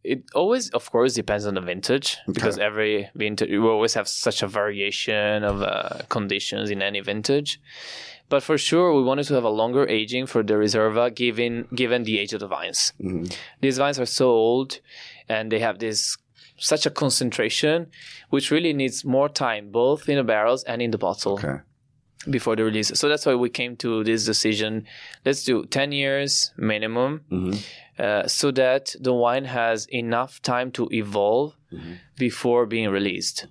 [0.04, 4.42] it always, of course, depends on the vintage because every vintage you always have such
[4.42, 7.60] a variation of uh, conditions in any vintage.
[8.30, 12.04] But for sure, we wanted to have a longer aging for the Riserva, given given
[12.04, 12.94] the age of the vines.
[13.02, 13.36] Mhm.
[13.62, 14.80] These vines are so old,
[15.30, 16.18] and they have this
[16.58, 17.88] such a concentration,
[18.30, 21.34] which really needs more time, both in the barrels and in the bottle.
[21.34, 21.60] Okay.
[22.30, 22.92] before the release.
[23.00, 24.86] So that's why we came to this decision.
[25.26, 27.64] Let's do 10 years minimum Mhm.
[27.98, 31.98] uh, so that the wine has enough time to evolve Mhm.
[32.18, 33.48] before being released.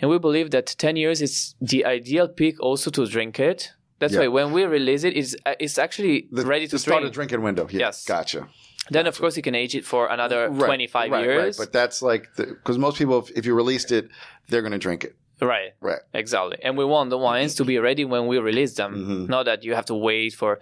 [0.00, 3.70] And we believe that 10 years is the ideal peak also to drink it.
[4.00, 4.22] That's Yeah.
[4.22, 7.12] why when we release it, it's, uh, it's actually The, ready to the start of
[7.12, 7.68] drinking window.
[7.70, 8.04] Yeah, Yes.
[8.04, 8.48] Gotcha.
[8.90, 11.38] Then, of course, you can age it for another Right, 25 right, years.
[11.58, 11.64] Right.
[11.66, 14.08] But that's like because most people, if, if you released it,
[14.48, 15.14] they're going to drink it.
[15.42, 15.72] right.
[15.80, 16.00] Right.
[16.12, 16.58] Exactly.
[16.62, 18.92] And we want the wines to be ready when we release them.
[18.94, 19.28] Mhm.
[19.34, 20.60] Not that you have to wait for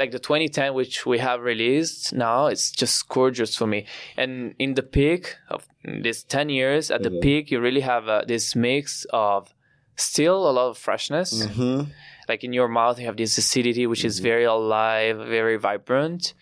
[0.00, 3.80] like the 2010 which we have released now, it's just gorgeous for me.
[4.16, 5.60] And in the peak of
[6.06, 7.20] this 10 years at the Mhm.
[7.24, 9.52] peak you really have uh, this mix of
[9.96, 11.30] still a lot of freshness.
[11.46, 11.90] Mm-hmm.
[12.30, 16.32] Like in your mouth you have this acidity which is very alive, very vibrant.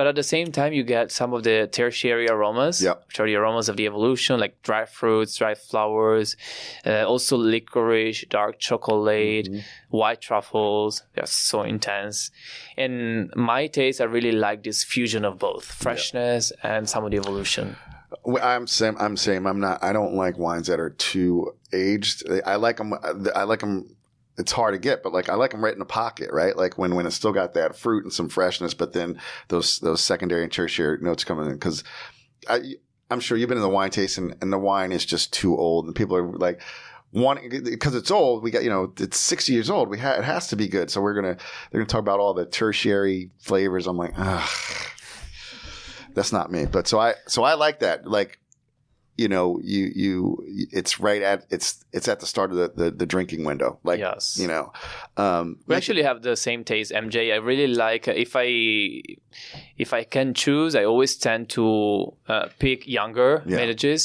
[0.00, 2.96] But at the same time, you get some of the tertiary aromas, Yep.
[3.08, 6.28] which are the aromas of the evolution, like dry fruits, dry flowers,
[6.86, 9.60] uh, also licorice, dark chocolate, Mm-hmm.
[10.00, 10.92] white truffles.
[11.14, 12.30] They're so intense.
[12.82, 17.18] And my taste, I really like this fusion of both freshness and some of the
[17.18, 17.76] evolution.
[18.42, 18.96] I'm same.
[19.04, 19.42] I'm same.
[19.50, 19.84] I'm not.
[19.88, 22.16] I don't like wines that are too aged.
[22.46, 22.90] I like them.
[23.40, 23.74] I like them.
[24.40, 26.56] It's hard to get, but like I like them right in the pocket, right?
[26.56, 30.02] Like when when it's still got that fruit and some freshness, but then those those
[30.02, 31.84] secondary and tertiary notes coming in because
[32.48, 32.74] I
[33.10, 35.86] I'm sure you've been in the wine tasting and the wine is just too old
[35.86, 36.62] and people are like
[37.12, 38.42] wanting because it's old.
[38.42, 39.88] We got you know it's 60 years old.
[39.88, 40.90] We ha- it has to be good.
[40.90, 41.36] So we're gonna
[41.70, 43.86] they're gonna talk about all the tertiary flavors.
[43.86, 44.48] I'm like, ugh
[46.14, 46.66] that's not me.
[46.66, 48.06] But so I so I like that.
[48.06, 48.39] Like
[49.22, 50.12] you know, you you
[50.78, 53.70] it's right at it's it's at the start of the the, the drinking window.
[53.90, 54.22] Like Yes.
[54.42, 54.64] you know,
[55.24, 57.16] um, We actually have the same taste, MJ.
[57.36, 58.46] I really like uh, if I
[59.84, 61.64] if I can choose, I always tend to
[62.32, 63.56] uh, pick younger Yeah.
[63.60, 64.02] vintages.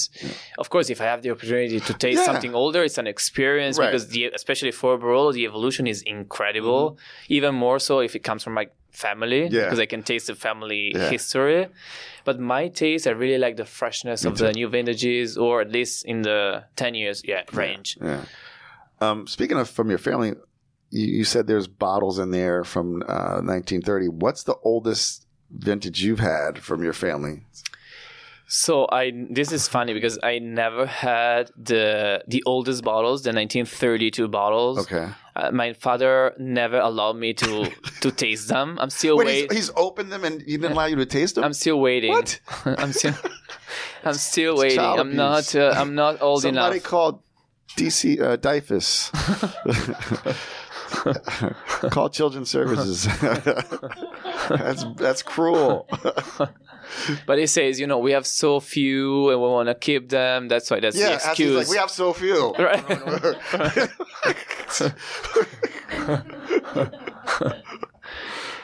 [0.61, 2.25] Of course, if I have the opportunity to taste Yeah.
[2.31, 3.87] something older, it's an experience Right.
[3.87, 6.83] because the especially for Barolo, the evolution is incredible.
[7.37, 9.47] Even more so if it comes from my family.
[9.49, 9.63] Yeah.
[9.65, 11.09] because I can taste the family Yeah.
[11.09, 11.67] history.
[12.23, 16.05] But my taste, I really like the freshness of the new vintages, or at least
[16.05, 17.97] in the ten years yeah range.
[18.01, 18.23] yeah.
[19.01, 20.33] Um, speaking of from your family,
[20.89, 24.07] you, you said there's bottles in there from uh, 1930.
[24.07, 27.43] What's the oldest vintage you've had from your family?
[28.47, 34.27] So I this is funny because I never had the the oldest bottles, the 1932
[34.27, 34.77] bottles.
[34.79, 35.09] Okay.
[35.35, 37.71] Uh, my father never allowed me to
[38.05, 38.77] to taste them.
[38.79, 39.49] I'm still Wait, waiting.
[39.49, 41.43] he's, he's opened them and he didn't allow you to taste them.
[41.43, 42.11] I'm still waiting.
[42.11, 42.39] What?
[42.65, 43.13] I'm still
[44.03, 44.79] I'm still waiting.
[44.79, 46.65] I'm not uh, I'm not old Somebody enough.
[46.65, 47.21] Somebody called
[47.77, 49.11] DC uh, DYFS.
[51.91, 53.05] Call Children's Services.
[54.49, 55.87] that's that's cruel.
[57.25, 60.47] But he says, you know, we have so few and we want to keep them.
[60.47, 61.57] That's why that's the yeah, he's excuse.
[61.57, 62.53] like we have so few.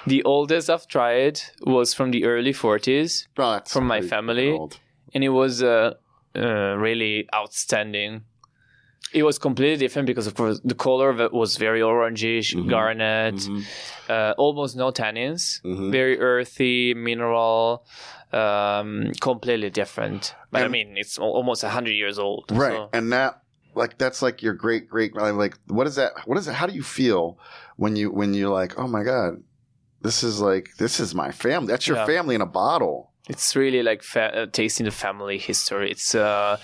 [0.08, 3.28] The oldest I've tried was from the early 40s.
[3.38, 4.52] Oh, that's From my family.
[4.52, 4.80] old.
[5.14, 5.94] and it was uh,
[6.36, 8.24] uh, really outstanding.
[9.14, 12.70] It was completely different because, of course, the color of it was very orangish, Mhm.
[12.70, 13.64] garnet, Mhm.
[14.10, 15.92] uh, almost no tannins, Mhm.
[15.92, 17.84] very earthy, mineral,
[18.32, 20.34] um, completely different.
[20.52, 22.46] But I mean, it's al- almost hundred years old.
[22.52, 23.42] Right, so- and that
[23.76, 26.12] like that's like your great great like what is that?
[26.26, 26.54] What is it?
[26.54, 27.38] How do you feel
[27.76, 29.44] when you when you're like, oh my god,
[30.02, 31.68] this is like this is my family.
[31.72, 32.06] That's your Yeah.
[32.06, 33.10] family in a bottle.
[33.30, 35.92] It's really like fa- uh, tasting the family history.
[35.92, 36.58] It's uh,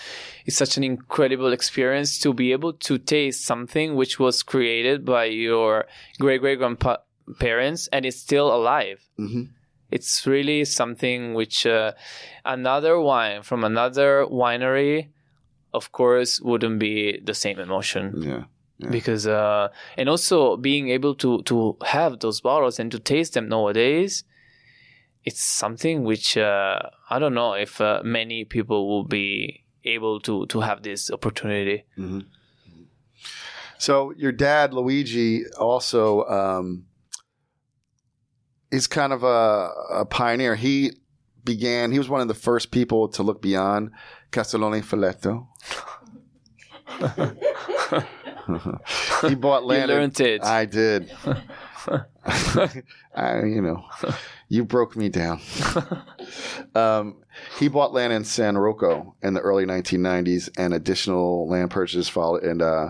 [0.46, 5.26] it's such an incredible experience to be able to taste something which was created by
[5.26, 5.86] your
[6.20, 9.00] great great grandparents and it's still alive.
[9.18, 9.44] hmm
[9.92, 11.92] It's really something which uh,
[12.44, 15.08] another wine from another winery,
[15.74, 18.44] of course, wouldn't be the same emotion Yeah.
[18.80, 18.90] Yeah.
[18.92, 23.50] because uh, and also being able to to have those bottles and to taste them
[23.50, 24.24] nowadays
[25.26, 26.80] it's something which uh,
[27.10, 31.86] i don't know if uh, many people will be able to to have this opportunity
[31.96, 32.20] hmm
[33.80, 36.86] So your dad Luigi also um,
[38.72, 39.70] is kind of a,
[40.02, 40.56] a pioneer.
[40.56, 40.92] He
[41.44, 41.92] began.
[41.92, 43.92] He was one of the first people to look beyond
[44.32, 45.48] Castellone Folletto.
[49.28, 49.90] he bought land.
[49.92, 51.12] in- learned it I did.
[53.16, 53.86] I, you know,
[54.50, 55.40] you broke me down.
[56.76, 57.18] um,
[57.60, 62.44] he bought land in San Rocco in the early 1990s, and additional land purchases followed.
[62.44, 62.90] And uh,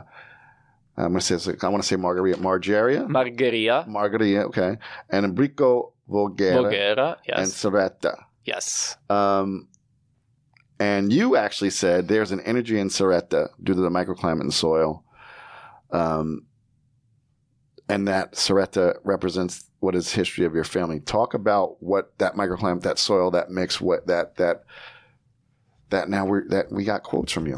[0.97, 4.77] I'm gonna say it's like- I want to say Margarita, Margeria, margheria Margarita, okay,
[5.09, 7.37] and Embrico Voghera Voghera, yes.
[7.37, 8.23] and yes Cerretta.
[8.45, 9.67] yes Um,
[10.79, 15.03] and you actually said there's an energy in Cerretta due to the microclimate and soil.
[15.91, 16.45] Um,
[17.89, 20.99] and that Cerretta represents what is history of your family.
[20.99, 24.63] Talk about what that microclimate, that soil, that mix, what that that
[25.89, 27.55] that now we that we got quotes from you.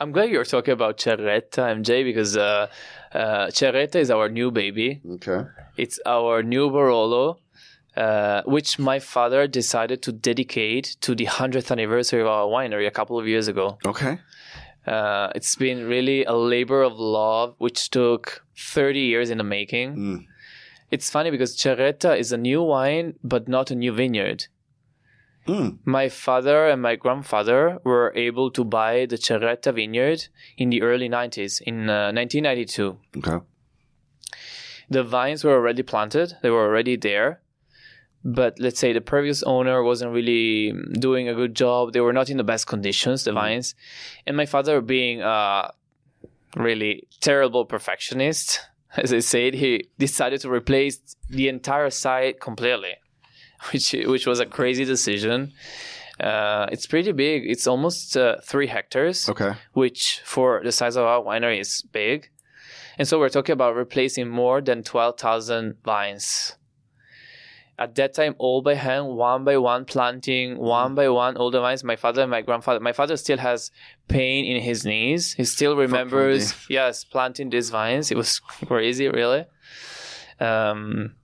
[0.00, 2.68] I'm glad you're talking about Cerretta, MJ, because uh,
[3.12, 5.00] uh, Cerretta is our new baby.
[5.14, 5.42] Okay.
[5.76, 7.38] It's our new Barolo,
[7.96, 12.92] uh, which my father decided to dedicate to the 100th anniversary of our winery a
[12.92, 13.78] couple of years ago.
[13.84, 14.18] Okay.
[14.86, 19.96] Uh, it's been really a labor of love, which took 30 years in the making.
[19.96, 20.26] Mm.
[20.90, 24.46] It's funny because Cerretta is a new wine, but not a new vineyard.
[25.46, 25.78] Mm.
[25.84, 31.08] My father and my grandfather were able to buy the Cerretta vineyard in the early
[31.08, 32.98] 90s, in uh, 1992.
[33.18, 33.44] Okay.
[34.90, 37.40] The vines were already planted, they were already there.
[38.24, 41.92] But let's say the previous owner wasn't really doing a good job.
[41.92, 43.74] They were not in the best conditions, the vines.
[44.26, 45.70] And my father, being a
[46.56, 48.60] really terrible perfectionist,
[48.96, 50.98] as I said, he decided to replace
[51.30, 52.94] the entire site completely,
[53.72, 55.52] which which was a crazy decision.
[56.18, 57.44] Uh, it's pretty big.
[57.46, 59.52] It's almost uh, three hectares Okay.
[59.74, 62.28] which for the size of our winery is big.
[62.98, 66.56] And so we're talking about replacing more than 12,000 vines.
[67.78, 71.60] At that time, all by hand, one by one, planting one by one all the
[71.60, 71.84] vines.
[71.84, 73.70] My father and my grandfather, my father still has
[74.08, 75.34] pain in his knees.
[75.34, 78.10] He still remembers, yes, planting these vines.
[78.10, 79.46] It was crazy, really.
[80.40, 81.14] Um,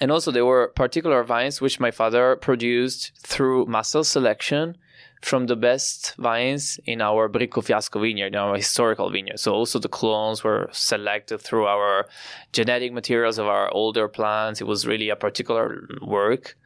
[0.00, 4.76] and also, there were particular vines which my father produced through massal selection
[5.22, 9.38] from the best vines in our Bricco Fiasco vineyard, our historical vineyard.
[9.38, 12.08] So also the clones were selected through our
[12.52, 14.60] genetic materials of our older plants.
[14.60, 16.56] It was really a particular work.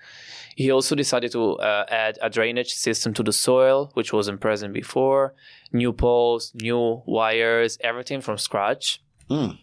[0.57, 4.73] He also decided to uh, add a drainage system to the soil, which wasn't present
[4.73, 5.35] before.
[5.71, 9.03] New poles, new wires, everything from scratch.
[9.29, 9.59] Mm.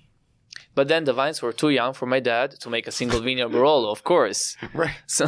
[0.76, 3.50] But then the vines were too young for my dad to make a single vineyard
[3.50, 4.58] Barolo, of course.
[4.74, 4.96] Right.
[5.08, 5.28] So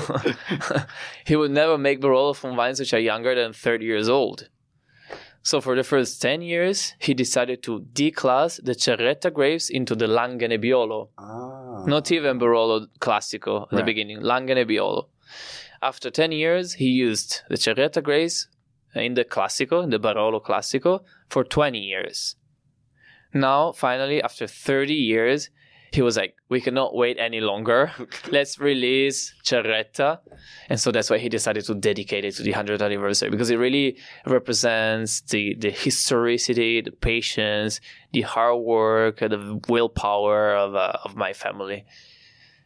[1.26, 4.50] he would never make Barolo from vines which are younger than 30 years old.
[5.44, 10.08] So for the first 10 years, he decided to declass the Cerretta grapes into the
[10.08, 11.10] Langhe Nebbiolo.
[11.20, 11.86] Ah.
[11.86, 15.10] Not even Barolo Classico at the beginning, Langhe Nebbiolo.
[15.84, 18.48] After 10 years, he used the Cerretta grapes
[18.96, 22.36] in the Classico, in the Barolo Classico, for 20 years.
[23.36, 25.50] Now, finally, after 30 years,
[25.92, 27.92] he was like, we cannot wait any longer.
[28.32, 30.20] Let's release Cerretta.
[30.70, 33.58] And so that's why he decided to dedicate it to the 100th anniversary because it
[33.58, 37.82] really represents the, the historicity, the patience,
[38.14, 41.86] the hard work, the willpower of, uh, of my family.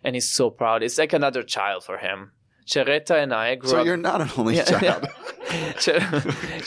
[0.04, 0.84] And he's so proud.
[0.84, 2.32] It's like another child for him.
[2.70, 3.86] Cerretta and I grew So up.
[3.86, 5.08] you're not an only Yeah, child.
[5.80, 6.00] Cer-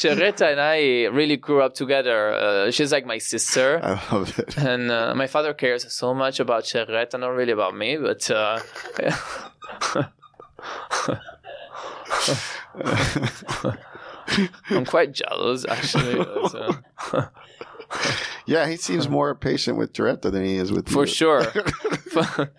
[0.03, 2.33] Cerretta and I really grew up together.
[2.35, 3.79] Uh, she's like my sister.
[3.83, 4.57] I love it.
[4.59, 8.59] And uh, my father cares so much about Cerretta, not really about me, but uh,
[14.71, 16.17] I'm quite jealous actually.
[16.17, 17.33] But,
[18.45, 21.07] Yeah, he seems more patient with Toretta than he is with for you.
[21.07, 21.45] sure.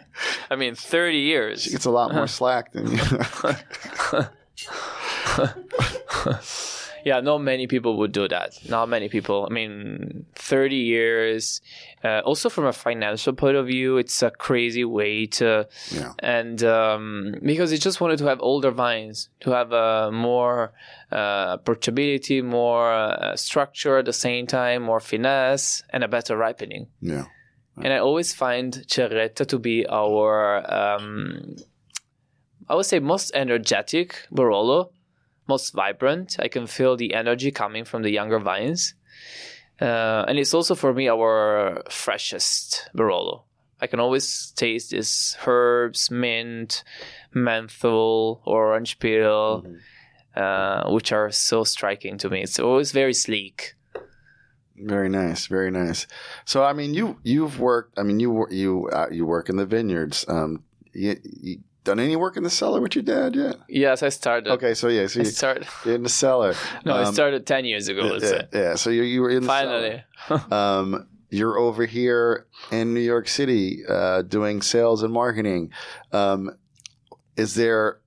[0.49, 1.63] I mean, 30 years.
[1.63, 2.99] She gets a lot more slack than you.
[7.05, 8.57] yeah, not many people would do that.
[8.69, 9.47] Not many people.
[9.49, 11.61] I mean, 30 years.
[12.03, 15.67] Uh, also, from a financial point of view, it's a crazy way to.
[15.91, 16.13] yeah.
[16.19, 20.73] And um, because he just wanted to have older vines, to have uh, more
[21.11, 26.87] uh, portability, more uh, structure at the same time, more finesse, and a better ripening.
[27.01, 27.25] Yeah.
[27.77, 31.55] And I always find Cerretta to be our, um,
[32.69, 34.91] I would say, most energetic Barolo,
[35.47, 36.37] most vibrant.
[36.39, 38.93] I can feel the energy coming from the younger vines.
[39.81, 43.43] Uh, and it's also for me our freshest Barolo.
[43.81, 46.83] I can always taste these herbs, mint,
[47.33, 49.65] menthol, orange peel,
[50.35, 52.41] uh, which are so striking to me.
[52.43, 53.75] It's always very sleek.
[54.77, 56.07] Very nice, very nice.
[56.45, 57.99] So, I mean, you you've worked.
[57.99, 60.25] I mean, you you uh, you work in the vineyards.
[60.27, 60.63] Um,
[60.93, 63.55] you, you done any work in the cellar with your dad yet?
[63.67, 64.51] Yes, I started.
[64.53, 65.67] Okay, so yeah, so I you, started.
[65.85, 66.53] in the cellar.
[66.85, 68.47] No, I Um, started 10 years ago, let's yeah, say.
[68.53, 70.03] yeah, so you you were in the Finally.
[70.27, 70.53] cellar.
[70.53, 75.71] Um, you're over here in New York City uh, doing sales and marketing.
[76.11, 76.51] Um,
[77.35, 77.99] is there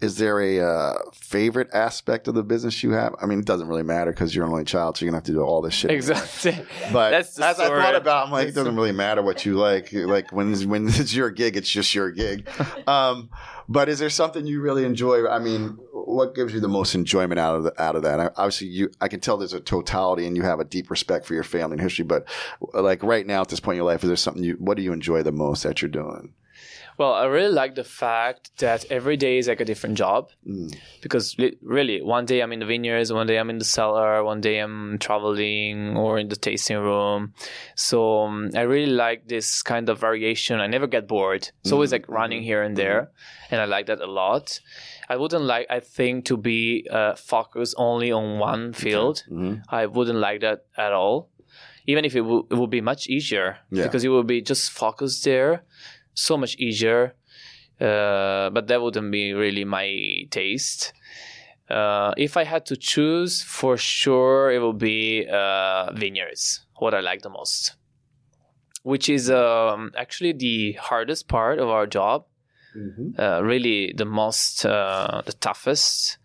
[0.00, 3.14] is there a uh, favorite aspect of the business you have?
[3.20, 5.24] I mean, it doesn't really matter because you're an only child, so you're gonna have
[5.24, 5.90] to do all this shit.
[5.90, 6.58] Exactly.
[6.92, 9.92] But as I thought about, it, I'm like, it doesn't really matter what you like.
[9.92, 12.48] Like when when it's your gig, it's just your gig.
[12.86, 13.30] Um,
[13.68, 15.26] but is there something you really enjoy?
[15.26, 18.20] I mean, what gives you the most enjoyment out of the, out of that?
[18.20, 21.26] I, obviously, you I can tell there's a totality, and you have a deep respect
[21.26, 22.04] for your family and history.
[22.04, 22.28] But
[22.74, 24.54] like right now, at this point in your life, is there something you?
[24.60, 26.34] What do you enjoy the most that you're doing?
[26.98, 30.74] Well, I really like the fact that every day is like a different job Mm.
[31.02, 34.24] because li- really, one day I'm in the vineyards, one day I'm in the cellar,
[34.24, 37.34] one day I'm traveling or in the tasting room.
[37.74, 40.60] So um, I really like this kind of variation.
[40.60, 41.50] I never get bored.
[41.60, 43.10] It's always like running here and there,
[43.50, 44.60] and I like that a lot.
[45.08, 49.22] I wouldn't like, I think, to be uh, focused only on one field.
[49.30, 49.62] Mhm.
[49.68, 51.28] I wouldn't like that at all.
[51.88, 53.84] Even if it, w- it would be much easier Yeah.
[53.84, 55.62] because you would be just focused there,
[56.16, 57.14] so much easier.
[57.80, 60.92] Uh, but that wouldn't be really my taste.
[61.68, 66.64] Uh, if I had to choose, for sure, it would be uh, vineyards.
[66.76, 67.74] What I like the most,
[68.82, 72.26] which is um, actually the hardest part of our job.
[73.18, 76.18] Uh, really, the most, uh, the toughest.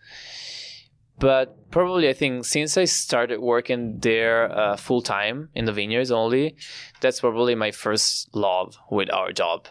[1.18, 6.12] But probably, I think since I started working there uh, full time in the vineyards
[6.12, 6.56] only,
[7.00, 9.68] that's probably my first love with our job.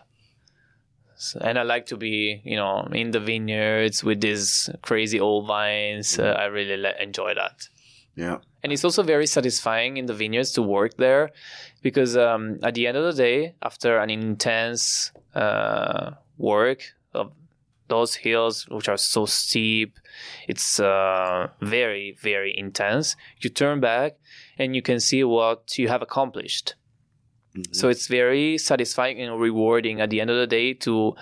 [1.41, 6.19] And I like to be, you know, in the vineyards with these crazy old vines.
[6.19, 7.69] Uh, I really le- enjoy that.
[8.17, 8.39] Yeah.
[8.63, 11.31] And it's also very satisfying in the vineyards to work there
[11.83, 16.83] because um, at the end of the day, after an intense uh, work
[17.15, 17.33] of
[17.89, 19.99] those hills, which are so steep,
[20.49, 23.17] it's uh, very, very intense.
[23.41, 24.19] You turn back
[24.59, 26.75] and you can see what you have accomplished.
[27.73, 31.15] So it's very satisfying and rewarding at the end of the day to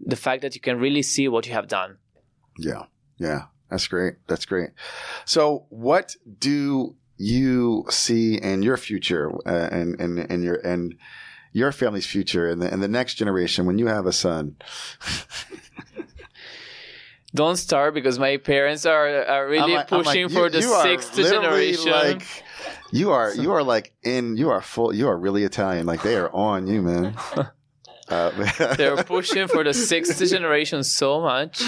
[0.00, 1.96] the fact that you can really see what you have done.
[2.58, 2.82] Yeah.
[3.18, 3.44] Yeah.
[3.70, 4.14] That's great.
[4.26, 4.70] That's great.
[5.24, 10.94] So, what do you see in your future uh, and, and, and your, and
[11.54, 14.56] your family's future and the, and the next generation when you have a son?
[17.34, 21.16] Don't start because my parents are, are really like- like, pushing you- for the sixth
[21.16, 21.90] generation.
[21.90, 22.26] Like,
[22.90, 25.86] you are, you are like in, you are full, you are really Italian.
[25.86, 27.14] Like they are on you, man.
[28.08, 28.30] Uh,
[28.76, 31.62] They're pushing for the sixth generation so much.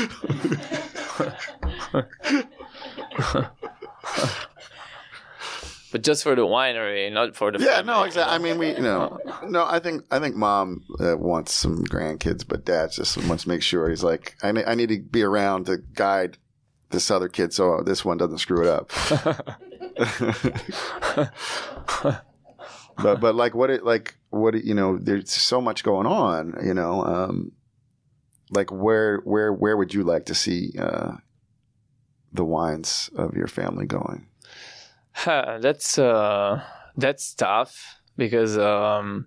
[5.93, 7.87] but just for the winery, not for the Yeah, family.
[7.93, 8.35] no, exactly.
[8.35, 12.45] I mean, we, you know, no, I think, I think mom uh, wants some grandkids,
[12.47, 15.23] but dad just wants to make sure he's like, I, ne- I need to be
[15.23, 16.37] around to guide
[16.91, 18.91] this other kid so this one doesn't screw it up.
[22.97, 26.75] but, but like, what it, like, what, you know, there's so much going on, you
[26.75, 27.53] know, um,
[28.51, 31.13] like where, where, where would you like to see, uh,
[32.35, 34.27] the wines of your family going?
[35.13, 36.61] Huh, that's uh,
[36.97, 39.27] that's tough because um,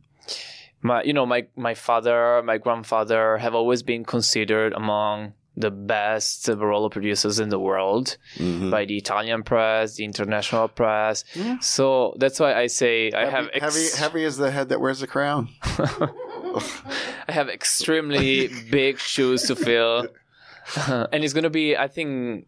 [0.82, 6.46] my you know my my father, my grandfather have always been considered among the best
[6.46, 8.70] Barolo producers in the world Mhm.
[8.70, 11.24] by the Italian press, the international press.
[11.34, 11.58] Yeah.
[11.60, 14.80] So that's why I say I have heavy, ex- heavy, heavy is the head that
[14.80, 15.50] wears the crown.
[17.28, 20.08] I have extremely big shoes to fill,
[20.88, 22.46] and it's gonna be I think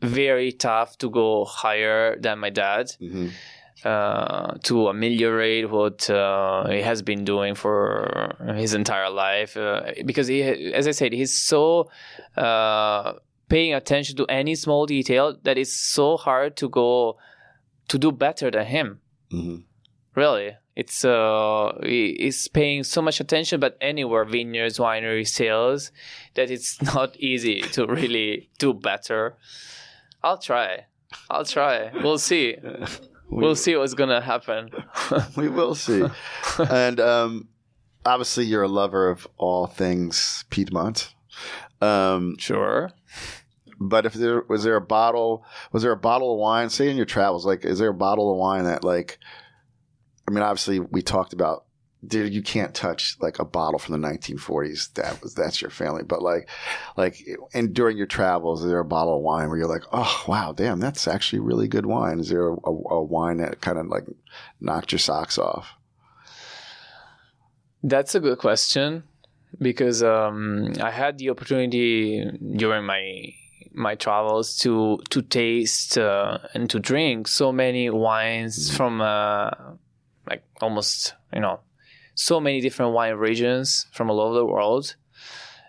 [0.00, 2.90] very tough to go higher than my dad.
[3.00, 3.28] hmm
[3.84, 9.56] uh, to ameliorate what uh, he has been doing for his entire life.
[9.56, 11.90] Uh, because he, as I said, he's so
[12.36, 13.14] uh,
[13.48, 17.18] paying attention to any small detail that it's so hard to go
[17.88, 19.00] to do better than him.
[19.30, 19.56] hmm
[20.14, 25.90] Really, it's uh, he- he's paying so much attention, but anywhere vineyards, winery, sales,
[26.34, 29.36] that it's not easy to really do better.
[30.22, 30.86] I'll try.
[31.28, 31.90] I'll try.
[32.02, 32.56] We'll see.
[33.30, 34.70] We'll see what's gonna happen.
[35.36, 36.04] We will see.
[36.70, 37.48] and um,
[38.06, 41.14] obviously, you're a lover of all things Piedmont.
[41.80, 42.90] Um, Sure.
[43.80, 46.70] but if there was there a bottle, was there a bottle of wine?
[46.70, 49.18] Say in your travels, like, is there a bottle of wine that, like,
[50.28, 51.64] I mean, obviously, we talked about.
[52.06, 54.92] Dude, you can't touch like a bottle from the 1940s.
[54.94, 56.02] That was that's your family.
[56.02, 56.48] But like,
[56.96, 60.24] like, and during your travels, is there a bottle of wine where you're like, oh
[60.26, 62.20] wow, damn, that's actually really good wine?
[62.20, 64.04] Is there a, a, a wine that kind of like
[64.60, 65.68] knocked your socks off?
[67.82, 69.04] That's a good question
[69.58, 72.24] because um, I had the opportunity
[72.56, 73.34] during my
[73.72, 79.50] my travels to to taste uh, and to drink so many wines from uh,
[80.28, 81.60] like almost you know
[82.14, 84.96] so many different wine regions from all over the world.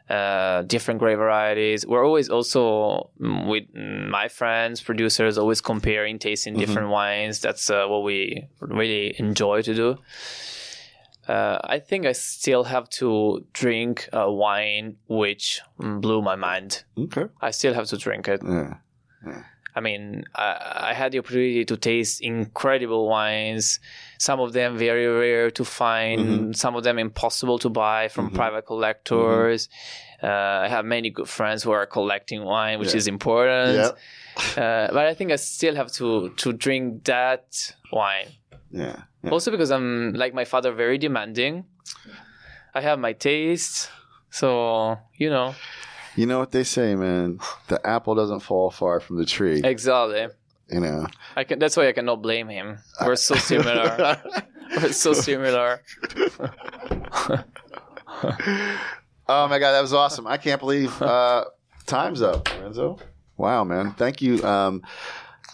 [0.09, 1.83] Uh, different grape varieties.
[1.87, 7.39] We're always also mm, with my friends, producers, always comparing, tasting different wines.
[7.39, 9.97] That's uh, what we really enjoy to do.
[11.27, 16.83] uh, I think I still have to drink a wine which mm, blew my mind.
[16.97, 17.25] Okay.
[17.41, 18.41] I still have to drink it.
[18.43, 18.75] Yeah.
[19.77, 23.79] I mean, I, I had the opportunity to taste incredible wines.
[24.19, 26.21] Some of them very rare to find.
[26.21, 26.55] Mhm.
[26.55, 28.35] Some of them impossible to buy from Mhm.
[28.35, 29.67] private collectors.
[30.23, 30.27] Uh,
[30.65, 32.97] I have many good friends who are collecting wine, which Yeah.
[33.01, 33.75] is important.
[33.75, 33.91] Yeah.
[34.57, 37.45] Uh, but I think I still have to to drink that
[37.91, 38.27] wine.
[38.71, 39.03] Yeah.
[39.23, 39.31] yeah.
[39.31, 41.63] Also because I'm like my father, very demanding.
[42.73, 43.89] I have my taste,
[44.29, 45.55] so you know
[46.15, 47.39] You know what they say, man?
[47.67, 49.61] The apple doesn't fall far from the tree.
[49.63, 50.27] exactly.
[50.69, 51.07] You know.
[51.35, 51.59] I can.
[51.59, 52.79] That's why I cannot blame him.
[53.05, 54.17] We're so similar.
[54.81, 55.81] We're so similar.
[59.27, 60.27] Oh my god, that was awesome!
[60.27, 61.45] I can't believe uh,
[61.87, 62.99] time's up, Lorenzo.
[63.37, 63.93] Wow, man!
[63.93, 64.83] Thank you um,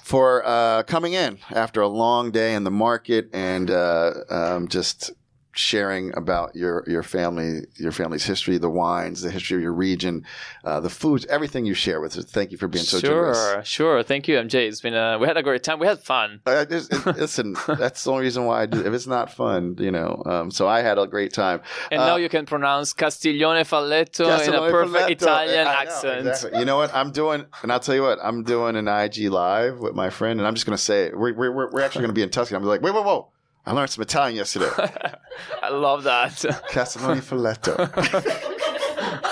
[0.03, 5.11] for uh, coming in after a long day in the market and uh, um, just
[5.53, 10.25] sharing about your your family, your family's history, the wines, the history of your region,
[10.63, 12.25] uh, the foods, everything you share with us.
[12.25, 13.67] Thank you for being so sure, generous.
[13.67, 14.03] sure.
[14.03, 14.67] Thank you, MJ.
[14.67, 15.17] It's been a.
[15.19, 15.79] We had a great time.
[15.79, 16.41] We had fun.
[16.45, 18.79] Just, it- listen, that's the only reason why I do.
[18.85, 20.21] If it's not fun, you know.
[20.25, 21.61] Um, so I had a great time.
[21.91, 25.11] And Uh, now you can pronounce Castiglione Falletto in a perfect Falletto.
[25.11, 26.27] Italian know, accent.
[26.27, 26.59] exactly.
[26.59, 26.93] You know what?
[26.95, 30.39] I'm doing, and I'll tell you what, I'm doing an IG live with my friend,
[30.39, 31.17] and I'm just going to say it.
[31.17, 32.57] We're, we're, we're actually going to be in Tuscany.
[32.57, 33.29] I'm like, wait, wait, whoa.
[33.65, 34.69] I learned some Italian yesterday.
[35.61, 36.43] I love that.
[36.69, 37.77] Castellone Falletto.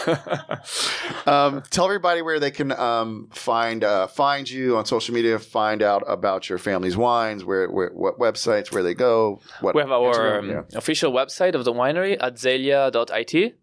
[1.27, 5.81] um, tell everybody where they can um, find uh, find you on social media, find
[5.81, 9.41] out about your family's wines, where, where what websites, where they go.
[9.61, 10.61] What We have our um, yeah.
[10.75, 13.57] official website of the winery azelia.it.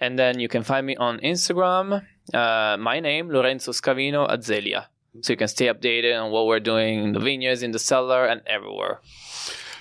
[0.00, 2.04] And then you can find me on Instagram.
[2.32, 4.86] Uh, my name, Lorenzo Scavino Azelia.
[5.22, 8.26] So you can stay updated on what we're doing in the vineyards, in the cellar,
[8.26, 9.00] and everywhere.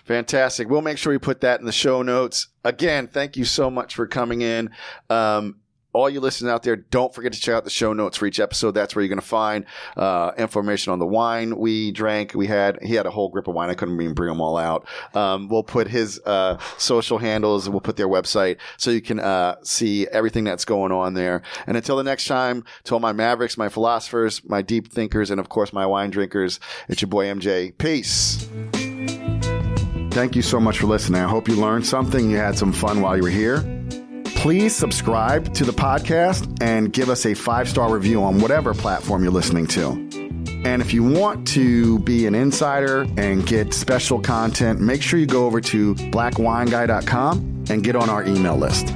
[0.06, 0.70] Fantastic.
[0.70, 2.48] We'll make sure we put that in the show notes.
[2.64, 4.70] Again, thank you so much for coming in.
[5.10, 5.58] Um,
[5.96, 8.40] all you listeners out there, don't forget to check out the show notes for each
[8.40, 8.72] episode.
[8.72, 9.66] That's where you're going to find
[9.96, 12.34] uh, information on the wine we drank.
[12.36, 13.70] We had he had a whole grip of wine.
[13.70, 14.86] I couldn't even bring them all out.
[15.14, 17.70] Um, we'll put his uh, social handles.
[17.70, 21.42] We'll put their website so you can uh, see everything that's going on there.
[21.66, 25.40] And until the next time, to all my mavericks, my philosophers, my deep thinkers, and
[25.40, 26.60] of course my wine drinkers,
[26.90, 27.76] it's your boy MJ.
[27.78, 28.48] Peace.
[30.16, 31.22] Thank you so much for listening.
[31.22, 32.30] I hope you learned something.
[32.30, 33.66] You had some fun while you were here.
[34.24, 39.24] Please subscribe to the podcast and give us a five star review on whatever platform
[39.24, 39.90] you're listening to.
[40.64, 45.26] And if you want to be an insider and get special content, make sure you
[45.26, 48.94] go over to blackwineguy.com and get on our email list.